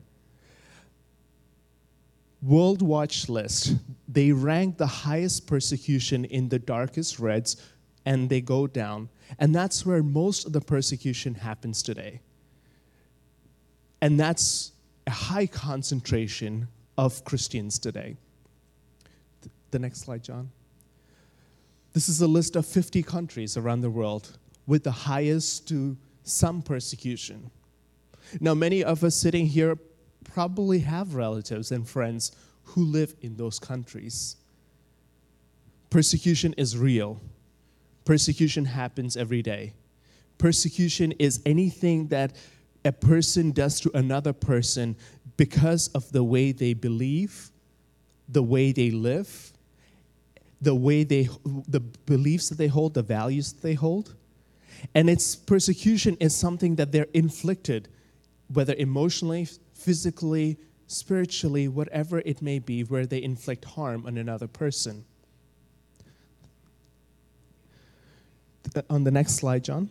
World 2.42 2.82
Watch 2.82 3.28
List, 3.28 3.76
they 4.08 4.32
rank 4.32 4.78
the 4.78 4.88
highest 4.88 5.46
persecution 5.46 6.26
in 6.26 6.50
the 6.50 6.60
darkest 6.60 7.20
reds 7.20 7.58
and 8.06 8.30
they 8.30 8.42
go 8.42 8.66
down. 8.66 9.10
And 9.38 9.54
that's 9.54 9.86
where 9.86 10.02
most 10.02 10.46
of 10.46 10.54
the 10.54 10.62
persecution 10.62 11.36
happens 11.36 11.84
today. 11.84 12.22
And 14.02 14.20
that's 14.20 14.72
a 15.06 15.12
high 15.12 15.48
concentration 15.48 16.68
of 16.98 17.24
Christians 17.26 17.78
today. 17.78 18.16
The 19.72 19.80
next 19.80 20.02
slide, 20.02 20.24
John. 20.24 20.50
This 21.94 22.08
is 22.08 22.22
a 22.22 22.28
list 22.28 22.56
of 22.56 22.66
50 22.66 23.04
countries 23.04 23.58
around 23.58 23.82
the 23.82 23.90
world 23.90 24.38
with 24.66 24.84
the 24.84 24.92
highest 24.92 25.68
to 25.68 25.98
some 26.24 26.62
persecution. 26.62 27.52
Now, 28.40 28.54
many 28.54 28.84
of 28.84 29.04
us 29.04 29.16
sitting 29.16 29.48
here 29.48 29.78
probably 30.34 30.80
have 30.80 31.16
relatives 31.16 31.72
and 31.72 31.88
friends 31.88 32.32
who 32.64 32.84
live 32.84 33.16
in 33.22 33.36
those 33.36 33.60
countries. 33.60 34.36
Persecution 35.90 36.54
is 36.58 36.78
real. 36.78 37.20
Persecution 38.06 38.66
happens 38.66 39.18
every 39.18 39.42
day. 39.42 39.74
Persecution 40.38 41.14
is 41.14 41.42
anything 41.46 42.08
that 42.08 42.36
a 42.86 42.92
person 42.92 43.52
does 43.52 43.80
to 43.82 43.92
another 43.98 44.34
person 44.34 44.96
because 45.36 45.88
of 45.90 46.12
the 46.12 46.24
way 46.24 46.52
they 46.52 46.74
believe, 46.74 47.50
the 48.28 48.44
way 48.44 48.72
they 48.72 48.92
live, 48.92 49.52
the 50.62 50.76
way 50.76 51.04
they 51.04 51.28
the 51.68 51.80
beliefs 51.80 52.50
that 52.50 52.58
they 52.58 52.68
hold, 52.68 52.94
the 52.94 53.02
values 53.02 53.54
that 53.54 53.62
they 53.62 53.74
hold. 53.74 54.16
And 54.96 55.10
its 55.10 55.36
persecution 55.36 56.16
is 56.20 56.36
something 56.36 56.76
that 56.76 56.92
they're 56.92 57.08
inflicted, 57.14 57.90
whether 58.48 58.76
emotionally, 58.78 59.48
physically, 59.90 60.56
spiritually, 60.86 61.68
whatever 61.68 62.20
it 62.20 62.44
may 62.44 62.60
be, 62.60 62.84
where 62.84 63.08
they 63.08 63.24
inflict 63.24 63.66
harm 63.66 64.06
on 64.06 64.20
another 64.20 64.48
person. 64.48 65.04
Uh, 68.76 68.84
on 68.88 69.04
the 69.04 69.10
next 69.10 69.34
slide, 69.38 69.64
John. 69.64 69.90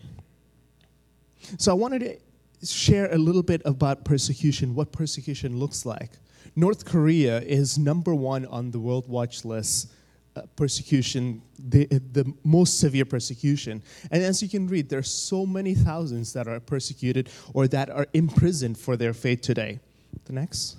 So 1.58 1.72
I 1.72 1.74
wanted 1.74 2.20
to 2.60 2.64
share 2.64 3.12
a 3.12 3.18
little 3.18 3.42
bit 3.42 3.60
about 3.64 4.04
persecution, 4.04 4.72
what 4.72 4.92
persecution 4.92 5.58
looks 5.58 5.84
like. 5.84 6.12
North 6.54 6.84
Korea 6.84 7.40
is 7.40 7.76
number 7.76 8.14
one 8.14 8.46
on 8.46 8.70
the 8.70 8.78
World 8.78 9.08
Watch 9.08 9.44
list 9.44 9.90
uh, 10.36 10.42
persecution, 10.54 11.42
the, 11.58 11.86
the 11.86 12.32
most 12.44 12.78
severe 12.78 13.04
persecution. 13.04 13.82
And 14.12 14.22
as 14.22 14.40
you 14.44 14.48
can 14.48 14.68
read, 14.68 14.88
there 14.88 15.00
are 15.00 15.02
so 15.30 15.44
many 15.44 15.74
thousands 15.74 16.32
that 16.34 16.46
are 16.46 16.60
persecuted 16.60 17.30
or 17.52 17.66
that 17.66 17.90
are 17.90 18.06
imprisoned 18.14 18.78
for 18.78 18.96
their 18.96 19.12
faith 19.12 19.40
today. 19.40 19.80
The 20.28 20.34
next. 20.34 20.76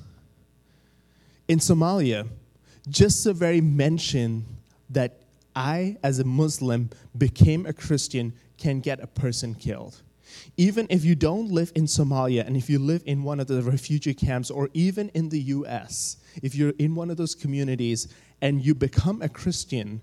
In 1.48 1.58
Somalia, 1.58 2.28
just 2.88 3.24
the 3.24 3.34
very 3.34 3.62
mention 3.62 4.46
that 4.92 5.24
I, 5.56 5.98
as 6.04 6.20
a 6.20 6.24
Muslim, 6.24 6.92
became 7.18 7.66
a 7.66 7.74
Christian 7.74 8.34
can 8.60 8.80
get 8.80 9.00
a 9.00 9.08
person 9.08 9.56
killed. 9.56 10.04
Even 10.56 10.86
if 10.92 11.04
you 11.04 11.16
don't 11.16 11.50
live 11.50 11.72
in 11.74 11.86
Somalia 11.86 12.46
and 12.46 12.56
if 12.56 12.70
you 12.70 12.78
live 12.78 13.02
in 13.08 13.24
one 13.24 13.40
of 13.40 13.48
the 13.48 13.64
refugee 13.64 14.14
camps 14.14 14.52
or 14.52 14.70
even 14.76 15.10
in 15.16 15.30
the 15.30 15.40
US, 15.40 16.18
if 16.44 16.54
you're 16.54 16.74
in 16.78 16.94
one 16.94 17.10
of 17.10 17.18
those 17.18 17.34
communities 17.34 18.08
and 18.42 18.64
you 18.64 18.76
become 18.76 19.24
a 19.24 19.30
Christian, 19.30 20.02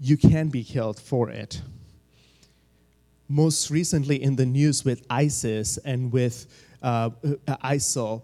you 0.00 0.16
can 0.16 0.50
be 0.50 0.62
killed 0.62 1.00
for 1.00 1.30
it. 1.30 1.62
Most 3.28 3.70
recently, 3.70 4.22
in 4.22 4.36
the 4.36 4.46
news 4.46 4.84
with 4.84 5.04
ISIS 5.10 5.78
and 5.78 6.12
with 6.12 6.46
uh, 6.82 7.10
uh 7.46 7.56
ISIL, 7.64 8.22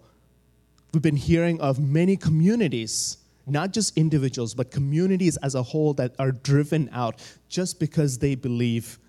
we've 0.93 1.01
been 1.01 1.15
hearing 1.15 1.59
of 1.61 1.79
many 1.79 2.17
communities, 2.17 3.17
not 3.45 3.73
just 3.73 3.97
individuals, 3.97 4.53
but 4.53 4.71
communities 4.71 5.37
as 5.37 5.55
a 5.55 5.63
whole 5.63 5.93
that 5.95 6.15
are 6.19 6.31
driven 6.31 6.89
out 6.91 7.21
just 7.49 7.79
because 7.79 8.17
they 8.17 8.35
believe 8.35 8.99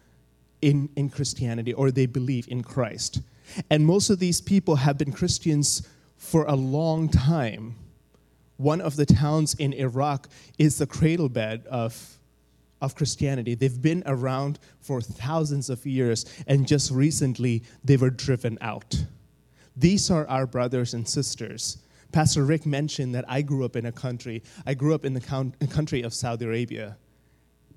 in, 0.62 0.88
in 0.96 1.09
Christianity 1.09 1.72
or 1.72 1.90
they 1.90 2.07
believe 2.07 2.49
in 2.49 2.62
Christ. 2.62 3.20
And 3.70 3.86
most 3.86 4.11
of 4.11 4.18
these 4.18 4.40
people 4.40 4.76
have 4.76 4.99
been 4.99 5.12
Christians 5.12 5.88
for 6.16 6.44
a 6.44 6.55
long 6.55 7.09
time 7.09 7.76
one 8.59 8.80
of 8.80 8.96
the 8.96 9.07
towns 9.07 9.55
in 9.55 9.72
Iraq 9.72 10.28
is 10.59 10.78
the 10.78 10.86
cradle 10.86 11.28
bed 11.28 11.64
of, 11.70 12.18
of 12.82 12.94
Christianity. 12.94 13.55
They've 13.55 13.80
been 13.80 14.03
around 14.05 14.59
for 14.80 15.01
thousands 15.01 15.70
of 15.70 15.86
years, 15.86 16.26
and 16.46 16.66
just 16.66 16.90
recently 16.90 17.62
they 17.84 17.96
were 17.96 18.11
driven 18.11 18.59
out. 18.61 19.05
These 19.79 20.11
are 20.11 20.26
our 20.26 20.45
brothers 20.45 20.93
and 20.93 21.09
sisters. 21.09 21.79
Pastor 22.11 22.45
Rick 22.45 22.66
mentioned 22.66 23.14
that 23.14 23.24
I 23.29 23.43
grew 23.43 23.64
up 23.64 23.76
in 23.76 23.87
a 23.87 23.93
country, 23.93 24.43
I 24.66 24.74
grew 24.74 24.93
up 24.93 25.05
in 25.05 25.14
the 25.14 25.20
country 25.70 26.03
of 26.03 26.12
Saudi 26.12 26.47
Arabia. 26.47 26.97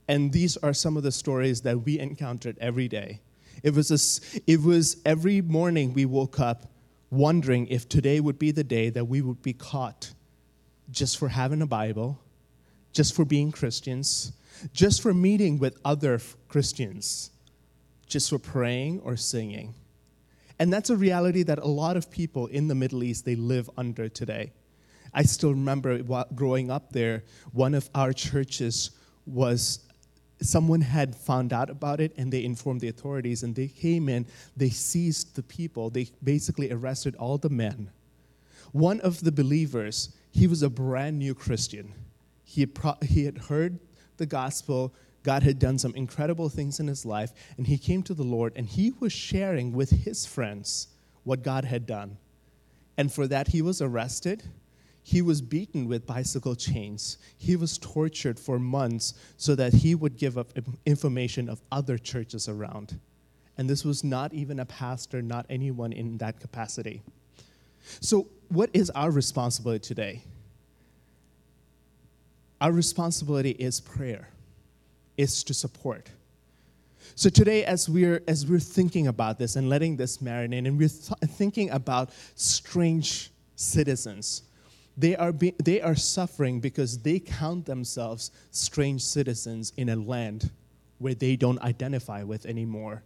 And 0.07 0.33
these 0.33 0.57
are 0.57 0.73
some 0.73 0.97
of 0.97 1.03
the 1.03 1.11
stories 1.11 1.61
that 1.61 1.85
we 1.85 1.99
encountered 1.99 2.57
every 2.59 2.87
day. 2.87 3.21
It 3.61 3.75
was, 3.75 3.91
a, 3.91 4.41
it 4.47 4.61
was 4.61 4.97
every 5.05 5.41
morning 5.41 5.93
we 5.93 6.05
woke 6.05 6.39
up 6.39 6.71
wondering 7.11 7.67
if 7.67 7.87
today 7.87 8.19
would 8.19 8.39
be 8.39 8.49
the 8.49 8.63
day 8.63 8.89
that 8.89 9.05
we 9.05 9.21
would 9.21 9.43
be 9.43 9.53
caught 9.53 10.11
just 10.89 11.19
for 11.19 11.27
having 11.27 11.61
a 11.61 11.67
Bible, 11.67 12.19
just 12.93 13.13
for 13.13 13.25
being 13.25 13.51
Christians, 13.51 14.33
just 14.73 15.03
for 15.03 15.13
meeting 15.13 15.59
with 15.59 15.77
other 15.85 16.19
Christians, 16.47 17.29
just 18.07 18.31
for 18.31 18.39
praying 18.39 19.01
or 19.01 19.15
singing. 19.15 19.75
And 20.61 20.71
that's 20.71 20.91
a 20.91 20.95
reality 20.95 21.41
that 21.41 21.57
a 21.57 21.65
lot 21.65 21.97
of 21.97 22.11
people 22.11 22.45
in 22.45 22.67
the 22.67 22.75
Middle 22.75 23.03
East 23.03 23.25
they 23.25 23.33
live 23.33 23.67
under 23.77 24.07
today. 24.07 24.51
I 25.11 25.23
still 25.23 25.49
remember 25.49 26.03
growing 26.35 26.69
up 26.69 26.91
there, 26.91 27.23
one 27.51 27.73
of 27.73 27.89
our 27.95 28.13
churches 28.13 28.91
was 29.25 29.79
someone 30.39 30.81
had 30.81 31.15
found 31.15 31.51
out 31.51 31.71
about 31.71 31.99
it 31.99 32.13
and 32.15 32.31
they 32.31 32.43
informed 32.43 32.79
the 32.79 32.89
authorities 32.89 33.41
and 33.41 33.55
they 33.55 33.69
came 33.69 34.07
in, 34.07 34.27
they 34.55 34.69
seized 34.69 35.35
the 35.35 35.41
people, 35.41 35.89
they 35.89 36.07
basically 36.23 36.71
arrested 36.71 37.15
all 37.15 37.39
the 37.39 37.49
men. 37.49 37.89
One 38.71 38.99
of 38.99 39.23
the 39.23 39.31
believers, 39.31 40.15
he 40.29 40.45
was 40.45 40.61
a 40.61 40.69
brand 40.69 41.17
new 41.17 41.33
Christian. 41.33 41.91
He 42.43 42.61
had, 42.61 42.75
pro- 42.75 42.97
he 43.01 43.25
had 43.25 43.39
heard 43.39 43.79
the 44.17 44.27
gospel. 44.27 44.93
God 45.23 45.43
had 45.43 45.59
done 45.59 45.77
some 45.77 45.93
incredible 45.95 46.49
things 46.49 46.79
in 46.79 46.87
his 46.87 47.05
life, 47.05 47.31
and 47.57 47.67
he 47.67 47.77
came 47.77 48.03
to 48.03 48.13
the 48.13 48.23
Lord 48.23 48.53
and 48.55 48.67
he 48.67 48.91
was 48.99 49.13
sharing 49.13 49.73
with 49.73 49.89
his 49.89 50.25
friends 50.25 50.87
what 51.23 51.43
God 51.43 51.65
had 51.65 51.85
done. 51.85 52.17
And 52.97 53.11
for 53.11 53.27
that, 53.27 53.49
he 53.49 53.61
was 53.61 53.81
arrested. 53.81 54.43
He 55.03 55.21
was 55.21 55.41
beaten 55.41 55.87
with 55.87 56.05
bicycle 56.05 56.55
chains. 56.55 57.17
He 57.37 57.55
was 57.55 57.77
tortured 57.77 58.39
for 58.39 58.59
months 58.59 59.13
so 59.37 59.55
that 59.55 59.73
he 59.73 59.95
would 59.95 60.17
give 60.17 60.37
up 60.37 60.51
information 60.85 61.49
of 61.49 61.61
other 61.71 61.97
churches 61.97 62.47
around. 62.47 62.99
And 63.57 63.69
this 63.69 63.83
was 63.83 64.03
not 64.03 64.33
even 64.33 64.59
a 64.59 64.65
pastor, 64.65 65.21
not 65.21 65.45
anyone 65.49 65.93
in 65.93 66.17
that 66.17 66.39
capacity. 66.39 67.01
So, 67.99 68.27
what 68.49 68.69
is 68.73 68.89
our 68.91 69.11
responsibility 69.11 69.79
today? 69.79 70.23
Our 72.59 72.71
responsibility 72.71 73.51
is 73.51 73.79
prayer, 73.81 74.29
is 75.17 75.43
to 75.43 75.53
support. 75.53 76.09
So 77.15 77.29
today, 77.29 77.65
as 77.65 77.89
we're 77.89 78.21
as 78.27 78.45
we're 78.45 78.59
thinking 78.59 79.07
about 79.07 79.37
this 79.37 79.55
and 79.55 79.69
letting 79.69 79.97
this 79.97 80.19
marinate, 80.19 80.67
and 80.67 80.77
we're 80.77 80.87
th- 80.87 81.31
thinking 81.37 81.69
about 81.71 82.11
strange 82.35 83.31
citizens, 83.55 84.43
they 84.97 85.15
are 85.15 85.31
be- 85.31 85.55
they 85.63 85.81
are 85.81 85.95
suffering 85.95 86.59
because 86.59 86.99
they 86.99 87.19
count 87.19 87.65
themselves 87.65 88.31
strange 88.51 89.01
citizens 89.03 89.73
in 89.77 89.89
a 89.89 89.95
land 89.95 90.49
where 90.99 91.13
they 91.13 91.35
don't 91.35 91.59
identify 91.61 92.23
with 92.23 92.45
anymore. 92.45 93.03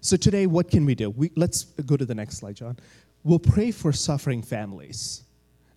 So 0.00 0.16
today, 0.16 0.46
what 0.46 0.70
can 0.70 0.84
we 0.86 0.94
do? 0.94 1.10
We, 1.10 1.30
let's 1.36 1.64
go 1.64 1.96
to 1.96 2.06
the 2.06 2.14
next 2.14 2.38
slide, 2.38 2.56
John 2.56 2.78
we'll 3.24 3.38
pray 3.38 3.70
for 3.70 3.92
suffering 3.92 4.42
families. 4.42 5.22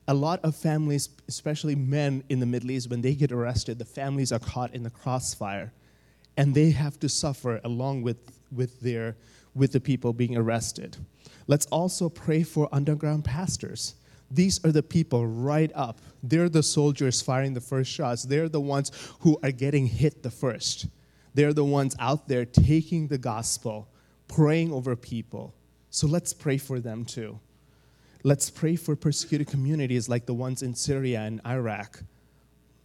A 0.08 0.14
lot 0.14 0.40
of 0.44 0.56
families, 0.56 1.10
especially 1.28 1.76
men 1.76 2.24
in 2.30 2.40
the 2.40 2.46
Middle 2.46 2.72
East, 2.72 2.90
when 2.90 3.02
they 3.02 3.16
get 3.16 3.32
arrested, 3.32 3.80
the 3.80 3.86
families 3.86 4.32
are 4.32 4.40
caught 4.40 4.74
in 4.74 4.84
the 4.84 4.90
crossfire 4.90 5.72
and 6.36 6.54
they 6.54 6.72
have 6.72 7.00
to 7.00 7.10
suffer 7.10 7.62
along 7.64 8.02
with, 8.02 8.18
with, 8.52 8.80
their, 8.82 9.16
with 9.54 9.72
the 9.72 9.80
people 9.80 10.12
being 10.12 10.36
arrested. 10.36 10.98
Let's 11.48 11.68
also 11.68 12.10
pray 12.10 12.44
for 12.44 12.68
underground 12.72 13.24
pastors. 13.24 13.96
These 14.32 14.64
are 14.66 14.72
the 14.72 14.84
people 14.84 15.28
right 15.28 15.72
up. 15.76 16.00
They're 16.24 16.50
the 16.50 16.64
soldiers 16.64 17.22
firing 17.22 17.54
the 17.54 17.62
first 17.62 17.92
shots. 17.92 18.24
They're 18.24 18.50
the 18.50 18.60
ones 18.60 18.92
who 19.20 19.38
are 19.44 19.52
getting 19.52 19.86
hit 19.86 20.24
the 20.24 20.32
first. 20.32 20.88
They're 21.34 21.54
the 21.54 21.66
ones 21.66 21.96
out 22.00 22.28
there 22.28 22.46
taking 22.46 23.08
the 23.08 23.18
gospel, 23.18 23.88
praying 24.28 24.72
over 24.72 24.96
people, 24.96 25.54
so 25.94 26.08
let's 26.08 26.34
pray 26.34 26.58
for 26.58 26.80
them 26.80 27.06
too. 27.06 27.40
Let's 28.26 28.50
pray 28.50 28.78
for 28.78 28.96
persecuted 28.96 29.48
communities 29.48 30.08
like 30.08 30.26
the 30.26 30.34
ones 30.34 30.64
in 30.64 30.76
Syria 30.76 31.20
and 31.22 31.42
Iraq. 31.46 32.02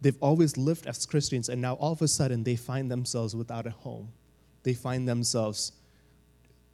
They've 0.01 0.21
always 0.21 0.57
lived 0.57 0.85
as 0.85 1.05
Christians, 1.05 1.47
and 1.47 1.61
now 1.61 1.75
all 1.75 1.93
of 1.93 2.01
a 2.01 2.09
sudden 2.09 2.43
they 2.43 2.57
find 2.57 2.91
themselves 2.91 3.35
without 3.35 3.65
a 3.65 3.69
home. 3.69 4.11
They 4.63 4.73
find 4.73 5.07
themselves 5.07 5.71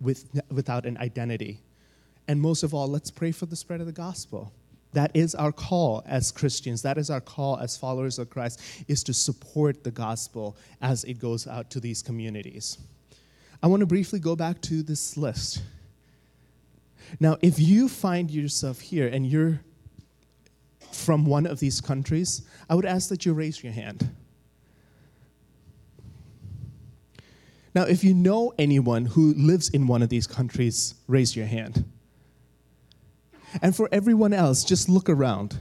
with, 0.02 0.42
without 0.50 0.88
an 0.88 0.98
identity. 0.98 1.60
And 2.28 2.42
most 2.42 2.64
of 2.64 2.74
all, 2.74 2.88
let's 2.88 3.12
pray 3.12 3.32
for 3.32 3.46
the 3.46 3.56
spread 3.56 3.82
of 3.82 3.86
the 3.86 3.92
gospel. 3.92 4.52
That 4.94 5.12
is 5.14 5.36
our 5.36 5.52
call 5.52 6.04
as 6.08 6.32
Christians. 6.32 6.82
That 6.82 6.98
is 6.98 7.12
our 7.12 7.22
call 7.22 7.58
as 7.58 7.78
followers 7.78 8.18
of 8.18 8.32
Christ, 8.32 8.62
is 8.88 9.04
to 9.04 9.14
support 9.14 9.84
the 9.84 9.92
gospel 9.92 10.58
as 10.82 11.04
it 11.04 11.20
goes 11.20 11.46
out 11.46 11.70
to 11.72 11.80
these 11.80 12.02
communities. 12.02 12.80
I 13.62 13.68
want 13.68 13.82
to 13.82 13.86
briefly 13.86 14.20
go 14.20 14.36
back 14.36 14.60
to 14.62 14.82
this 14.82 15.18
list. 15.18 15.62
Now, 17.20 17.38
if 17.42 17.60
you 17.60 17.88
find 17.88 18.30
yourself 18.32 18.80
here 18.80 19.08
and 19.08 19.26
you're 19.26 19.62
from 20.92 21.26
one 21.26 21.46
of 21.46 21.60
these 21.60 21.82
countries, 21.82 22.42
I 22.70 22.76
would 22.76 22.86
ask 22.86 23.10
that 23.10 23.26
you 23.26 23.34
raise 23.34 23.64
your 23.64 23.74
hand. 23.74 24.10
Now, 27.74 27.84
if 27.84 28.04
you 28.04 28.14
know 28.14 28.54
anyone 28.58 29.06
who 29.06 29.34
lives 29.34 29.70
in 29.70 29.86
one 29.86 30.02
of 30.02 30.10
these 30.10 30.28
countries, 30.28 30.96
raise 31.08 31.36
your 31.36 31.46
hand. 31.46 31.84
And 33.62 33.76
for 33.76 33.90
everyone 33.92 34.34
else, 34.34 34.64
just 34.64 34.88
look 34.88 35.10
around. 35.10 35.60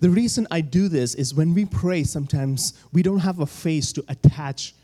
The 0.00 0.10
reason 0.10 0.48
I 0.50 0.60
do 0.60 0.88
this 0.88 1.14
is 1.14 1.32
when 1.32 1.54
we 1.54 1.64
pray, 1.64 2.02
sometimes 2.02 2.72
we 2.92 3.02
don't 3.02 3.20
have 3.20 3.38
a 3.38 3.46
face 3.46 3.92
to 3.92 4.04
attach 4.08 4.74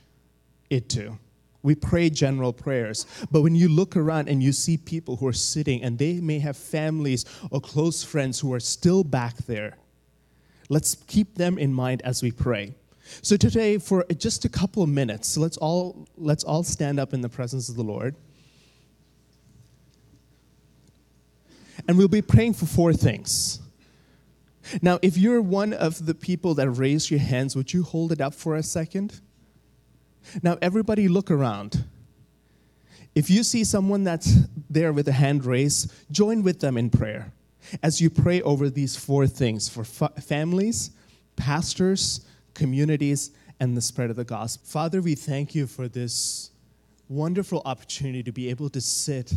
it 0.70 0.88
to. 0.90 1.18
We 1.64 1.74
pray 1.74 2.10
general 2.10 2.52
prayers. 2.52 3.06
But 3.30 3.40
when 3.40 3.54
you 3.54 3.68
look 3.68 3.96
around 3.96 4.28
and 4.28 4.42
you 4.42 4.52
see 4.52 4.76
people 4.76 5.16
who 5.16 5.26
are 5.26 5.32
sitting 5.32 5.82
and 5.82 5.96
they 5.98 6.20
may 6.20 6.38
have 6.40 6.58
families 6.58 7.24
or 7.50 7.58
close 7.58 8.04
friends 8.04 8.38
who 8.38 8.52
are 8.52 8.60
still 8.60 9.02
back 9.02 9.38
there, 9.46 9.78
let's 10.68 10.94
keep 10.94 11.36
them 11.36 11.56
in 11.56 11.72
mind 11.72 12.02
as 12.02 12.22
we 12.22 12.30
pray. 12.30 12.74
So 13.22 13.38
today, 13.38 13.78
for 13.78 14.04
just 14.14 14.44
a 14.44 14.48
couple 14.50 14.82
of 14.82 14.90
minutes, 14.90 15.38
let's 15.38 15.56
all, 15.56 16.06
let's 16.18 16.44
all 16.44 16.64
stand 16.64 17.00
up 17.00 17.14
in 17.14 17.22
the 17.22 17.30
presence 17.30 17.70
of 17.70 17.76
the 17.76 17.82
Lord. 17.82 18.14
And 21.88 21.96
we'll 21.96 22.08
be 22.08 22.22
praying 22.22 22.54
for 22.54 22.66
four 22.66 22.92
things. 22.92 23.60
Now, 24.82 24.98
if 25.00 25.16
you're 25.16 25.40
one 25.40 25.72
of 25.72 26.04
the 26.04 26.14
people 26.14 26.52
that 26.56 26.68
raised 26.68 27.10
your 27.10 27.20
hands, 27.20 27.56
would 27.56 27.72
you 27.72 27.84
hold 27.84 28.12
it 28.12 28.20
up 28.20 28.34
for 28.34 28.54
a 28.54 28.62
second? 28.62 29.22
Now, 30.42 30.58
everybody 30.60 31.08
look 31.08 31.30
around. 31.30 31.84
If 33.14 33.30
you 33.30 33.44
see 33.44 33.64
someone 33.64 34.04
that's 34.04 34.34
there 34.68 34.92
with 34.92 35.06
a 35.08 35.12
hand 35.12 35.44
raised, 35.44 35.92
join 36.10 36.42
with 36.42 36.60
them 36.60 36.76
in 36.76 36.90
prayer 36.90 37.32
as 37.82 38.00
you 38.00 38.10
pray 38.10 38.42
over 38.42 38.68
these 38.68 38.96
four 38.96 39.26
things 39.26 39.68
for 39.68 39.84
fa- 39.84 40.12
families, 40.20 40.90
pastors, 41.36 42.26
communities, 42.54 43.30
and 43.60 43.76
the 43.76 43.80
spread 43.80 44.10
of 44.10 44.16
the 44.16 44.24
gospel. 44.24 44.66
Father, 44.66 45.00
we 45.00 45.14
thank 45.14 45.54
you 45.54 45.66
for 45.66 45.88
this 45.88 46.50
wonderful 47.08 47.62
opportunity 47.64 48.22
to 48.22 48.32
be 48.32 48.50
able 48.50 48.68
to 48.70 48.80
sit 48.80 49.32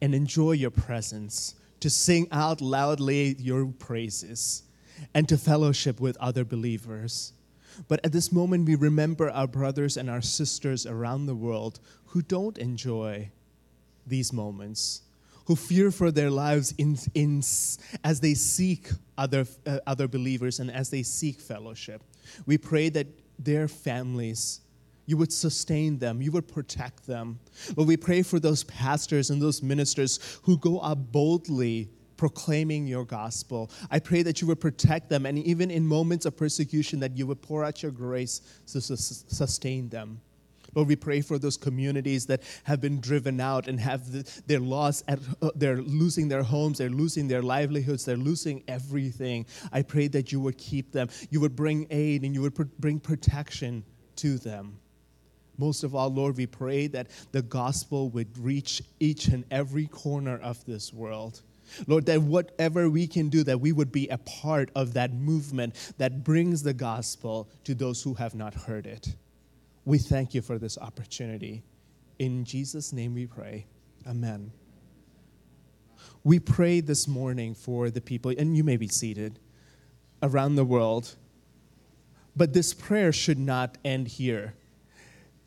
and 0.00 0.14
enjoy 0.14 0.52
your 0.52 0.70
presence, 0.70 1.54
to 1.80 1.90
sing 1.90 2.26
out 2.32 2.60
loudly 2.60 3.36
your 3.38 3.66
praises, 3.66 4.62
and 5.12 5.28
to 5.28 5.36
fellowship 5.36 6.00
with 6.00 6.16
other 6.18 6.44
believers. 6.44 7.32
But 7.88 8.04
at 8.04 8.12
this 8.12 8.32
moment, 8.32 8.66
we 8.66 8.74
remember 8.74 9.30
our 9.30 9.46
brothers 9.46 9.96
and 9.96 10.08
our 10.08 10.22
sisters 10.22 10.86
around 10.86 11.26
the 11.26 11.34
world 11.34 11.80
who 12.06 12.22
don't 12.22 12.58
enjoy 12.58 13.30
these 14.06 14.32
moments, 14.32 15.02
who 15.46 15.56
fear 15.56 15.90
for 15.90 16.10
their 16.10 16.30
lives 16.30 16.74
in, 16.78 16.96
in, 17.14 17.42
as 18.02 18.20
they 18.20 18.34
seek 18.34 18.88
other, 19.18 19.46
uh, 19.66 19.78
other 19.86 20.08
believers 20.08 20.60
and 20.60 20.70
as 20.70 20.90
they 20.90 21.02
seek 21.02 21.40
fellowship. 21.40 22.02
We 22.46 22.58
pray 22.58 22.88
that 22.90 23.06
their 23.38 23.68
families, 23.68 24.60
you 25.06 25.16
would 25.16 25.32
sustain 25.32 25.98
them, 25.98 26.22
you 26.22 26.30
would 26.32 26.48
protect 26.48 27.06
them. 27.06 27.38
Lord, 27.76 27.88
we 27.88 27.96
pray 27.96 28.22
for 28.22 28.38
those 28.38 28.64
pastors 28.64 29.30
and 29.30 29.40
those 29.40 29.62
ministers 29.62 30.38
who 30.42 30.56
go 30.58 30.82
out 30.82 31.12
boldly 31.12 31.90
proclaiming 32.16 32.86
your 32.86 33.04
gospel. 33.04 33.70
I 33.90 33.98
pray 33.98 34.22
that 34.22 34.40
you 34.40 34.46
would 34.48 34.60
protect 34.60 35.08
them, 35.08 35.26
and 35.26 35.38
even 35.38 35.70
in 35.70 35.86
moments 35.86 36.26
of 36.26 36.36
persecution, 36.36 37.00
that 37.00 37.16
you 37.16 37.26
would 37.26 37.42
pour 37.42 37.64
out 37.64 37.82
your 37.82 37.92
grace 37.92 38.40
to 38.72 38.80
sustain 38.80 39.88
them. 39.88 40.20
Lord, 40.74 40.88
we 40.88 40.96
pray 40.96 41.20
for 41.20 41.38
those 41.38 41.56
communities 41.56 42.26
that 42.26 42.42
have 42.64 42.80
been 42.80 43.00
driven 43.00 43.40
out 43.40 43.68
and 43.68 43.78
have 43.78 44.10
the, 44.10 44.42
their 44.46 44.58
loss, 44.58 45.02
at, 45.06 45.20
uh, 45.40 45.50
they're 45.54 45.80
losing 45.80 46.28
their 46.28 46.42
homes, 46.42 46.78
they're 46.78 46.90
losing 46.90 47.28
their 47.28 47.42
livelihoods, 47.42 48.04
they're 48.04 48.16
losing 48.16 48.64
everything. 48.66 49.46
I 49.72 49.82
pray 49.82 50.08
that 50.08 50.32
you 50.32 50.40
would 50.40 50.58
keep 50.58 50.90
them, 50.90 51.08
you 51.30 51.40
would 51.40 51.54
bring 51.54 51.86
aid, 51.90 52.24
and 52.24 52.34
you 52.34 52.42
would 52.42 52.56
pr- 52.56 52.64
bring 52.80 52.98
protection 52.98 53.84
to 54.16 54.36
them. 54.38 54.78
Most 55.56 55.84
of 55.84 55.94
all, 55.94 56.08
Lord, 56.08 56.36
we 56.36 56.46
pray 56.46 56.88
that 56.88 57.06
the 57.30 57.42
gospel 57.42 58.10
would 58.10 58.36
reach 58.36 58.82
each 58.98 59.28
and 59.28 59.44
every 59.52 59.86
corner 59.86 60.38
of 60.38 60.64
this 60.64 60.92
world. 60.92 61.42
Lord, 61.86 62.06
that 62.06 62.22
whatever 62.22 62.90
we 62.90 63.06
can 63.06 63.28
do, 63.28 63.44
that 63.44 63.60
we 63.60 63.72
would 63.72 63.92
be 63.92 64.08
a 64.08 64.18
part 64.18 64.70
of 64.74 64.94
that 64.94 65.12
movement 65.12 65.92
that 65.98 66.24
brings 66.24 66.62
the 66.62 66.74
gospel 66.74 67.48
to 67.64 67.74
those 67.74 68.02
who 68.02 68.14
have 68.14 68.34
not 68.34 68.54
heard 68.54 68.86
it. 68.86 69.14
We 69.84 69.98
thank 69.98 70.34
you 70.34 70.42
for 70.42 70.58
this 70.58 70.78
opportunity. 70.78 71.62
In 72.18 72.44
Jesus' 72.44 72.92
name 72.92 73.14
we 73.14 73.26
pray. 73.26 73.66
Amen. 74.06 74.52
We 76.22 76.38
pray 76.38 76.80
this 76.80 77.06
morning 77.06 77.54
for 77.54 77.90
the 77.90 78.00
people, 78.00 78.32
and 78.36 78.56
you 78.56 78.64
may 78.64 78.76
be 78.76 78.88
seated 78.88 79.38
around 80.22 80.54
the 80.54 80.64
world, 80.64 81.16
but 82.34 82.52
this 82.52 82.72
prayer 82.72 83.12
should 83.12 83.38
not 83.38 83.76
end 83.84 84.08
here. 84.08 84.54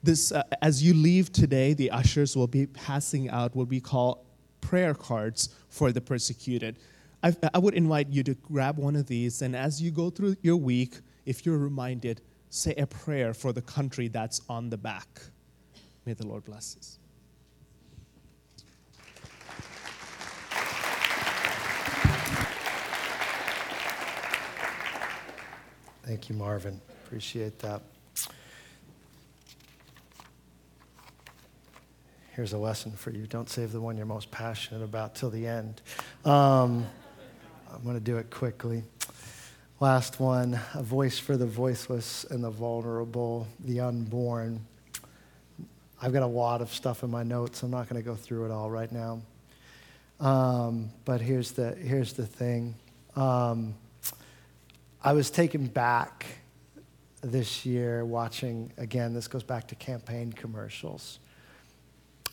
This, 0.03 0.31
uh, 0.31 0.43
as 0.61 0.83
you 0.83 0.93
leave 0.93 1.31
today, 1.31 1.73
the 1.73 1.89
ushers 1.89 2.37
will 2.37 2.47
be 2.47 2.67
passing 2.67 3.29
out 3.29 3.55
what 3.55 3.67
we 3.67 3.79
call 3.79 4.26
prayer 4.67 4.93
cards 4.93 5.55
for 5.69 5.93
the 5.93 6.01
persecuted. 6.01 6.75
I, 7.23 7.33
I 7.53 7.57
would 7.57 7.73
invite 7.73 8.09
you 8.09 8.21
to 8.23 8.33
grab 8.33 8.77
one 8.77 8.97
of 8.97 9.07
these, 9.07 9.41
and 9.41 9.55
as 9.55 9.81
you 9.81 9.91
go 9.91 10.09
through 10.09 10.35
your 10.41 10.57
week, 10.57 10.99
if 11.25 11.45
you're 11.45 11.57
reminded, 11.57 12.19
say 12.49 12.73
a 12.75 12.85
prayer 12.85 13.33
for 13.33 13.53
the 13.53 13.61
country 13.61 14.09
that's 14.09 14.41
on 14.49 14.69
the 14.69 14.75
back. 14.75 15.07
May 16.05 16.13
the 16.13 16.27
Lord 16.27 16.43
bless 16.43 16.75
us. 16.75 16.99
Thank 26.03 26.27
you, 26.27 26.35
Marvin. 26.35 26.81
Appreciate 27.05 27.57
that. 27.59 27.81
Here's 32.37 32.53
a 32.53 32.57
lesson 32.59 32.91
for 32.91 33.09
you 33.09 33.25
don't 33.25 33.49
save 33.49 33.71
the 33.71 33.81
one 33.81 33.97
you're 33.97 34.05
most 34.05 34.29
passionate 34.29 34.83
about 34.83 35.15
till 35.15 35.31
the 35.31 35.47
end. 35.47 35.81
Um, 36.23 36.85
I'm 37.73 37.83
going 37.83 37.95
to 37.95 37.99
do 37.99 38.17
it 38.17 38.29
quickly. 38.29 38.83
Last 39.79 40.19
one 40.19 40.59
a 40.75 40.83
voice 40.83 41.17
for 41.17 41.35
the 41.35 41.47
voiceless 41.47 42.25
and 42.25 42.43
the 42.43 42.51
vulnerable, 42.51 43.47
the 43.61 43.79
unborn. 43.79 44.63
I've 45.99 46.13
got 46.13 46.21
a 46.21 46.27
lot 46.27 46.61
of 46.61 46.71
stuff 46.71 47.01
in 47.01 47.09
my 47.09 47.23
notes. 47.23 47.63
I'm 47.63 47.71
not 47.71 47.89
going 47.89 47.99
to 47.99 48.07
go 48.07 48.13
through 48.13 48.45
it 48.45 48.51
all 48.51 48.69
right 48.69 48.91
now. 48.91 49.19
Um, 50.19 50.91
but 51.05 51.21
here's 51.21 51.53
the, 51.53 51.71
here's 51.73 52.13
the 52.13 52.27
thing 52.27 52.75
um, 53.15 53.73
I 55.03 55.13
was 55.13 55.31
taken 55.31 55.65
back 55.65 56.27
this 57.21 57.65
year 57.65 58.05
watching, 58.05 58.73
again, 58.77 59.15
this 59.15 59.27
goes 59.27 59.41
back 59.41 59.69
to 59.69 59.75
campaign 59.75 60.31
commercials 60.31 61.17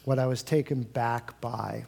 what 0.05 0.19
I 0.19 0.27
was 0.27 0.43
taken 0.43 0.83
back 0.83 1.41
by 1.41 1.87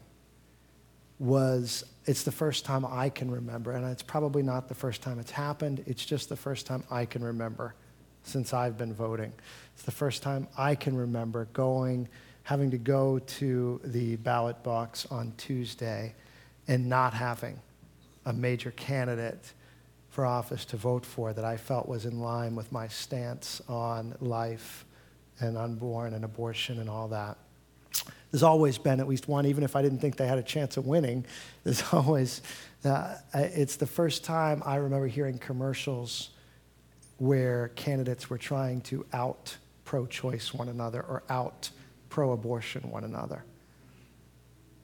was 1.19 1.85
it's 2.05 2.23
the 2.23 2.33
first 2.33 2.65
time 2.65 2.85
I 2.85 3.09
can 3.09 3.31
remember, 3.31 3.73
and 3.73 3.85
it's 3.87 4.03
probably 4.03 4.43
not 4.43 4.69
the 4.69 4.75
first 4.75 5.03
time 5.03 5.19
it's 5.19 5.31
happened, 5.31 5.83
it's 5.87 6.05
just 6.05 6.29
the 6.29 6.37
first 6.37 6.67
time 6.67 6.85
I 6.91 7.05
can 7.05 7.23
remember 7.23 7.75
since 8.23 8.53
I've 8.53 8.77
been 8.77 8.93
voting. 8.93 9.33
It's 9.75 9.85
the 9.85 9.93
first 9.93 10.23
time 10.23 10.49
I 10.59 10.75
can 10.75 10.97
remember 10.97 11.47
going, 11.53 12.09
having 12.43 12.71
to 12.71 12.79
go 12.79 13.19
to 13.19 13.81
the 13.85 14.17
ballot 14.17 14.63
box 14.63 15.07
on 15.11 15.33
Tuesday 15.37 16.15
and 16.69 16.89
not 16.89 17.15
having 17.15 17.59
a 18.25 18.33
major 18.33 18.73
candidate 18.73 19.53
for 20.11 20.27
office 20.27 20.65
to 20.67 20.77
vote 20.77 21.05
for 21.05 21.33
that 21.33 21.45
I 21.45 21.57
felt 21.57 21.89
was 21.89 22.07
in 22.07 22.21
line 22.21 22.57
with 22.57 22.73
my 22.73 22.89
stance 22.89 23.61
on 23.69 24.17
life 24.21 24.85
and 25.41 25.57
unborn 25.57 26.15
and 26.15 26.25
abortion 26.25 26.81
and 26.81 26.89
all 26.89 27.09
that. 27.09 27.37
There's 28.37 28.43
always 28.43 28.77
been 28.77 29.01
at 29.01 29.09
least 29.09 29.29
one, 29.29 29.47
even 29.47 29.65
if 29.65 29.75
I 29.77 29.81
didn't 29.81 30.01
think 30.01 30.17
they 30.17 30.27
had 30.27 30.37
a 30.37 30.43
chance 30.43 30.77
of 30.77 30.87
winning. 30.87 31.25
There's 31.65 31.83
always, 31.95 32.43
uh, 32.85 33.15
it's 33.33 33.77
the 33.77 33.87
first 33.87 34.25
time 34.25 34.63
I 34.67 34.77
remember 34.77 35.07
hearing 35.07 35.39
commercials 35.39 36.29
where 37.17 37.69
candidates 37.77 38.29
were 38.29 38.37
trying 38.37 38.83
to 38.83 39.07
out 39.15 39.57
pro 39.87 40.05
choice 40.05 40.53
one 40.53 40.69
another 40.69 41.01
or 41.01 41.23
out 41.31 41.71
pro 42.11 42.33
abortion 42.33 42.91
one 42.91 43.05
another. 43.05 43.43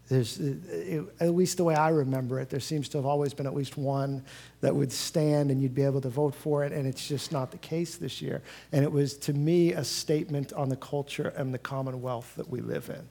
There's, 0.09 0.39
it, 0.41 1.05
at 1.21 1.35
least 1.35 1.59
the 1.59 1.65
way 1.65 1.75
I 1.75 1.91
remember 1.91 2.41
it, 2.41 2.49
there 2.49 2.59
seems 2.59 2.89
to 2.89 2.97
have 2.97 3.05
always 3.05 3.35
been 3.35 3.47
at 3.47 3.55
least 3.55 3.77
one 3.77 4.25
that 4.63 4.75
would 4.75 4.91
stand 4.91 5.51
and 5.51 5.61
you'd 5.61 5.75
be 5.75 5.83
able 5.83 6.01
to 6.01 6.09
vote 6.09 6.35
for 6.35 6.65
it, 6.65 6.73
and 6.73 6.87
it's 6.87 7.07
just 7.07 7.33
not 7.33 7.51
the 7.51 7.59
case 7.59 7.97
this 7.97 8.23
year. 8.23 8.41
And 8.73 8.83
it 8.83 8.91
was, 8.91 9.19
to 9.19 9.35
me, 9.35 9.75
a 9.75 9.85
statement 9.85 10.55
on 10.55 10.71
the 10.71 10.77
culture 10.77 11.35
and 11.37 11.53
the 11.53 11.59
commonwealth 11.59 12.33
that 12.37 12.49
we 12.49 12.63
live 12.63 12.89
in. 12.89 13.07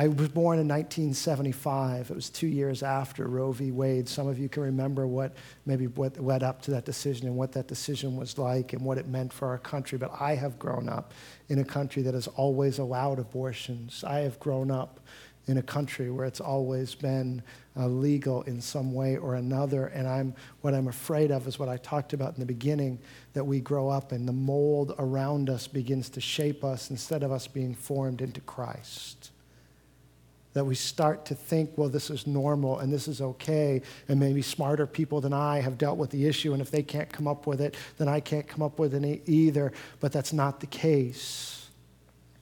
I 0.00 0.06
was 0.06 0.28
born 0.28 0.60
in 0.60 0.68
1975. 0.68 2.12
It 2.12 2.14
was 2.14 2.30
two 2.30 2.46
years 2.46 2.84
after 2.84 3.26
Roe 3.26 3.50
v. 3.50 3.72
Wade. 3.72 4.08
Some 4.08 4.28
of 4.28 4.38
you 4.38 4.48
can 4.48 4.62
remember 4.62 5.08
what 5.08 5.34
maybe 5.66 5.88
what 5.88 6.22
led 6.22 6.44
up 6.44 6.62
to 6.62 6.70
that 6.70 6.84
decision 6.84 7.26
and 7.26 7.36
what 7.36 7.50
that 7.54 7.66
decision 7.66 8.16
was 8.16 8.38
like 8.38 8.74
and 8.74 8.82
what 8.82 8.96
it 8.96 9.08
meant 9.08 9.32
for 9.32 9.48
our 9.48 9.58
country. 9.58 9.98
But 9.98 10.12
I 10.20 10.36
have 10.36 10.56
grown 10.56 10.88
up 10.88 11.14
in 11.48 11.58
a 11.58 11.64
country 11.64 12.02
that 12.02 12.14
has 12.14 12.28
always 12.28 12.78
allowed 12.78 13.18
abortions. 13.18 14.04
I 14.04 14.20
have 14.20 14.38
grown 14.38 14.70
up 14.70 15.00
in 15.48 15.58
a 15.58 15.62
country 15.62 16.12
where 16.12 16.26
it's 16.26 16.40
always 16.40 16.94
been 16.94 17.42
uh, 17.76 17.88
legal 17.88 18.42
in 18.42 18.60
some 18.60 18.94
way 18.94 19.16
or 19.16 19.34
another. 19.34 19.86
And 19.86 20.06
I'm, 20.06 20.32
what 20.60 20.74
I'm 20.74 20.86
afraid 20.86 21.32
of 21.32 21.48
is 21.48 21.58
what 21.58 21.68
I 21.68 21.76
talked 21.76 22.12
about 22.12 22.34
in 22.34 22.38
the 22.38 22.46
beginning 22.46 23.00
that 23.32 23.42
we 23.42 23.58
grow 23.58 23.88
up 23.88 24.12
and 24.12 24.28
the 24.28 24.32
mold 24.32 24.94
around 25.00 25.50
us 25.50 25.66
begins 25.66 26.08
to 26.10 26.20
shape 26.20 26.62
us 26.62 26.88
instead 26.88 27.24
of 27.24 27.32
us 27.32 27.48
being 27.48 27.74
formed 27.74 28.22
into 28.22 28.40
Christ 28.42 29.32
that 30.54 30.64
we 30.64 30.74
start 30.74 31.26
to 31.26 31.34
think, 31.34 31.70
well, 31.76 31.88
this 31.88 32.10
is 32.10 32.26
normal 32.26 32.78
and 32.78 32.92
this 32.92 33.08
is 33.08 33.20
okay, 33.20 33.82
and 34.08 34.18
maybe 34.18 34.42
smarter 34.42 34.86
people 34.86 35.20
than 35.20 35.32
I 35.32 35.60
have 35.60 35.78
dealt 35.78 35.98
with 35.98 36.10
the 36.10 36.26
issue, 36.26 36.52
and 36.52 36.62
if 36.62 36.70
they 36.70 36.82
can't 36.82 37.12
come 37.12 37.28
up 37.28 37.46
with 37.46 37.60
it, 37.60 37.76
then 37.98 38.08
I 38.08 38.20
can't 38.20 38.46
come 38.46 38.62
up 38.62 38.78
with 38.78 38.94
it 38.94 39.22
either. 39.26 39.72
But 40.00 40.12
that's 40.12 40.32
not 40.32 40.60
the 40.60 40.66
case. 40.66 41.68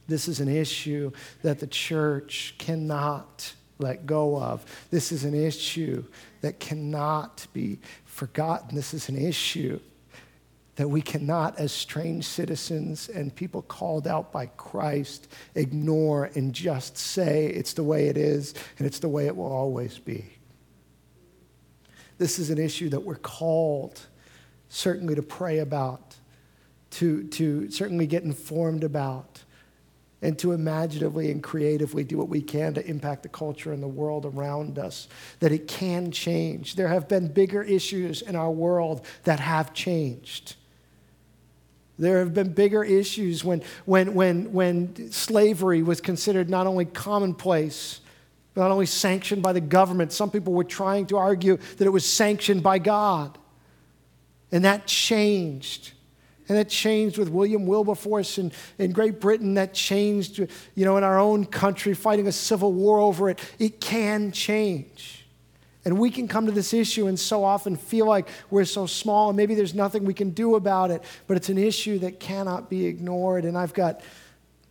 This 0.09 0.29
is 0.29 0.41
an 0.41 0.49
issue 0.49 1.11
that 1.43 1.59
the 1.59 1.67
church 1.67 2.55
cannot 2.59 3.55
let 3.79 4.07
go 4.07 4.41
of. 4.41 4.65
This 4.91 5.13
is 5.13 5.25
an 5.25 5.35
issue 5.35 6.05
that 6.41 6.61
cannot 6.61 7.47
be 7.53 7.79
forgotten. 8.05 8.75
This 8.75 8.95
is 8.95 9.09
an 9.09 9.17
issue 9.19 9.81
that 10.77 10.89
we 10.89 11.01
cannot, 11.01 11.59
as 11.59 11.73
strange 11.73 12.27
citizens 12.27 13.09
and 13.09 13.35
people 13.35 13.63
called 13.63 14.07
out 14.07 14.31
by 14.31 14.47
Christ, 14.47 15.29
ignore 15.55 16.31
and 16.35 16.53
just 16.53 16.99
say 16.99 17.47
it's 17.47 17.73
the 17.73 17.83
way 17.83 18.09
it 18.09 18.17
is 18.17 18.55
and 18.79 18.87
it's 18.87 18.99
the 18.99 19.09
way 19.09 19.27
it 19.27 19.35
will 19.35 19.53
always 19.53 19.99
be. 19.99 20.27
This 22.19 22.39
is 22.39 22.51
an 22.51 22.59
issue 22.59 22.91
that 22.91 23.01
we're 23.01 23.17
called 23.17 24.07
certainly 24.69 25.15
to 25.15 25.23
pray 25.23 25.59
about, 25.59 26.17
to, 26.91 27.25
to 27.29 27.71
certainly 27.71 28.07
get 28.07 28.23
informed 28.23 28.85
about, 28.85 29.43
and 30.23 30.39
to 30.39 30.53
imaginatively 30.53 31.31
and 31.31 31.43
creatively 31.43 32.03
do 32.03 32.17
what 32.17 32.29
we 32.29 32.41
can 32.41 32.75
to 32.75 32.87
impact 32.87 33.23
the 33.23 33.29
culture 33.29 33.73
and 33.73 33.83
the 33.83 33.89
world 33.89 34.25
around 34.25 34.79
us, 34.79 35.09
that 35.41 35.53
it 35.53 35.69
can 35.69 36.11
change. 36.11 36.75
There 36.75 36.89
have 36.89 37.07
been 37.07 37.29
bigger 37.29 37.63
issues 37.63 38.23
in 38.23 38.35
our 38.35 38.51
world 38.51 39.05
that 39.25 39.41
have 39.41 39.73
changed. 39.73 40.57
There 41.99 42.19
have 42.19 42.35
been 42.35 42.53
bigger 42.53 42.85
issues 42.85 43.43
when, 43.43 43.63
when, 43.87 44.15
when, 44.15 44.53
when 44.53 45.11
slavery 45.13 45.83
was 45.83 46.01
considered 46.01 46.51
not 46.51 46.67
only 46.67 46.85
commonplace, 46.85 48.01
not 48.55 48.71
only 48.71 48.87
sanctioned 48.87 49.43
by 49.43 49.53
the 49.53 49.61
government, 49.61 50.13
some 50.13 50.31
people 50.31 50.53
were 50.53 50.65
trying 50.65 51.07
to 51.07 51.17
argue 51.17 51.57
that 51.77 51.87
it 51.87 51.91
was 51.91 52.05
sanctioned 52.05 52.63
by 52.63 52.79
God. 52.79 53.39
And 54.53 54.65
that 54.65 54.87
changed. 54.87 55.93
And 56.49 56.57
that 56.57 56.69
changed 56.69 57.19
with 57.19 57.29
William 57.29 57.67
Wilberforce 57.67 58.39
in, 58.39 58.53
in 58.79 58.93
Great 58.93 59.21
Britain. 59.21 59.55
That 59.55 59.75
changed, 59.75 60.39
you 60.39 60.85
know, 60.85 60.97
in 60.97 61.05
our 61.05 61.19
own 61.19 61.45
country, 61.45 61.93
fighting 61.95 62.29
a 62.29 62.33
civil 62.33 62.73
war 62.73 63.01
over 63.01 63.29
it. 63.29 63.41
It 63.59 63.81
can 63.81 64.33
change. 64.33 65.26
And 65.87 66.01
we 66.01 66.11
can 66.11 66.27
come 66.27 66.47
to 66.47 66.53
this 66.53 66.75
issue 66.75 67.07
and 67.07 67.17
so 67.17 67.45
often 67.45 67.77
feel 67.77 68.07
like 68.07 68.29
we're 68.51 68.65
so 68.65 68.87
small 68.87 69.31
and 69.31 69.37
maybe 69.37 69.55
there's 69.55 69.73
nothing 69.73 70.05
we 70.05 70.15
can 70.15 70.31
do 70.31 70.57
about 70.57 70.91
it, 70.91 71.01
but 71.29 71.37
it's 71.37 71.49
an 71.49 71.59
issue 71.59 72.01
that 72.01 72.19
cannot 72.19 72.69
be 72.69 72.87
ignored. 72.87 73.45
And 73.45 73.57
I've 73.57 73.73
got, 73.73 74.01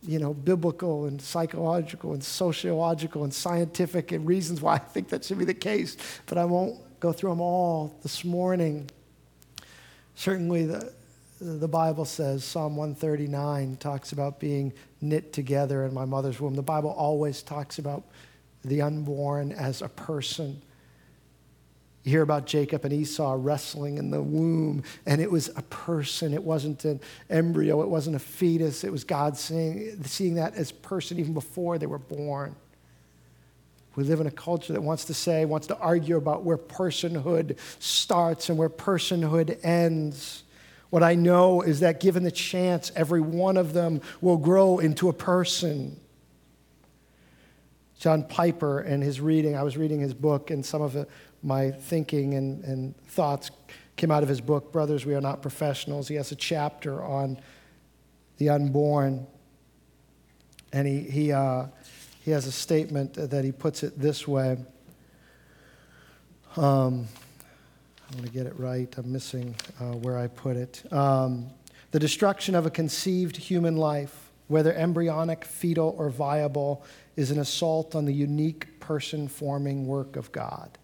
you 0.02 0.18
know, 0.18 0.34
biblical 0.34 1.06
and 1.06 1.20
psychological 1.20 2.12
and 2.12 2.22
sociological 2.22 3.24
and 3.24 3.32
scientific 3.32 4.12
and 4.12 4.26
reasons 4.26 4.60
why 4.60 4.74
I 4.74 4.78
think 4.78 5.08
that 5.08 5.24
should 5.24 5.38
be 5.38 5.46
the 5.46 5.54
case, 5.54 5.96
but 6.26 6.36
I 6.36 6.44
won't 6.44 6.78
go 7.00 7.14
through 7.14 7.30
them 7.30 7.40
all 7.40 7.98
this 8.02 8.22
morning. 8.22 8.90
Certainly, 10.16 10.66
the, 10.66 10.92
the 11.40 11.68
Bible 11.68 12.04
says, 12.04 12.44
Psalm 12.44 12.76
139 12.76 13.78
talks 13.78 14.12
about 14.12 14.38
being 14.38 14.70
knit 15.00 15.32
together 15.32 15.86
in 15.86 15.94
my 15.94 16.04
mother's 16.04 16.38
womb. 16.38 16.56
The 16.56 16.62
Bible 16.62 16.90
always 16.90 17.42
talks 17.42 17.78
about 17.78 18.04
the 18.66 18.82
unborn 18.82 19.52
as 19.52 19.80
a 19.80 19.88
person. 19.88 20.60
You 22.06 22.12
hear 22.12 22.22
about 22.22 22.46
Jacob 22.46 22.84
and 22.84 22.94
Esau 22.94 23.34
wrestling 23.36 23.98
in 23.98 24.12
the 24.12 24.22
womb, 24.22 24.84
and 25.06 25.20
it 25.20 25.28
was 25.28 25.50
a 25.56 25.62
person. 25.62 26.34
It 26.34 26.42
wasn't 26.44 26.84
an 26.84 27.00
embryo, 27.28 27.82
it 27.82 27.88
wasn't 27.88 28.14
a 28.14 28.20
fetus. 28.20 28.84
It 28.84 28.92
was 28.92 29.02
God 29.02 29.36
seeing, 29.36 30.04
seeing 30.04 30.36
that 30.36 30.54
as 30.54 30.70
person 30.70 31.18
even 31.18 31.34
before 31.34 31.78
they 31.78 31.86
were 31.86 31.98
born. 31.98 32.54
We 33.96 34.04
live 34.04 34.20
in 34.20 34.28
a 34.28 34.30
culture 34.30 34.72
that 34.72 34.82
wants 34.82 35.06
to 35.06 35.14
say, 35.14 35.46
wants 35.46 35.66
to 35.66 35.76
argue 35.78 36.16
about 36.16 36.44
where 36.44 36.56
personhood 36.56 37.58
starts 37.80 38.50
and 38.50 38.56
where 38.56 38.70
personhood 38.70 39.58
ends. 39.64 40.44
What 40.90 41.02
I 41.02 41.16
know 41.16 41.62
is 41.62 41.80
that 41.80 41.98
given 41.98 42.22
the 42.22 42.30
chance, 42.30 42.92
every 42.94 43.20
one 43.20 43.56
of 43.56 43.72
them 43.72 44.00
will 44.20 44.36
grow 44.36 44.78
into 44.78 45.08
a 45.08 45.12
person. 45.12 45.98
John 47.98 48.22
Piper 48.22 48.80
and 48.80 49.02
his 49.02 49.20
reading, 49.20 49.56
I 49.56 49.62
was 49.62 49.76
reading 49.76 50.00
his 50.00 50.14
book, 50.14 50.50
and 50.50 50.64
some 50.64 50.82
of 50.82 50.94
it 50.94 51.08
my 51.46 51.70
thinking 51.70 52.34
and, 52.34 52.64
and 52.64 52.96
thoughts 53.06 53.50
came 53.94 54.10
out 54.10 54.22
of 54.22 54.28
his 54.28 54.40
book, 54.40 54.72
Brothers, 54.72 55.06
We 55.06 55.14
Are 55.14 55.20
Not 55.20 55.40
Professionals. 55.40 56.08
He 56.08 56.16
has 56.16 56.32
a 56.32 56.36
chapter 56.36 57.02
on 57.02 57.38
the 58.38 58.50
unborn. 58.50 59.26
And 60.72 60.86
he, 60.86 61.00
he, 61.00 61.32
uh, 61.32 61.66
he 62.22 62.32
has 62.32 62.46
a 62.46 62.52
statement 62.52 63.14
that 63.14 63.44
he 63.44 63.52
puts 63.52 63.82
it 63.82 63.98
this 63.98 64.26
way. 64.26 64.58
Um, 66.56 67.06
I 68.10 68.14
want 68.14 68.26
to 68.26 68.32
get 68.32 68.46
it 68.46 68.58
right. 68.58 68.92
I'm 68.98 69.12
missing 69.12 69.54
uh, 69.80 69.92
where 69.92 70.18
I 70.18 70.26
put 70.26 70.56
it. 70.56 70.82
Um, 70.92 71.46
the 71.92 72.00
destruction 72.00 72.54
of 72.54 72.66
a 72.66 72.70
conceived 72.70 73.36
human 73.36 73.76
life, 73.76 74.30
whether 74.48 74.72
embryonic, 74.72 75.44
fetal, 75.44 75.94
or 75.96 76.10
viable, 76.10 76.84
is 77.14 77.30
an 77.30 77.38
assault 77.38 77.94
on 77.94 78.04
the 78.04 78.12
unique 78.12 78.78
person 78.80 79.28
forming 79.28 79.86
work 79.86 80.16
of 80.16 80.30
God. 80.32 80.76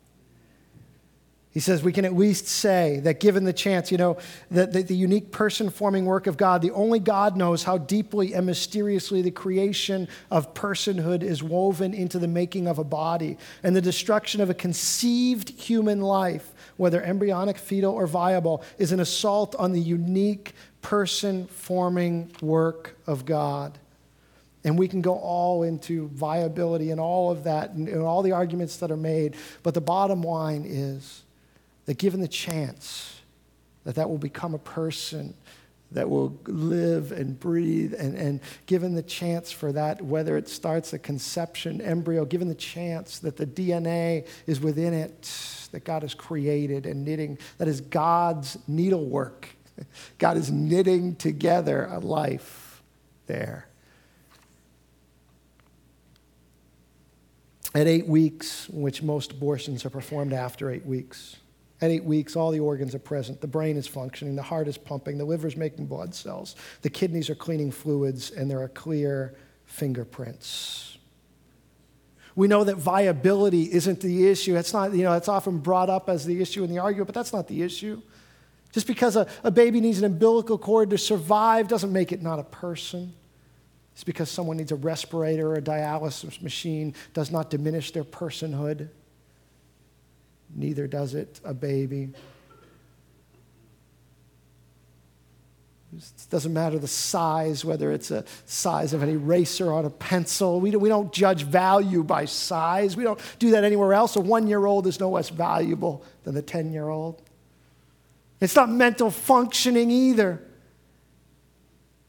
He 1.53 1.61
says 1.61 1.82
we 1.82 1.92
can 1.92 2.07
at 2.07 2.14
least 2.14 2.48
say 2.48 3.00
that 3.00 3.20
given 3.20 3.44
the 3.44 3.53
chance, 3.53 3.92
you 3.92 3.98
know, 3.98 4.16
that 4.50 4.72
the, 4.72 4.96
unique 4.96 5.30
person 5.32 5.68
forming 5.68 6.07
work 6.07 6.26
of 6.26 6.38
God, 6.38 6.62
the 6.62 6.70
only 6.70 6.98
God 6.98 7.36
knows 7.36 7.62
how 7.62 7.76
deeply 7.76 8.32
and 8.32 8.46
mysteriously 8.46 9.20
the 9.20 9.30
creation 9.30 10.09
of 10.30 10.55
personhood 10.55 11.22
is 11.22 11.42
woven 11.42 11.92
into 11.92 12.18
the 12.18 12.28
making 12.28 12.66
of 12.68 12.78
a 12.78 12.84
body. 12.84 13.36
And 13.62 13.76
the 13.76 13.82
destruction 13.82 14.40
of 14.40 14.48
a 14.48 14.55
conceived 14.55 15.50
human 15.50 16.00
life, 16.00 16.55
whether 16.78 17.03
embryonic, 17.03 17.59
fetal, 17.59 17.92
or 17.92 18.07
viable, 18.07 18.62
is 18.78 18.92
an 18.92 19.00
assault 19.00 19.55
on 19.57 19.72
the 19.72 19.80
unique 19.80 20.55
person 20.80 21.46
forming 21.48 22.30
work 22.40 22.96
of 23.07 23.26
God. 23.26 23.78
And 24.64 24.78
we 24.78 24.88
can 24.88 25.03
go 25.03 25.16
all 25.16 25.64
into 25.64 26.09
viability 26.09 26.92
and 26.92 27.00
all 27.00 27.30
of 27.30 27.44
that 27.44 27.72
and, 27.72 27.88
and 27.88 28.00
all 28.00 28.22
the 28.22 28.32
arguments 28.32 28.78
that 28.78 28.90
are 28.90 28.96
made. 28.96 29.36
But 29.62 29.74
the 29.74 29.80
bottom 29.82 30.22
line 30.22 30.64
is, 30.66 31.24
that 31.87 31.99
given 31.99 32.20
the 32.20 32.28
chance, 32.28 33.20
that 33.85 33.97
that 33.97 34.09
will 34.09 34.18
become 34.18 34.55
a 34.55 34.59
person 34.59 35.35
that 35.95 36.09
will 36.09 36.39
live 36.47 37.12
and 37.12 37.39
breathe, 37.39 37.95
and, 37.95 38.16
and 38.16 38.41
given 38.66 38.95
the 38.95 39.03
chance 39.03 39.53
for 39.53 39.72
that, 39.72 40.03
whether 40.03 40.37
it 40.37 40.49
starts 40.49 40.93
a 40.93 40.99
conception, 40.99 41.80
embryo, 41.80 42.24
given 42.24 42.49
the 42.49 42.55
chance 42.55 43.18
that 43.20 43.37
the 43.37 43.47
DNA 43.47 44.26
is 44.47 44.61
within 44.61 44.95
it, 44.95 45.30
that 45.72 45.85
God 45.85 46.03
has 46.03 46.14
created 46.14 46.87
and 46.87 47.05
knitting, 47.05 47.39
that 47.59 47.68
is 47.68 47.80
God's 47.80 48.59
needlework. 48.66 49.49
God 50.18 50.37
is 50.37 50.51
knitting 50.51 51.16
together 51.16 51.87
a 51.91 51.99
life 51.99 52.83
there. 53.26 53.68
At 57.74 57.87
eight 57.87 58.07
weeks, 58.07 58.68
which 58.68 59.03
most 59.03 59.33
abortions 59.33 59.87
are 59.87 59.91
performed 59.91 60.35
after 60.35 60.70
eight 60.70 60.85
weeks, 60.85 61.37
at 61.83 61.91
eight 61.91 62.05
weeks, 62.05 62.37
all 62.37 62.53
the 62.53 62.61
organs 62.61 62.95
are 62.95 63.01
present. 63.01 63.41
The 63.41 63.49
brain 63.49 63.76
is 63.76 63.89
functioning, 63.89 64.37
the 64.37 64.43
heart 64.43 64.68
is 64.68 64.78
pumping, 64.78 65.18
the 65.18 65.24
liver 65.24 65.49
is 65.49 65.57
making 65.57 65.87
blood 65.87 66.14
cells, 66.14 66.55
the 66.83 66.89
kidneys 66.89 67.28
are 67.28 67.35
cleaning 67.35 67.72
fluids, 67.72 68.30
and 68.30 68.49
there 68.49 68.62
are 68.62 68.68
clear 68.68 69.35
fingerprints. 69.66 70.97
We 72.37 72.47
know 72.49 72.64
that 72.64 72.76
viability 72.76 73.64
isn't 73.64 74.01
the 74.01 74.28
issue. 74.28 74.57
It's 74.57 74.72
not, 74.72 74.95
you 74.95 75.03
know, 75.03 75.12
it's 75.14 75.28
often 75.28 75.59
brought 75.59 75.91
up 75.91 76.09
as 76.09 76.24
the 76.24 76.41
issue 76.41 76.64
in 76.64 76.70
the 76.70 76.78
argument, 76.78 77.09
but 77.09 77.14
that's 77.14 77.33
not 77.33 77.47
the 77.47 77.62
issue. 77.62 78.01
Just 78.70 78.87
because 78.87 79.16
a, 79.16 79.26
a 79.45 79.51
baby 79.51 79.83
needs 79.83 79.99
an 79.99 80.05
umbilical 80.05 80.57
cord 80.57 80.89
to 80.91 80.99
survive 80.99 81.68
doesn't 81.68 81.93
make 81.93 82.11
it 82.11 82.22
not 82.22 82.39
a 82.39 82.45
person. 82.45 83.12
It's 83.93 84.05
because 84.05 84.30
someone 84.30 84.57
needs 84.57 84.72
a 84.72 84.76
respirator 84.76 85.51
or 85.51 85.57
a 85.57 85.61
dialysis 85.61 86.41
machine 86.41 86.95
does 87.12 87.30
not 87.30 87.51
diminish 87.51 87.91
their 87.91 88.05
personhood 88.05 88.89
neither 90.55 90.86
does 90.86 91.14
it 91.14 91.40
a 91.44 91.55
baby. 91.55 92.11
It 95.94 96.26
doesn't 96.30 96.53
matter 96.53 96.78
the 96.78 96.88
size, 96.88 97.64
whether 97.64 97.92
it's 97.92 98.11
a 98.11 98.24
size 98.46 98.94
of 98.94 99.03
an 99.03 99.11
eraser 99.11 99.72
on 99.72 99.84
a 99.84 99.90
pencil. 99.90 100.59
We 100.59 100.70
don't, 100.70 100.80
we 100.80 100.88
don't 100.88 101.12
judge 101.12 101.42
value 101.42 102.03
by 102.03 102.24
size. 102.24 102.96
We 102.96 103.05
don't 103.05 103.20
do 103.38 103.50
that 103.50 103.64
anywhere 103.64 103.92
else. 103.92 104.16
A 104.16 104.20
one 104.20 104.46
year 104.46 104.64
old 104.64 104.86
is 104.86 104.98
no 104.98 105.11
less 105.11 105.28
valuable 105.28 106.03
than 106.24 106.34
the 106.34 106.40
10 106.40 106.72
year 106.72 106.88
old. 106.88 107.20
It's 108.40 108.57
not 108.57 108.70
mental 108.70 109.11
functioning 109.11 109.90
either. 109.90 110.42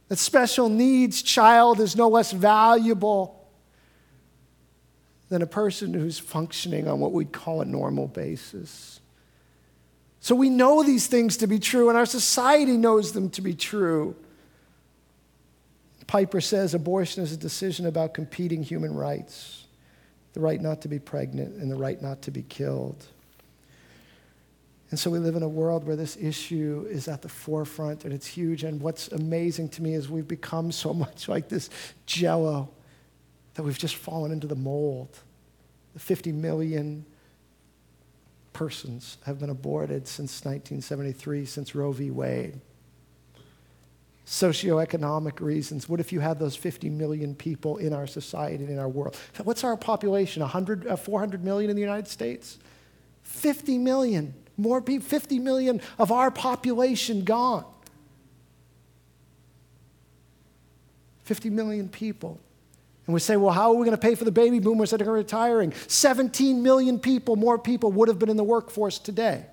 A 0.09 0.15
special 0.15 0.69
needs 0.69 1.21
child 1.21 1.79
is 1.79 1.95
no 1.95 2.07
less 2.07 2.31
valuable 2.31 3.42
than 5.33 5.41
a 5.41 5.47
person 5.47 5.95
who's 5.95 6.19
functioning 6.19 6.87
on 6.87 6.99
what 6.99 7.11
we'd 7.11 7.31
call 7.31 7.61
a 7.61 7.65
normal 7.65 8.07
basis. 8.07 9.01
So 10.19 10.35
we 10.35 10.49
know 10.49 10.83
these 10.83 11.07
things 11.07 11.37
to 11.37 11.47
be 11.47 11.57
true, 11.57 11.89
and 11.89 11.97
our 11.97 12.05
society 12.05 12.77
knows 12.77 13.13
them 13.13 13.31
to 13.31 13.41
be 13.41 13.55
true. 13.55 14.15
Piper 16.05 16.39
says 16.39 16.75
abortion 16.75 17.23
is 17.23 17.31
a 17.31 17.37
decision 17.37 17.87
about 17.87 18.13
competing 18.13 18.61
human 18.61 18.93
rights 18.93 19.65
the 20.33 20.39
right 20.39 20.61
not 20.61 20.81
to 20.81 20.87
be 20.87 20.97
pregnant 20.97 21.55
and 21.61 21.71
the 21.71 21.75
right 21.75 22.01
not 22.01 22.23
to 22.23 22.31
be 22.31 22.43
killed. 22.43 23.05
And 24.89 24.99
so 24.99 25.09
we 25.09 25.19
live 25.19 25.35
in 25.35 25.43
a 25.43 25.49
world 25.49 25.85
where 25.85 25.95
this 25.95 26.17
issue 26.17 26.87
is 26.89 27.07
at 27.07 27.21
the 27.21 27.29
forefront 27.29 28.03
and 28.03 28.13
it's 28.13 28.27
huge. 28.27 28.63
And 28.63 28.81
what's 28.81 29.07
amazing 29.09 29.69
to 29.69 29.83
me 29.83 29.93
is 29.93 30.09
we've 30.09 30.27
become 30.27 30.71
so 30.71 30.93
much 30.93 31.27
like 31.27 31.49
this 31.49 31.69
jello 32.05 32.69
that 33.55 33.63
we've 33.63 33.77
just 33.77 33.95
fallen 33.95 34.31
into 34.31 34.47
the 34.47 34.55
mold. 34.55 35.19
The 35.93 35.99
50 35.99 36.31
million 36.31 37.05
persons 38.53 39.17
have 39.25 39.39
been 39.39 39.49
aborted 39.49 40.07
since 40.07 40.43
1973, 40.45 41.45
since 41.45 41.75
Roe 41.75 41.91
v. 41.91 42.11
Wade. 42.11 42.59
Socioeconomic 44.25 45.41
reasons. 45.41 45.89
What 45.89 45.99
if 45.99 46.13
you 46.13 46.21
had 46.21 46.39
those 46.39 46.55
50 46.55 46.89
million 46.89 47.35
people 47.35 47.77
in 47.77 47.93
our 47.93 48.07
society 48.07 48.63
and 48.63 48.69
in 48.69 48.79
our 48.79 48.87
world? 48.87 49.17
What's 49.43 49.63
our 49.63 49.75
population? 49.75 50.41
100, 50.41 50.87
uh, 50.87 50.95
400 50.95 51.43
million 51.43 51.69
in 51.69 51.75
the 51.75 51.81
United 51.81 52.07
States? 52.07 52.57
50 53.23 53.77
million. 53.79 54.33
More 54.55 54.81
people, 54.81 55.07
50 55.07 55.39
million 55.39 55.81
of 55.97 56.11
our 56.11 56.31
population 56.31 57.23
gone. 57.23 57.65
50 61.23 61.49
million 61.49 61.89
people. 61.89 62.39
And 63.05 63.13
we 63.13 63.19
say, 63.19 63.35
well, 63.35 63.53
how 63.53 63.71
are 63.71 63.75
we 63.75 63.85
going 63.85 63.97
to 63.97 64.01
pay 64.01 64.15
for 64.15 64.23
the 64.23 64.31
baby 64.31 64.59
boomers 64.59 64.91
that 64.91 65.01
are 65.01 65.11
retiring? 65.11 65.73
17 65.87 66.63
million 66.63 66.99
people, 66.99 67.35
more 67.35 67.59
people 67.59 67.91
would 67.91 68.07
have 68.07 68.17
been 68.17 68.29
in 68.29 68.37
the 68.37 68.43
workforce 68.43 68.97
today. 68.97 69.45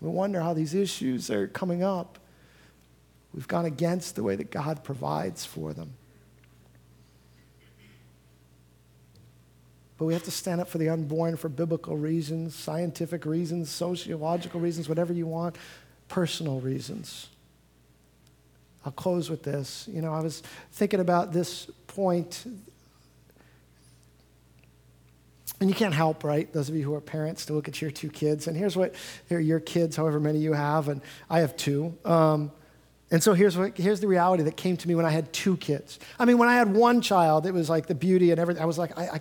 We 0.00 0.10
wonder 0.10 0.40
how 0.40 0.54
these 0.54 0.74
issues 0.74 1.28
are 1.28 1.48
coming 1.48 1.82
up. 1.82 2.18
We've 3.34 3.48
gone 3.48 3.64
against 3.64 4.14
the 4.14 4.22
way 4.22 4.36
that 4.36 4.50
God 4.50 4.84
provides 4.84 5.44
for 5.44 5.72
them. 5.72 5.94
But 9.98 10.04
we 10.04 10.12
have 10.12 10.22
to 10.22 10.30
stand 10.30 10.60
up 10.60 10.68
for 10.68 10.78
the 10.78 10.88
unborn 10.88 11.36
for 11.36 11.48
biblical 11.48 11.96
reasons, 11.96 12.54
scientific 12.54 13.26
reasons, 13.26 13.68
sociological 13.68 14.60
reasons, 14.60 14.88
whatever 14.88 15.12
you 15.12 15.26
want, 15.26 15.56
personal 16.06 16.60
reasons. 16.60 17.28
I'll 18.84 18.92
close 18.92 19.28
with 19.28 19.42
this. 19.42 19.88
You 19.92 20.02
know, 20.02 20.12
I 20.12 20.20
was 20.20 20.42
thinking 20.72 21.00
about 21.00 21.32
this 21.32 21.66
point, 21.86 22.44
and 25.60 25.68
you 25.68 25.74
can't 25.74 25.94
help, 25.94 26.24
right? 26.24 26.52
Those 26.52 26.68
of 26.68 26.76
you 26.76 26.84
who 26.84 26.94
are 26.94 27.00
parents 27.00 27.46
to 27.46 27.52
look 27.52 27.68
at 27.68 27.82
your 27.82 27.90
two 27.90 28.10
kids, 28.10 28.46
and 28.46 28.56
here's 28.56 28.76
what 28.76 28.94
they're 29.28 29.40
your 29.40 29.60
kids, 29.60 29.96
however 29.96 30.20
many 30.20 30.38
you 30.38 30.52
have, 30.52 30.88
and 30.88 31.00
I 31.28 31.40
have 31.40 31.56
two. 31.56 31.96
Um, 32.04 32.52
and 33.10 33.22
so 33.22 33.32
here's, 33.32 33.56
what, 33.56 33.76
here's 33.76 34.00
the 34.00 34.06
reality 34.06 34.42
that 34.44 34.56
came 34.56 34.76
to 34.76 34.86
me 34.86 34.94
when 34.94 35.06
I 35.06 35.10
had 35.10 35.32
two 35.32 35.56
kids. 35.56 35.98
I 36.18 36.26
mean, 36.26 36.36
when 36.38 36.48
I 36.48 36.54
had 36.54 36.74
one 36.74 37.00
child, 37.00 37.46
it 37.46 37.52
was 37.52 37.70
like 37.70 37.86
the 37.86 37.94
beauty 37.94 38.30
and 38.30 38.38
everything. 38.38 38.62
I 38.62 38.66
was 38.66 38.78
like, 38.78 38.96
I, 38.98 39.04
I 39.08 39.20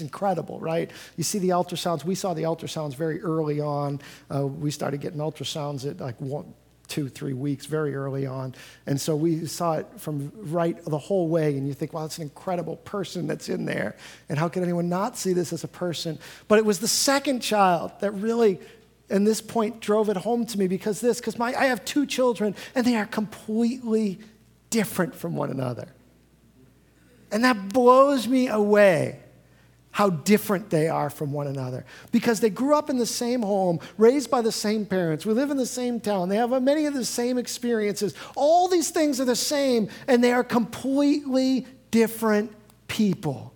incredible, 0.00 0.60
right? 0.60 0.90
You 1.16 1.24
see 1.24 1.38
the 1.38 1.50
ultrasounds. 1.50 2.04
We 2.04 2.14
saw 2.14 2.34
the 2.34 2.42
ultrasounds 2.42 2.94
very 2.94 3.20
early 3.22 3.60
on. 3.60 4.00
Uh, 4.32 4.46
we 4.46 4.70
started 4.70 5.00
getting 5.00 5.18
ultrasounds 5.18 5.88
at 5.88 6.00
like 6.00 6.20
one, 6.20 6.54
two, 6.90 7.08
three 7.08 7.32
weeks, 7.32 7.64
very 7.64 7.94
early 7.94 8.26
on. 8.26 8.54
And 8.84 9.00
so 9.00 9.16
we 9.16 9.46
saw 9.46 9.74
it 9.74 9.86
from 9.96 10.30
right 10.34 10.76
the 10.84 10.98
whole 10.98 11.28
way. 11.28 11.56
And 11.56 11.66
you 11.66 11.72
think, 11.72 11.94
wow, 11.94 12.04
it's 12.04 12.18
an 12.18 12.24
incredible 12.24 12.76
person 12.76 13.26
that's 13.26 13.48
in 13.48 13.64
there. 13.64 13.96
And 14.28 14.38
how 14.38 14.48
could 14.48 14.62
anyone 14.62 14.88
not 14.88 15.16
see 15.16 15.32
this 15.32 15.52
as 15.52 15.64
a 15.64 15.68
person? 15.68 16.18
But 16.48 16.58
it 16.58 16.64
was 16.64 16.80
the 16.80 16.88
second 16.88 17.40
child 17.40 17.92
that 18.00 18.10
really 18.10 18.60
and 19.08 19.26
this 19.26 19.40
point 19.40 19.80
drove 19.80 20.08
it 20.08 20.16
home 20.16 20.46
to 20.46 20.58
me 20.58 20.68
because 20.68 21.00
this 21.00 21.18
because 21.18 21.36
my 21.38 21.54
I 21.54 21.66
have 21.66 21.84
two 21.84 22.06
children 22.06 22.54
and 22.74 22.86
they 22.86 22.96
are 22.96 23.06
completely 23.06 24.20
different 24.68 25.14
from 25.14 25.34
one 25.34 25.50
another. 25.50 25.88
And 27.32 27.44
that 27.44 27.72
blows 27.72 28.26
me 28.26 28.48
away 28.48 29.19
how 29.92 30.10
different 30.10 30.70
they 30.70 30.88
are 30.88 31.10
from 31.10 31.32
one 31.32 31.46
another 31.46 31.84
because 32.12 32.40
they 32.40 32.50
grew 32.50 32.74
up 32.74 32.90
in 32.90 32.98
the 32.98 33.06
same 33.06 33.42
home, 33.42 33.80
raised 33.98 34.30
by 34.30 34.40
the 34.40 34.52
same 34.52 34.86
parents. 34.86 35.26
We 35.26 35.32
live 35.34 35.50
in 35.50 35.56
the 35.56 35.66
same 35.66 36.00
town. 36.00 36.28
They 36.28 36.36
have 36.36 36.50
many 36.62 36.86
of 36.86 36.94
the 36.94 37.04
same 37.04 37.38
experiences. 37.38 38.14
All 38.36 38.68
these 38.68 38.90
things 38.90 39.20
are 39.20 39.24
the 39.24 39.36
same, 39.36 39.88
and 40.06 40.22
they 40.22 40.32
are 40.32 40.44
completely 40.44 41.66
different 41.90 42.52
people. 42.88 43.52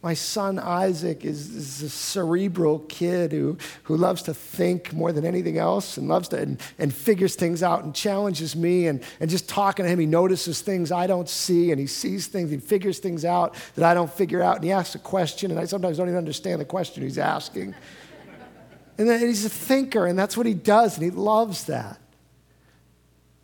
My 0.00 0.14
son 0.14 0.60
Isaac 0.60 1.24
is, 1.24 1.54
is, 1.56 1.82
a 1.82 1.90
cerebral 1.90 2.78
kid 2.88 3.32
who, 3.32 3.58
who 3.82 3.96
loves 3.96 4.22
to 4.22 4.34
think 4.34 4.92
more 4.92 5.10
than 5.10 5.24
anything 5.24 5.58
else 5.58 5.96
and 5.96 6.06
loves 6.06 6.28
to 6.28 6.38
and, 6.38 6.60
and 6.78 6.94
figures 6.94 7.34
things 7.34 7.64
out 7.64 7.82
and 7.82 7.92
challenges 7.92 8.54
me. 8.54 8.86
And, 8.86 9.02
and 9.18 9.28
just 9.28 9.48
talking 9.48 9.84
to 9.84 9.90
him, 9.90 9.98
he 9.98 10.06
notices 10.06 10.60
things 10.60 10.92
I 10.92 11.08
don't 11.08 11.28
see 11.28 11.72
and 11.72 11.80
he 11.80 11.88
sees 11.88 12.28
things, 12.28 12.50
he 12.50 12.58
figures 12.58 13.00
things 13.00 13.24
out 13.24 13.56
that 13.74 13.84
I 13.84 13.92
don't 13.92 14.12
figure 14.12 14.40
out. 14.40 14.56
And 14.56 14.64
he 14.64 14.70
asks 14.70 14.94
a 14.94 15.00
question, 15.00 15.50
and 15.50 15.58
I 15.58 15.64
sometimes 15.64 15.96
don't 15.96 16.06
even 16.06 16.18
understand 16.18 16.60
the 16.60 16.64
question 16.64 17.02
he's 17.02 17.18
asking. 17.18 17.74
and 18.98 19.08
then 19.08 19.18
he's 19.18 19.44
a 19.44 19.50
thinker, 19.50 20.06
and 20.06 20.16
that's 20.16 20.36
what 20.36 20.46
he 20.46 20.54
does, 20.54 20.96
and 20.96 21.04
he 21.04 21.10
loves 21.10 21.64
that. 21.64 21.98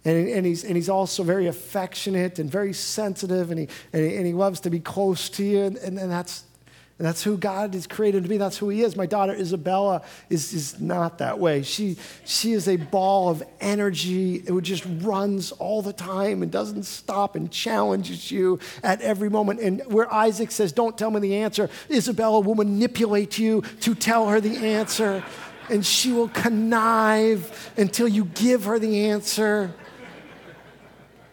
And, 0.04 0.28
and, 0.28 0.44
he's, 0.44 0.64
and 0.64 0.76
he's 0.76 0.90
also 0.90 1.22
very 1.22 1.46
affectionate 1.46 2.38
and 2.38 2.50
very 2.50 2.74
sensitive, 2.74 3.50
and 3.50 3.60
he, 3.60 3.68
and 3.92 4.04
he, 4.04 4.16
and 4.16 4.26
he 4.26 4.34
loves 4.34 4.60
to 4.60 4.70
be 4.70 4.80
close 4.80 5.30
to 5.30 5.44
you, 5.44 5.62
and, 5.62 5.76
and, 5.78 5.98
and 5.98 6.10
that's, 6.10 6.44
and 6.98 7.08
that's 7.08 7.24
who 7.24 7.36
God 7.36 7.74
has 7.74 7.88
created 7.88 8.22
to 8.22 8.28
be. 8.28 8.36
That's 8.36 8.56
who 8.56 8.68
He 8.68 8.82
is. 8.82 8.94
My 8.94 9.06
daughter 9.06 9.34
Isabella 9.34 10.02
is, 10.30 10.52
is 10.52 10.80
not 10.80 11.18
that 11.18 11.40
way. 11.40 11.62
She, 11.62 11.96
she 12.24 12.52
is 12.52 12.68
a 12.68 12.76
ball 12.76 13.30
of 13.30 13.42
energy. 13.60 14.36
It 14.36 14.62
just 14.62 14.86
runs 15.00 15.50
all 15.50 15.82
the 15.82 15.92
time 15.92 16.42
and 16.42 16.52
doesn't 16.52 16.84
stop 16.84 17.34
and 17.34 17.50
challenges 17.50 18.30
you 18.30 18.60
at 18.84 19.00
every 19.00 19.28
moment. 19.28 19.58
And 19.58 19.82
where 19.86 20.12
Isaac 20.12 20.52
says, 20.52 20.70
Don't 20.70 20.96
tell 20.96 21.10
me 21.10 21.18
the 21.18 21.34
answer, 21.36 21.68
Isabella 21.90 22.38
will 22.38 22.54
manipulate 22.54 23.38
you 23.38 23.62
to 23.80 23.96
tell 23.96 24.28
her 24.28 24.40
the 24.40 24.56
answer. 24.58 25.24
And 25.68 25.84
she 25.84 26.12
will 26.12 26.28
connive 26.28 27.72
until 27.76 28.06
you 28.06 28.26
give 28.26 28.66
her 28.66 28.78
the 28.78 29.06
answer. 29.06 29.74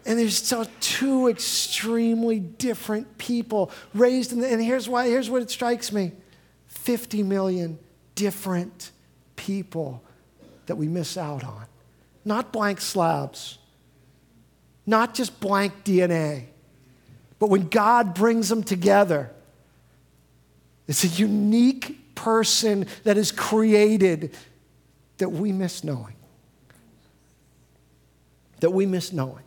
And 0.04 0.18
there's 0.18 0.38
so 0.38 0.66
two 0.80 1.28
extremely 1.28 2.40
different 2.40 3.18
people 3.18 3.70
raised 3.94 4.32
in 4.32 4.40
the, 4.40 4.50
and 4.50 4.62
here's 4.62 4.88
why, 4.88 5.06
here's 5.06 5.30
what 5.30 5.42
it 5.42 5.50
strikes 5.50 5.92
me 5.92 6.12
50 6.66 7.22
million 7.22 7.78
different 8.14 8.90
people 9.36 10.02
that 10.66 10.76
we 10.76 10.88
miss 10.88 11.16
out 11.16 11.44
on. 11.44 11.66
Not 12.24 12.52
blank 12.52 12.80
slabs, 12.80 13.58
not 14.86 15.14
just 15.14 15.38
blank 15.40 15.84
DNA, 15.84 16.46
but 17.38 17.48
when 17.48 17.68
God 17.68 18.14
brings 18.14 18.48
them 18.48 18.62
together, 18.62 19.30
it's 20.88 21.04
a 21.04 21.08
unique 21.08 22.14
person 22.14 22.86
that 23.04 23.16
is 23.16 23.32
created 23.32 24.34
that 25.18 25.28
we 25.28 25.52
miss 25.52 25.84
knowing. 25.84 26.16
That 28.60 28.70
we 28.70 28.86
miss 28.86 29.12
knowing. 29.12 29.42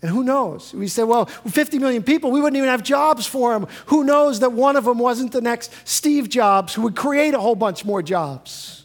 And 0.00 0.10
who 0.10 0.22
knows? 0.22 0.72
We 0.72 0.86
say, 0.86 1.02
well, 1.02 1.26
50 1.26 1.78
million 1.80 2.04
people, 2.04 2.30
we 2.30 2.40
wouldn't 2.40 2.56
even 2.56 2.68
have 2.68 2.84
jobs 2.84 3.26
for 3.26 3.52
them. 3.52 3.68
Who 3.86 4.04
knows 4.04 4.40
that 4.40 4.52
one 4.52 4.76
of 4.76 4.84
them 4.84 4.98
wasn't 4.98 5.32
the 5.32 5.40
next 5.40 5.72
Steve 5.84 6.28
Jobs 6.28 6.74
who 6.74 6.82
would 6.82 6.94
create 6.94 7.34
a 7.34 7.40
whole 7.40 7.56
bunch 7.56 7.84
more 7.84 8.00
jobs? 8.00 8.84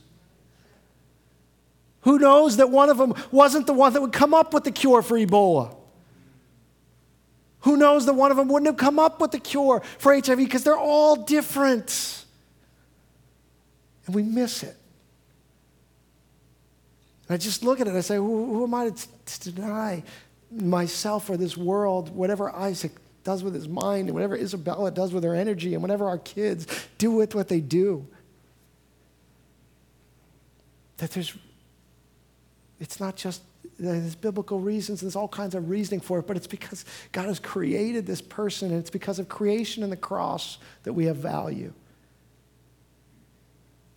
Who 2.01 2.17
knows 2.17 2.57
that 2.57 2.71
one 2.71 2.89
of 2.89 2.97
them 2.97 3.13
wasn't 3.31 3.67
the 3.67 3.73
one 3.73 3.93
that 3.93 4.01
would 4.01 4.11
come 4.11 4.33
up 4.33 4.53
with 4.53 4.63
the 4.63 4.71
cure 4.71 5.01
for 5.01 5.17
Ebola? 5.17 5.75
Who 7.61 7.77
knows 7.77 8.07
that 8.07 8.13
one 8.13 8.31
of 8.31 8.35
them 8.37 8.49
wouldn't 8.49 8.67
have 8.67 8.77
come 8.77 8.99
up 8.99 9.21
with 9.21 9.31
the 9.31 9.39
cure 9.39 9.81
for 9.99 10.13
HIV 10.13 10.37
because 10.37 10.63
they're 10.63 10.75
all 10.75 11.15
different. 11.15 12.25
And 14.05 14.15
we 14.15 14.23
miss 14.23 14.63
it. 14.63 14.75
And 17.29 17.35
I 17.35 17.37
just 17.37 17.63
look 17.63 17.79
at 17.79 17.87
it 17.87 17.91
and 17.91 17.97
I 17.97 18.01
say, 18.01 18.15
who, 18.15 18.53
who 18.53 18.63
am 18.63 18.73
I 18.73 18.89
to, 18.89 19.07
to 19.39 19.51
deny 19.51 20.03
myself 20.55 21.29
or 21.29 21.37
this 21.37 21.57
world, 21.57 22.15
whatever 22.15 22.53
Isaac 22.55 22.91
does 23.23 23.43
with 23.43 23.53
his 23.53 23.67
mind, 23.67 24.07
and 24.07 24.13
whatever 24.13 24.35
Isabella 24.35 24.91
does 24.91 25.13
with 25.13 25.23
her 25.23 25.33
energy, 25.33 25.73
and 25.73 25.81
whatever 25.81 26.07
our 26.07 26.17
kids 26.17 26.67
do 26.97 27.11
with 27.11 27.35
what 27.35 27.47
they 27.47 27.59
do. 27.59 28.05
That 30.97 31.11
there's, 31.11 31.35
it's 32.79 32.99
not 32.99 33.15
just 33.15 33.41
there's 33.79 34.15
biblical 34.15 34.59
reasons, 34.59 35.01
there's 35.01 35.15
all 35.15 35.27
kinds 35.27 35.55
of 35.55 35.69
reasoning 35.69 35.99
for 35.99 36.19
it, 36.19 36.27
but 36.27 36.37
it's 36.37 36.47
because 36.47 36.85
God 37.11 37.25
has 37.25 37.39
created 37.39 38.05
this 38.05 38.21
person, 38.21 38.71
and 38.71 38.79
it's 38.79 38.89
because 38.89 39.19
of 39.19 39.29
creation 39.29 39.83
and 39.83 39.91
the 39.91 39.97
cross 39.97 40.57
that 40.83 40.93
we 40.93 41.05
have 41.05 41.17
value. 41.17 41.73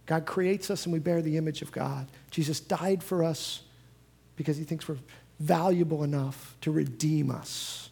God 0.06 0.24
creates 0.24 0.70
us 0.70 0.86
and 0.86 0.92
we 0.92 1.00
bear 1.00 1.20
the 1.20 1.36
image 1.36 1.62
of 1.62 1.72
God. 1.72 2.06
Jesus 2.30 2.60
died 2.60 3.02
for 3.02 3.24
us 3.24 3.62
because 4.36 4.56
he 4.56 4.62
thinks 4.62 4.88
we're 4.88 4.98
valuable 5.38 6.02
enough 6.04 6.56
to 6.62 6.70
redeem 6.70 7.30
us. 7.30 7.90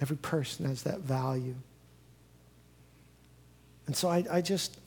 Every 0.00 0.16
person 0.16 0.66
has 0.66 0.82
that 0.82 1.00
value. 1.00 1.54
And 3.86 3.96
so 3.96 4.08
I, 4.08 4.24
I 4.30 4.40
just, 4.40 4.78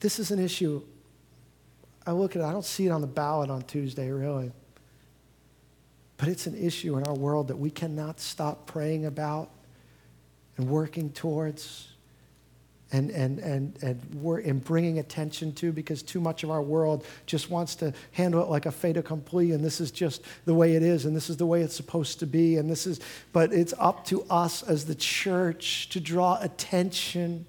this 0.00 0.18
is 0.18 0.30
an 0.30 0.38
issue. 0.38 0.82
I 2.06 2.12
look 2.12 2.36
at 2.36 2.42
it, 2.42 2.44
I 2.44 2.52
don't 2.52 2.64
see 2.64 2.86
it 2.86 2.90
on 2.90 3.00
the 3.00 3.06
ballot 3.06 3.50
on 3.50 3.62
Tuesday, 3.62 4.10
really. 4.10 4.52
But 6.16 6.28
it's 6.28 6.46
an 6.46 6.54
issue 6.54 6.96
in 6.96 7.04
our 7.04 7.14
world 7.14 7.48
that 7.48 7.56
we 7.56 7.70
cannot 7.70 8.20
stop 8.20 8.66
praying 8.66 9.06
about 9.06 9.50
and 10.56 10.68
working 10.68 11.10
towards 11.10 11.88
and, 12.92 13.10
and, 13.10 13.38
and, 13.38 13.78
and, 13.82 14.14
we're, 14.14 14.40
and 14.40 14.62
bringing 14.64 14.98
attention 14.98 15.52
to 15.54 15.72
because 15.72 16.02
too 16.02 16.20
much 16.20 16.42
of 16.42 16.50
our 16.50 16.62
world 16.62 17.06
just 17.26 17.48
wants 17.48 17.76
to 17.76 17.92
handle 18.12 18.42
it 18.42 18.48
like 18.48 18.66
a 18.66 18.72
fait 18.72 18.96
accompli 18.96 19.52
and 19.52 19.64
this 19.64 19.80
is 19.80 19.90
just 19.90 20.22
the 20.44 20.54
way 20.54 20.74
it 20.74 20.82
is 20.82 21.04
and 21.04 21.14
this 21.14 21.30
is 21.30 21.36
the 21.36 21.46
way 21.46 21.62
it's 21.62 21.76
supposed 21.76 22.18
to 22.18 22.26
be 22.26 22.56
and 22.56 22.68
this 22.68 22.86
is 22.86 23.00
but 23.32 23.52
it's 23.52 23.74
up 23.78 24.04
to 24.04 24.22
us 24.24 24.62
as 24.64 24.86
the 24.86 24.94
church 24.94 25.88
to 25.90 26.00
draw 26.00 26.38
attention 26.40 27.46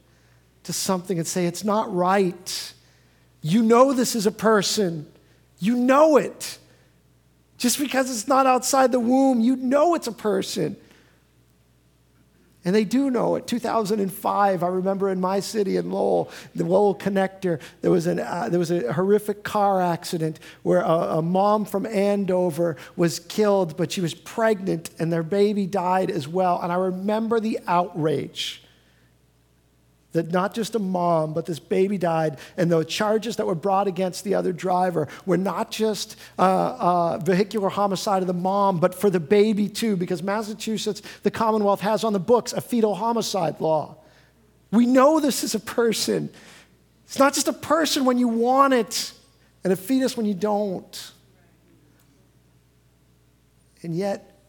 to 0.63 0.73
something 0.73 1.17
and 1.17 1.27
say 1.27 1.45
it's 1.45 1.63
not 1.63 1.93
right. 1.93 2.73
You 3.41 3.63
know 3.63 3.93
this 3.93 4.15
is 4.15 4.27
a 4.27 4.31
person. 4.31 5.11
You 5.59 5.75
know 5.75 6.17
it. 6.17 6.59
Just 7.57 7.79
because 7.79 8.11
it's 8.11 8.27
not 8.27 8.45
outside 8.45 8.91
the 8.91 8.99
womb 8.99 9.39
you 9.39 9.55
know 9.55 9.95
it's 9.95 10.07
a 10.07 10.11
person 10.11 10.75
and 12.63 12.75
they 12.75 12.83
do 12.83 13.09
know 13.09 13.35
it. 13.35 13.47
2005, 13.47 14.63
I 14.63 14.67
remember 14.67 15.09
in 15.09 15.19
my 15.19 15.39
city 15.39 15.77
in 15.77 15.91
Lowell, 15.91 16.29
the 16.53 16.63
Lowell 16.63 16.93
Connector, 16.93 17.59
there 17.81 17.89
was, 17.89 18.05
an, 18.05 18.19
uh, 18.19 18.49
there 18.49 18.59
was 18.59 18.69
a 18.69 18.93
horrific 18.93 19.43
car 19.43 19.81
accident 19.81 20.39
where 20.61 20.81
a, 20.81 21.17
a 21.17 21.21
mom 21.21 21.65
from 21.65 21.87
Andover 21.87 22.77
was 22.95 23.19
killed, 23.19 23.77
but 23.77 23.91
she 23.91 24.01
was 24.01 24.13
pregnant 24.13 24.91
and 24.99 25.11
their 25.11 25.23
baby 25.23 25.65
died 25.65 26.11
as 26.11 26.27
well. 26.27 26.59
And 26.61 26.71
I 26.71 26.75
remember 26.75 27.39
the 27.39 27.59
outrage 27.65 28.60
that 30.13 30.31
not 30.31 30.53
just 30.53 30.75
a 30.75 30.79
mom, 30.79 31.33
but 31.33 31.45
this 31.45 31.59
baby 31.59 31.97
died, 31.97 32.37
and 32.57 32.71
the 32.71 32.83
charges 32.83 33.37
that 33.37 33.45
were 33.45 33.55
brought 33.55 33.87
against 33.87 34.23
the 34.23 34.35
other 34.35 34.51
driver 34.51 35.07
were 35.25 35.37
not 35.37 35.71
just 35.71 36.17
uh, 36.37 36.41
uh, 36.41 37.17
vehicular 37.19 37.69
homicide 37.69 38.21
of 38.21 38.27
the 38.27 38.33
mom, 38.33 38.79
but 38.79 38.93
for 38.93 39.09
the 39.09 39.19
baby 39.19 39.69
too, 39.69 39.95
because 39.95 40.21
Massachusetts, 40.21 41.01
the 41.23 41.31
Commonwealth, 41.31 41.81
has 41.81 42.03
on 42.03 42.13
the 42.13 42.19
books 42.19 42.51
a 42.51 42.61
fetal 42.61 42.95
homicide 42.95 43.61
law. 43.61 43.95
We 44.71 44.85
know 44.85 45.19
this 45.19 45.43
is 45.43 45.55
a 45.55 45.59
person. 45.59 46.29
It's 47.05 47.19
not 47.19 47.33
just 47.33 47.47
a 47.47 47.53
person 47.53 48.05
when 48.05 48.17
you 48.17 48.27
want 48.27 48.73
it, 48.73 49.13
and 49.63 49.71
a 49.71 49.75
fetus 49.75 50.17
when 50.17 50.25
you 50.25 50.33
don't. 50.33 51.11
And 53.83 53.95
yet, 53.95 54.39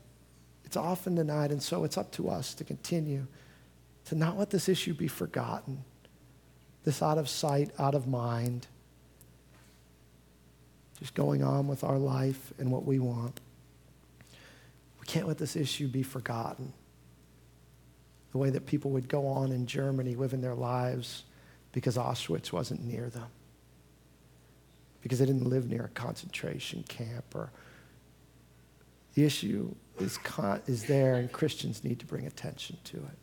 it's 0.64 0.76
often 0.76 1.14
denied, 1.14 1.52
and 1.52 1.62
so 1.62 1.84
it's 1.84 1.96
up 1.96 2.10
to 2.12 2.30
us 2.30 2.54
to 2.54 2.64
continue 2.64 3.26
to 4.12 4.18
not 4.18 4.38
let 4.38 4.50
this 4.50 4.68
issue 4.68 4.92
be 4.92 5.08
forgotten, 5.08 5.82
this 6.84 7.00
out 7.00 7.16
of 7.16 7.30
sight, 7.30 7.70
out 7.78 7.94
of 7.94 8.06
mind, 8.06 8.66
just 10.98 11.14
going 11.14 11.42
on 11.42 11.66
with 11.66 11.82
our 11.82 11.96
life 11.96 12.52
and 12.58 12.70
what 12.70 12.84
we 12.84 12.98
want. 12.98 13.40
We 15.00 15.06
can't 15.06 15.26
let 15.26 15.38
this 15.38 15.56
issue 15.56 15.88
be 15.88 16.02
forgotten. 16.02 16.74
The 18.32 18.38
way 18.38 18.50
that 18.50 18.66
people 18.66 18.90
would 18.90 19.08
go 19.08 19.26
on 19.26 19.50
in 19.50 19.66
Germany 19.66 20.14
living 20.14 20.42
their 20.42 20.54
lives 20.54 21.24
because 21.72 21.96
Auschwitz 21.96 22.52
wasn't 22.52 22.84
near 22.84 23.08
them, 23.08 23.28
because 25.00 25.20
they 25.20 25.24
didn't 25.24 25.48
live 25.48 25.70
near 25.70 25.86
a 25.86 25.88
concentration 25.88 26.82
camp 26.82 27.24
or 27.34 27.50
the 29.14 29.24
issue 29.24 29.74
is, 29.98 30.18
con- 30.18 30.60
is 30.66 30.84
there 30.84 31.14
and 31.14 31.32
Christians 31.32 31.82
need 31.82 31.98
to 32.00 32.04
bring 32.04 32.26
attention 32.26 32.76
to 32.84 32.98
it. 32.98 33.18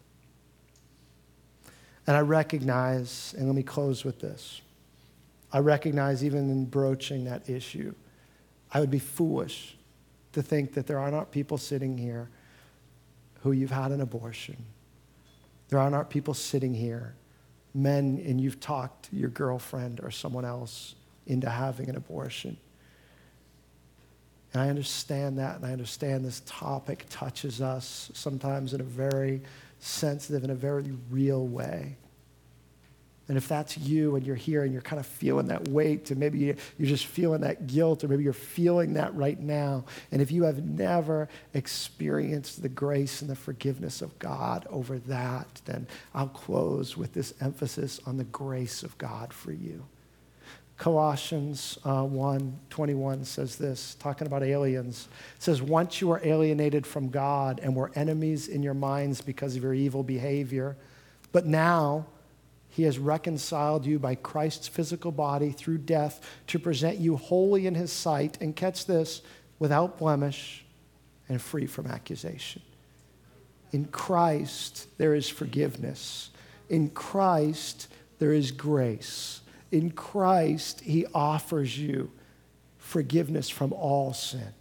And 2.10 2.18
I 2.18 2.22
recognize, 2.22 3.36
and 3.38 3.46
let 3.46 3.56
me 3.56 3.62
close 3.62 4.04
with 4.04 4.20
this 4.20 4.62
I 5.54 5.60
recognize 5.60 6.24
even 6.24 6.50
in 6.50 6.66
broaching 6.66 7.26
that 7.26 7.48
issue, 7.48 7.94
I 8.72 8.80
would 8.80 8.90
be 8.90 8.98
foolish 8.98 9.78
to 10.32 10.42
think 10.42 10.74
that 10.74 10.88
there 10.88 10.98
are 10.98 11.12
not 11.12 11.32
people 11.32 11.60
sitting 11.60 12.00
here 12.00 12.30
who 13.42 13.52
you've 13.52 13.70
had 13.70 13.92
an 13.92 14.02
abortion. 14.02 14.58
There 15.70 15.78
are 15.78 15.92
not 15.92 16.10
people 16.10 16.34
sitting 16.34 16.74
here, 16.74 17.14
men, 17.76 18.20
and 18.26 18.42
you've 18.42 18.60
talked 18.60 19.10
your 19.12 19.30
girlfriend 19.30 20.00
or 20.02 20.10
someone 20.10 20.46
else 20.46 20.96
into 21.28 21.48
having 21.48 21.90
an 21.90 21.96
abortion. 21.96 22.58
And 24.54 24.64
I 24.64 24.70
understand 24.70 25.38
that, 25.38 25.58
and 25.58 25.66
I 25.66 25.74
understand 25.74 26.26
this 26.26 26.42
topic 26.48 27.06
touches 27.12 27.62
us 27.62 28.10
sometimes 28.16 28.74
in 28.74 28.82
a 28.82 28.84
very 28.84 29.42
sensitive 29.80 30.44
in 30.44 30.50
a 30.50 30.56
very 30.56 30.92
real 31.10 31.48
way. 31.48 31.98
And 33.28 33.38
if 33.38 33.48
that's 33.48 33.78
you 33.78 34.16
and 34.16 34.26
you're 34.26 34.36
here 34.36 34.64
and 34.64 34.74
you're 34.74 34.82
kind 34.82 35.00
of 35.00 35.06
feeling 35.06 35.50
that 35.50 35.68
weight, 35.68 36.10
and 36.10 36.20
maybe 36.20 36.40
you're 36.40 36.56
just 36.80 37.06
feeling 37.06 37.42
that 37.42 37.68
guilt, 37.68 38.04
or 38.04 38.08
maybe 38.08 38.24
you're 38.24 38.34
feeling 38.34 38.94
that 38.94 39.14
right 39.16 39.40
now, 39.40 39.86
and 40.12 40.20
if 40.20 40.32
you 40.32 40.46
have 40.46 40.64
never 40.66 41.30
experienced 41.54 42.64
the 42.64 42.70
grace 42.70 43.22
and 43.22 43.30
the 43.30 43.36
forgiveness 43.36 44.02
of 44.02 44.18
God 44.18 44.66
over 44.72 44.98
that, 44.98 45.62
then 45.66 45.86
I'll 46.16 46.30
close 46.30 46.98
with 46.98 47.14
this 47.14 47.36
emphasis 47.40 48.00
on 48.08 48.18
the 48.18 48.24
grace 48.24 48.82
of 48.82 48.98
God 48.98 49.32
for 49.32 49.52
you. 49.52 49.86
Colossians 50.80 51.78
uh, 51.84 52.04
1 52.04 52.58
21 52.70 53.26
says 53.26 53.58
this, 53.58 53.96
talking 53.96 54.26
about 54.26 54.44
aliens. 54.44 55.10
It 55.36 55.44
says, 55.44 55.62
Once 55.62 56.00
you 56.00 56.08
were 56.08 56.22
alienated 56.24 56.88
from 56.88 57.10
God 57.10 57.60
and 57.62 57.76
were 57.76 57.92
enemies 57.96 58.48
in 58.48 58.64
your 58.64 58.74
minds 58.74 59.20
because 59.20 59.58
of 59.58 59.64
your 59.64 59.74
evil 59.74 60.04
behavior, 60.04 60.78
but 61.34 61.46
now 61.46 62.08
he 62.70 62.84
has 62.84 62.98
reconciled 62.98 63.86
you 63.86 64.00
by 64.00 64.16
Christ's 64.16 64.70
physical 64.70 65.12
body 65.12 65.52
through 65.52 65.80
death 65.80 66.26
to 66.48 66.58
present 66.58 66.98
you 66.98 67.18
holy 67.18 67.68
in 67.68 67.76
his 67.76 67.92
sight, 67.92 68.38
and 68.40 68.56
catch 68.56 68.86
this, 68.86 69.22
without 69.60 69.98
blemish 69.98 70.64
and 71.28 71.42
free 71.42 71.66
from 71.66 71.88
accusation. 71.88 72.62
In 73.74 73.84
Christ, 73.86 74.88
there 74.98 75.14
is 75.14 75.28
forgiveness. 75.28 76.30
In 76.70 76.90
Christ, 76.90 77.90
there 78.20 78.32
is 78.32 78.52
grace. 78.52 79.42
In 79.72 79.92
Christ, 79.92 80.82
He 80.82 81.06
offers 81.14 81.78
you 81.78 82.12
forgiveness 82.78 83.50
from 83.50 83.74
all 83.74 84.14
sin. 84.14 84.54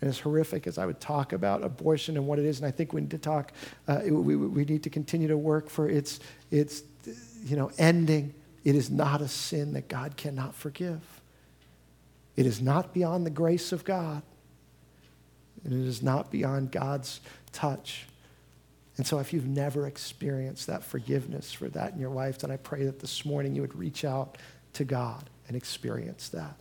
And 0.00 0.08
as 0.08 0.18
horrific 0.18 0.66
as 0.66 0.78
I 0.78 0.86
would 0.86 0.98
talk 0.98 1.32
about 1.32 1.62
abortion 1.62 2.16
and 2.16 2.26
what 2.26 2.40
it 2.40 2.44
is, 2.44 2.58
and 2.58 2.66
I 2.66 2.72
think 2.72 2.92
we 2.92 3.02
need 3.02 3.12
to 3.12 3.18
talk, 3.18 3.52
uh, 3.86 4.00
we, 4.04 4.34
we 4.34 4.64
need 4.64 4.82
to 4.82 4.90
continue 4.90 5.28
to 5.28 5.38
work 5.38 5.70
for 5.70 5.88
its, 5.88 6.18
its 6.50 6.82
you 7.44 7.54
know, 7.54 7.70
ending. 7.78 8.34
It 8.64 8.74
is 8.74 8.90
not 8.90 9.20
a 9.20 9.28
sin 9.28 9.74
that 9.74 9.88
God 9.88 10.16
cannot 10.16 10.56
forgive. 10.56 11.00
It 12.34 12.46
is 12.46 12.60
not 12.60 12.92
beyond 12.92 13.24
the 13.24 13.30
grace 13.30 13.70
of 13.70 13.84
God. 13.84 14.22
And 15.64 15.72
it 15.72 15.86
is 15.86 16.02
not 16.02 16.32
beyond 16.32 16.72
God's 16.72 17.20
touch. 17.52 18.06
And 18.98 19.06
so, 19.06 19.18
if 19.18 19.32
you've 19.32 19.46
never 19.46 19.86
experienced 19.86 20.66
that 20.66 20.84
forgiveness 20.84 21.52
for 21.52 21.68
that 21.68 21.94
in 21.94 21.98
your 21.98 22.10
life, 22.10 22.38
then 22.38 22.50
I 22.50 22.56
pray 22.56 22.84
that 22.84 23.00
this 23.00 23.24
morning 23.24 23.54
you 23.54 23.62
would 23.62 23.74
reach 23.74 24.04
out 24.04 24.36
to 24.74 24.84
God 24.84 25.30
and 25.48 25.56
experience 25.56 26.28
that. 26.30 26.56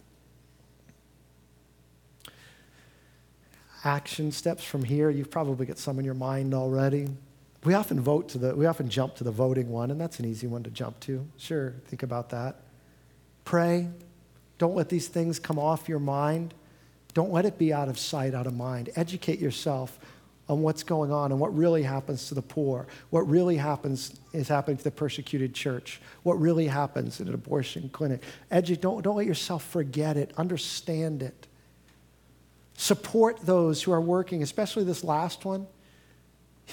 Action 3.84 4.32
steps 4.32 4.64
from 4.64 4.84
here, 4.84 5.10
you've 5.10 5.32
probably 5.32 5.66
got 5.66 5.78
some 5.78 5.98
in 5.98 6.06
your 6.06 6.14
mind 6.14 6.54
already. 6.54 7.08
We 7.64 7.74
often 7.74 8.00
vote 8.00 8.30
to 8.30 8.38
the, 8.38 8.56
we 8.56 8.66
often 8.66 8.90
jump 8.90 9.16
to 9.16 9.24
the 9.24 9.32
voting 9.32 9.70
one, 9.70 9.92
and 9.92 10.00
that's 10.00 10.20
an 10.20 10.26
easy 10.26 10.48
one 10.48 10.64
to 10.64 10.70
jump 10.70 11.00
to. 11.02 11.28
Sure, 11.38 11.74
think 11.88 12.04
about 12.04 12.30
that. 12.30 12.62
Pray. 13.44 13.90
Don't 14.58 14.76
let 14.76 14.90
these 14.90 15.08
things 15.08 15.40
come 15.40 15.58
off 15.58 15.90
your 15.90 16.00
mind. 16.00 16.54
Don't 17.14 17.32
let 17.32 17.46
it 17.46 17.58
be 17.58 17.74
out 17.74 17.90
of 17.90 18.00
sight, 18.00 18.34
out 18.34 18.48
of 18.48 18.56
mind. 18.56 18.90
Educate 18.96 19.40
yourself 19.40 20.00
on 20.52 20.62
what's 20.62 20.84
going 20.84 21.14
on 21.14 21.32
and 21.32 21.40
what 21.40 21.56
really 21.56 21.82
happens 21.82 22.28
to 22.28 22.36
the 22.36 22.42
poor, 22.42 22.86
what 23.10 23.22
really 23.22 23.56
happens 23.56 24.20
is 24.34 24.50
happening 24.50 24.76
to 24.76 24.84
the 24.84 24.92
persecuted 24.92 25.54
church, 25.54 26.02
what 26.24 26.34
really 26.34 26.68
happens 26.68 27.22
in 27.22 27.30
an 27.30 27.34
abortion 27.34 27.90
clinic. 27.94 28.22
Edu- 28.52 28.80
don't, 28.82 29.02
don't 29.02 29.16
let 29.16 29.26
yourself 29.26 29.64
forget 29.64 30.18
it, 30.18 30.34
understand 30.36 31.24
it. 31.24 31.48
Support 32.74 33.40
those 33.46 33.82
who 33.82 33.94
are 33.94 34.02
working, 34.02 34.44
especially 34.44 34.84
this 34.84 35.06
last 35.06 35.46
one. 35.46 35.68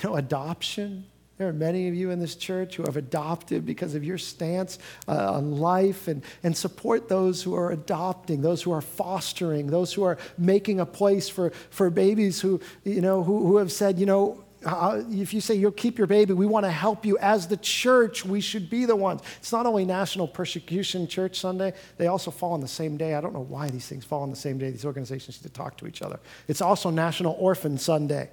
You 0.02 0.10
know, 0.10 0.16
adoption. 0.16 1.06
There 1.38 1.46
are 1.46 1.52
many 1.52 1.86
of 1.86 1.94
you 1.94 2.10
in 2.10 2.18
this 2.18 2.34
church 2.34 2.74
who 2.74 2.82
have 2.82 2.96
adopted 2.96 3.64
because 3.64 3.94
of 3.94 4.02
your 4.02 4.18
stance 4.18 4.80
uh, 5.06 5.34
on 5.34 5.52
life 5.58 6.08
and, 6.08 6.24
and 6.42 6.56
support 6.56 7.08
those 7.08 7.44
who 7.44 7.54
are 7.54 7.70
adopting, 7.70 8.42
those 8.42 8.60
who 8.60 8.72
are 8.72 8.80
fostering, 8.80 9.68
those 9.68 9.92
who 9.92 10.02
are 10.02 10.18
making 10.36 10.80
a 10.80 10.86
place 10.86 11.28
for, 11.28 11.50
for 11.70 11.90
babies 11.90 12.40
who, 12.40 12.60
you 12.82 13.00
know, 13.00 13.22
who, 13.22 13.46
who 13.46 13.58
have 13.58 13.70
said, 13.70 14.00
you 14.00 14.06
know, 14.06 14.44
uh, 14.64 15.02
if 15.10 15.32
you 15.32 15.40
say 15.40 15.54
you'll 15.54 15.70
keep 15.70 15.98
your 15.98 16.08
baby, 16.08 16.32
we 16.32 16.44
want 16.44 16.64
to 16.64 16.70
help 16.70 17.06
you. 17.06 17.16
As 17.18 17.46
the 17.46 17.56
church, 17.58 18.24
we 18.24 18.40
should 18.40 18.68
be 18.68 18.84
the 18.84 18.96
ones. 18.96 19.20
It's 19.38 19.52
not 19.52 19.66
only 19.66 19.84
National 19.84 20.26
Persecution 20.26 21.06
Church 21.06 21.38
Sunday, 21.38 21.72
they 21.96 22.08
also 22.08 22.32
fall 22.32 22.54
on 22.54 22.60
the 22.60 22.66
same 22.66 22.96
day. 22.96 23.14
I 23.14 23.20
don't 23.20 23.32
know 23.32 23.46
why 23.48 23.68
these 23.68 23.86
things 23.86 24.04
fall 24.04 24.22
on 24.22 24.30
the 24.30 24.36
same 24.36 24.58
day. 24.58 24.72
These 24.72 24.84
organizations 24.84 25.40
need 25.40 25.48
to 25.48 25.54
talk 25.54 25.76
to 25.76 25.86
each 25.86 26.02
other. 26.02 26.18
It's 26.48 26.60
also 26.60 26.90
National 26.90 27.36
Orphan 27.38 27.78
Sunday 27.78 28.30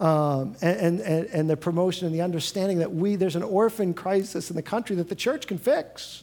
um, 0.00 0.56
and, 0.60 1.00
and, 1.00 1.26
and 1.26 1.50
the 1.50 1.56
promotion 1.56 2.06
and 2.06 2.14
the 2.14 2.22
understanding 2.22 2.78
that 2.78 2.94
we, 2.94 3.16
there's 3.16 3.36
an 3.36 3.42
orphan 3.42 3.94
crisis 3.94 4.50
in 4.50 4.56
the 4.56 4.62
country 4.62 4.94
that 4.96 5.08
the 5.08 5.16
church 5.16 5.46
can 5.46 5.58
fix. 5.58 6.22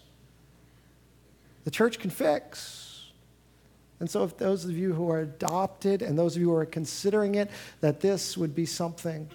The 1.66 1.72
church 1.72 2.00
can 2.00 2.10
fix. 2.10 3.12
And 4.00 4.10
so, 4.10 4.24
if 4.24 4.38
those 4.38 4.66
of 4.66 4.72
you 4.72 4.94
who 4.94 5.10
are 5.10 5.22
adopted 5.22 6.02
and 6.02 6.18
those 6.18 6.36
of 6.36 6.42
you 6.42 6.50
who 6.50 6.56
are 6.56 6.66
considering 6.66 7.36
it, 7.36 7.50
that 7.82 8.02
this 8.02 8.38
would 8.38 8.54
be 8.54 8.66
something 8.66 9.30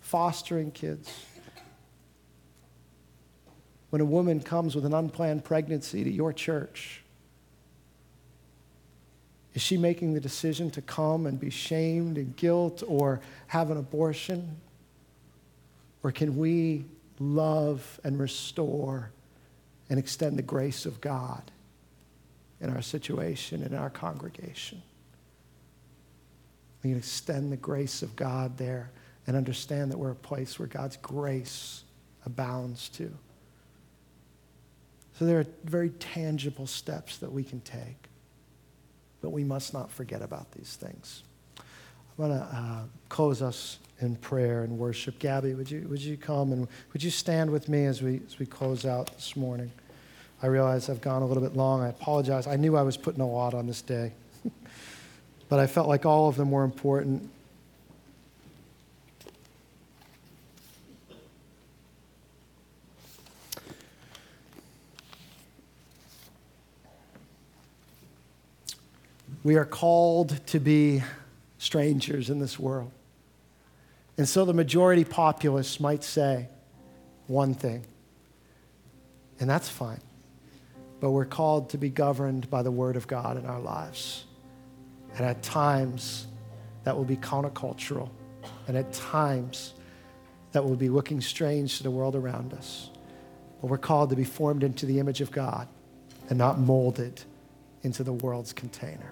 fostering 0.00 0.70
kids. 0.72 1.10
When 3.90 4.00
a 4.00 4.04
woman 4.04 4.40
comes 4.40 4.74
with 4.74 4.84
an 4.84 4.94
unplanned 4.94 5.44
pregnancy 5.44 6.02
to 6.02 6.10
your 6.10 6.32
church, 6.32 7.01
is 9.54 9.62
she 9.62 9.76
making 9.76 10.14
the 10.14 10.20
decision 10.20 10.70
to 10.72 10.82
come 10.82 11.26
and 11.26 11.38
be 11.38 11.50
shamed 11.50 12.16
and 12.16 12.34
guilt 12.36 12.82
or 12.86 13.20
have 13.48 13.70
an 13.70 13.76
abortion? 13.76 14.56
Or 16.02 16.10
can 16.10 16.36
we 16.36 16.84
love 17.18 18.00
and 18.02 18.18
restore 18.18 19.10
and 19.90 19.98
extend 19.98 20.38
the 20.38 20.42
grace 20.42 20.86
of 20.86 21.00
God 21.00 21.50
in 22.60 22.70
our 22.70 22.82
situation, 22.82 23.62
in 23.62 23.74
our 23.74 23.90
congregation? 23.90 24.82
We 26.82 26.90
can 26.90 26.98
extend 26.98 27.52
the 27.52 27.56
grace 27.56 28.02
of 28.02 28.16
God 28.16 28.56
there 28.56 28.90
and 29.26 29.36
understand 29.36 29.92
that 29.92 29.98
we're 29.98 30.10
a 30.10 30.16
place 30.16 30.58
where 30.58 30.66
God's 30.66 30.96
grace 30.96 31.84
abounds 32.26 32.88
too. 32.88 33.12
So 35.18 35.26
there 35.26 35.38
are 35.38 35.46
very 35.64 35.90
tangible 35.90 36.66
steps 36.66 37.18
that 37.18 37.30
we 37.30 37.44
can 37.44 37.60
take, 37.60 38.08
but 39.22 39.30
we 39.30 39.44
must 39.44 39.72
not 39.72 39.90
forget 39.90 40.20
about 40.20 40.50
these 40.52 40.76
things. 40.76 41.22
I 41.58 41.62
want 42.16 42.32
to 42.32 42.56
uh, 42.56 42.82
close 43.08 43.40
us 43.40 43.78
in 44.00 44.16
prayer 44.16 44.64
and 44.64 44.76
worship. 44.76 45.18
Gabby, 45.18 45.54
would 45.54 45.70
you, 45.70 45.86
would 45.88 46.02
you 46.02 46.16
come 46.16 46.52
and 46.52 46.68
would 46.92 47.02
you 47.02 47.10
stand 47.10 47.50
with 47.50 47.68
me 47.68 47.86
as 47.86 48.02
we, 48.02 48.20
as 48.26 48.38
we 48.38 48.44
close 48.44 48.84
out 48.84 49.14
this 49.14 49.36
morning? 49.36 49.70
I 50.42 50.48
realize 50.48 50.90
I've 50.90 51.00
gone 51.00 51.22
a 51.22 51.26
little 51.26 51.42
bit 51.42 51.56
long. 51.56 51.82
I 51.82 51.88
apologize. 51.88 52.48
I 52.48 52.56
knew 52.56 52.76
I 52.76 52.82
was 52.82 52.96
putting 52.96 53.20
a 53.20 53.28
lot 53.28 53.54
on 53.54 53.68
this 53.68 53.80
day, 53.80 54.12
but 55.48 55.60
I 55.60 55.68
felt 55.68 55.86
like 55.86 56.04
all 56.04 56.28
of 56.28 56.36
them 56.36 56.50
were 56.50 56.64
important. 56.64 57.30
We 69.44 69.56
are 69.56 69.64
called 69.64 70.44
to 70.48 70.60
be 70.60 71.02
strangers 71.58 72.30
in 72.30 72.38
this 72.38 72.58
world. 72.58 72.92
And 74.16 74.28
so 74.28 74.44
the 74.44 74.54
majority 74.54 75.04
populace 75.04 75.80
might 75.80 76.04
say 76.04 76.48
one 77.26 77.54
thing, 77.54 77.84
and 79.40 79.48
that's 79.48 79.68
fine. 79.68 80.00
But 81.00 81.10
we're 81.10 81.24
called 81.24 81.70
to 81.70 81.78
be 81.78 81.88
governed 81.88 82.48
by 82.48 82.62
the 82.62 82.70
Word 82.70 82.94
of 82.94 83.08
God 83.08 83.36
in 83.36 83.46
our 83.46 83.58
lives. 83.58 84.24
And 85.16 85.26
at 85.26 85.42
times, 85.42 86.26
that 86.84 86.96
will 86.96 87.04
be 87.04 87.16
countercultural. 87.16 88.10
And 88.68 88.76
at 88.76 88.92
times, 88.92 89.74
that 90.52 90.64
will 90.64 90.76
be 90.76 90.88
looking 90.88 91.20
strange 91.20 91.78
to 91.78 91.82
the 91.82 91.90
world 91.90 92.14
around 92.14 92.52
us. 92.52 92.90
But 93.60 93.68
we're 93.68 93.78
called 93.78 94.10
to 94.10 94.16
be 94.16 94.24
formed 94.24 94.62
into 94.62 94.86
the 94.86 95.00
image 95.00 95.20
of 95.20 95.32
God 95.32 95.66
and 96.28 96.38
not 96.38 96.60
molded 96.60 97.22
into 97.82 98.04
the 98.04 98.12
world's 98.12 98.52
container. 98.52 99.10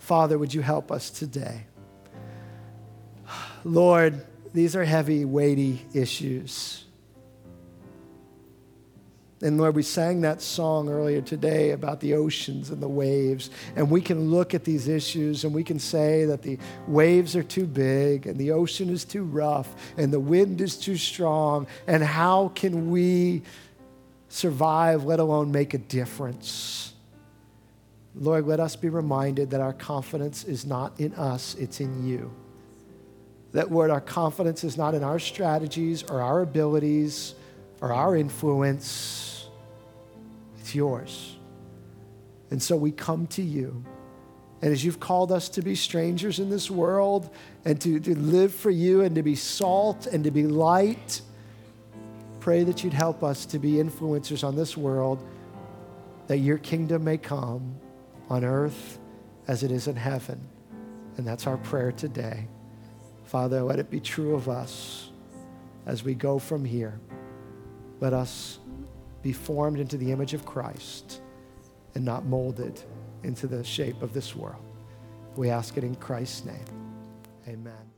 Father, 0.00 0.38
would 0.38 0.52
you 0.52 0.62
help 0.62 0.90
us 0.90 1.10
today? 1.10 1.66
Lord, 3.64 4.26
these 4.52 4.74
are 4.74 4.84
heavy, 4.84 5.24
weighty 5.24 5.86
issues. 5.94 6.84
And 9.42 9.56
Lord, 9.56 9.74
we 9.74 9.82
sang 9.82 10.22
that 10.22 10.42
song 10.42 10.88
earlier 10.88 11.22
today 11.22 11.70
about 11.70 12.00
the 12.00 12.14
oceans 12.14 12.70
and 12.70 12.82
the 12.82 12.88
waves. 12.88 13.50
And 13.76 13.90
we 13.90 14.00
can 14.00 14.30
look 14.30 14.52
at 14.52 14.64
these 14.64 14.88
issues 14.88 15.44
and 15.44 15.54
we 15.54 15.64
can 15.64 15.78
say 15.78 16.24
that 16.24 16.42
the 16.42 16.58
waves 16.86 17.36
are 17.36 17.42
too 17.42 17.66
big 17.66 18.26
and 18.26 18.36
the 18.36 18.50
ocean 18.50 18.90
is 18.90 19.04
too 19.04 19.24
rough 19.24 19.68
and 19.96 20.12
the 20.12 20.20
wind 20.20 20.60
is 20.60 20.76
too 20.76 20.96
strong. 20.96 21.66
And 21.86 22.02
how 22.02 22.48
can 22.54 22.90
we 22.90 23.42
survive, 24.28 25.04
let 25.04 25.20
alone 25.20 25.52
make 25.52 25.72
a 25.72 25.78
difference? 25.78 26.89
Lord, 28.20 28.46
let 28.46 28.60
us 28.60 28.76
be 28.76 28.90
reminded 28.90 29.50
that 29.50 29.62
our 29.62 29.72
confidence 29.72 30.44
is 30.44 30.66
not 30.66 31.00
in 31.00 31.14
us, 31.14 31.54
it's 31.54 31.80
in 31.80 32.06
you. 32.06 32.30
That, 33.52 33.72
Lord, 33.72 33.90
our 33.90 34.00
confidence 34.00 34.62
is 34.62 34.76
not 34.76 34.94
in 34.94 35.02
our 35.02 35.18
strategies 35.18 36.02
or 36.02 36.20
our 36.20 36.42
abilities 36.42 37.34
or 37.80 37.94
our 37.94 38.14
influence, 38.14 39.48
it's 40.58 40.74
yours. 40.74 41.36
And 42.50 42.62
so 42.62 42.76
we 42.76 42.92
come 42.92 43.26
to 43.28 43.42
you. 43.42 43.82
And 44.60 44.70
as 44.70 44.84
you've 44.84 45.00
called 45.00 45.32
us 45.32 45.48
to 45.50 45.62
be 45.62 45.74
strangers 45.74 46.38
in 46.38 46.50
this 46.50 46.70
world 46.70 47.30
and 47.64 47.80
to, 47.80 47.98
to 48.00 48.18
live 48.18 48.54
for 48.54 48.70
you 48.70 49.00
and 49.00 49.14
to 49.14 49.22
be 49.22 49.34
salt 49.34 50.06
and 50.06 50.22
to 50.24 50.30
be 50.30 50.46
light, 50.46 51.22
pray 52.40 52.64
that 52.64 52.84
you'd 52.84 52.92
help 52.92 53.24
us 53.24 53.46
to 53.46 53.58
be 53.58 53.74
influencers 53.74 54.44
on 54.44 54.56
this 54.56 54.76
world, 54.76 55.26
that 56.26 56.38
your 56.38 56.58
kingdom 56.58 57.04
may 57.04 57.16
come 57.16 57.80
on 58.30 58.44
earth 58.44 58.98
as 59.48 59.62
it 59.62 59.70
is 59.70 59.88
in 59.88 59.96
heaven. 59.96 60.40
And 61.16 61.26
that's 61.26 61.46
our 61.46 61.58
prayer 61.58 61.92
today. 61.92 62.46
Father, 63.24 63.62
let 63.62 63.78
it 63.78 63.90
be 63.90 64.00
true 64.00 64.34
of 64.34 64.48
us 64.48 65.10
as 65.86 66.02
we 66.02 66.14
go 66.14 66.38
from 66.38 66.64
here. 66.64 66.98
Let 68.00 68.12
us 68.12 68.58
be 69.22 69.32
formed 69.32 69.78
into 69.78 69.98
the 69.98 70.10
image 70.12 70.32
of 70.32 70.46
Christ 70.46 71.20
and 71.94 72.04
not 72.04 72.24
molded 72.24 72.80
into 73.22 73.46
the 73.46 73.62
shape 73.62 74.00
of 74.00 74.14
this 74.14 74.34
world. 74.34 74.62
We 75.36 75.50
ask 75.50 75.76
it 75.76 75.84
in 75.84 75.94
Christ's 75.96 76.46
name. 76.46 76.64
Amen. 77.46 77.89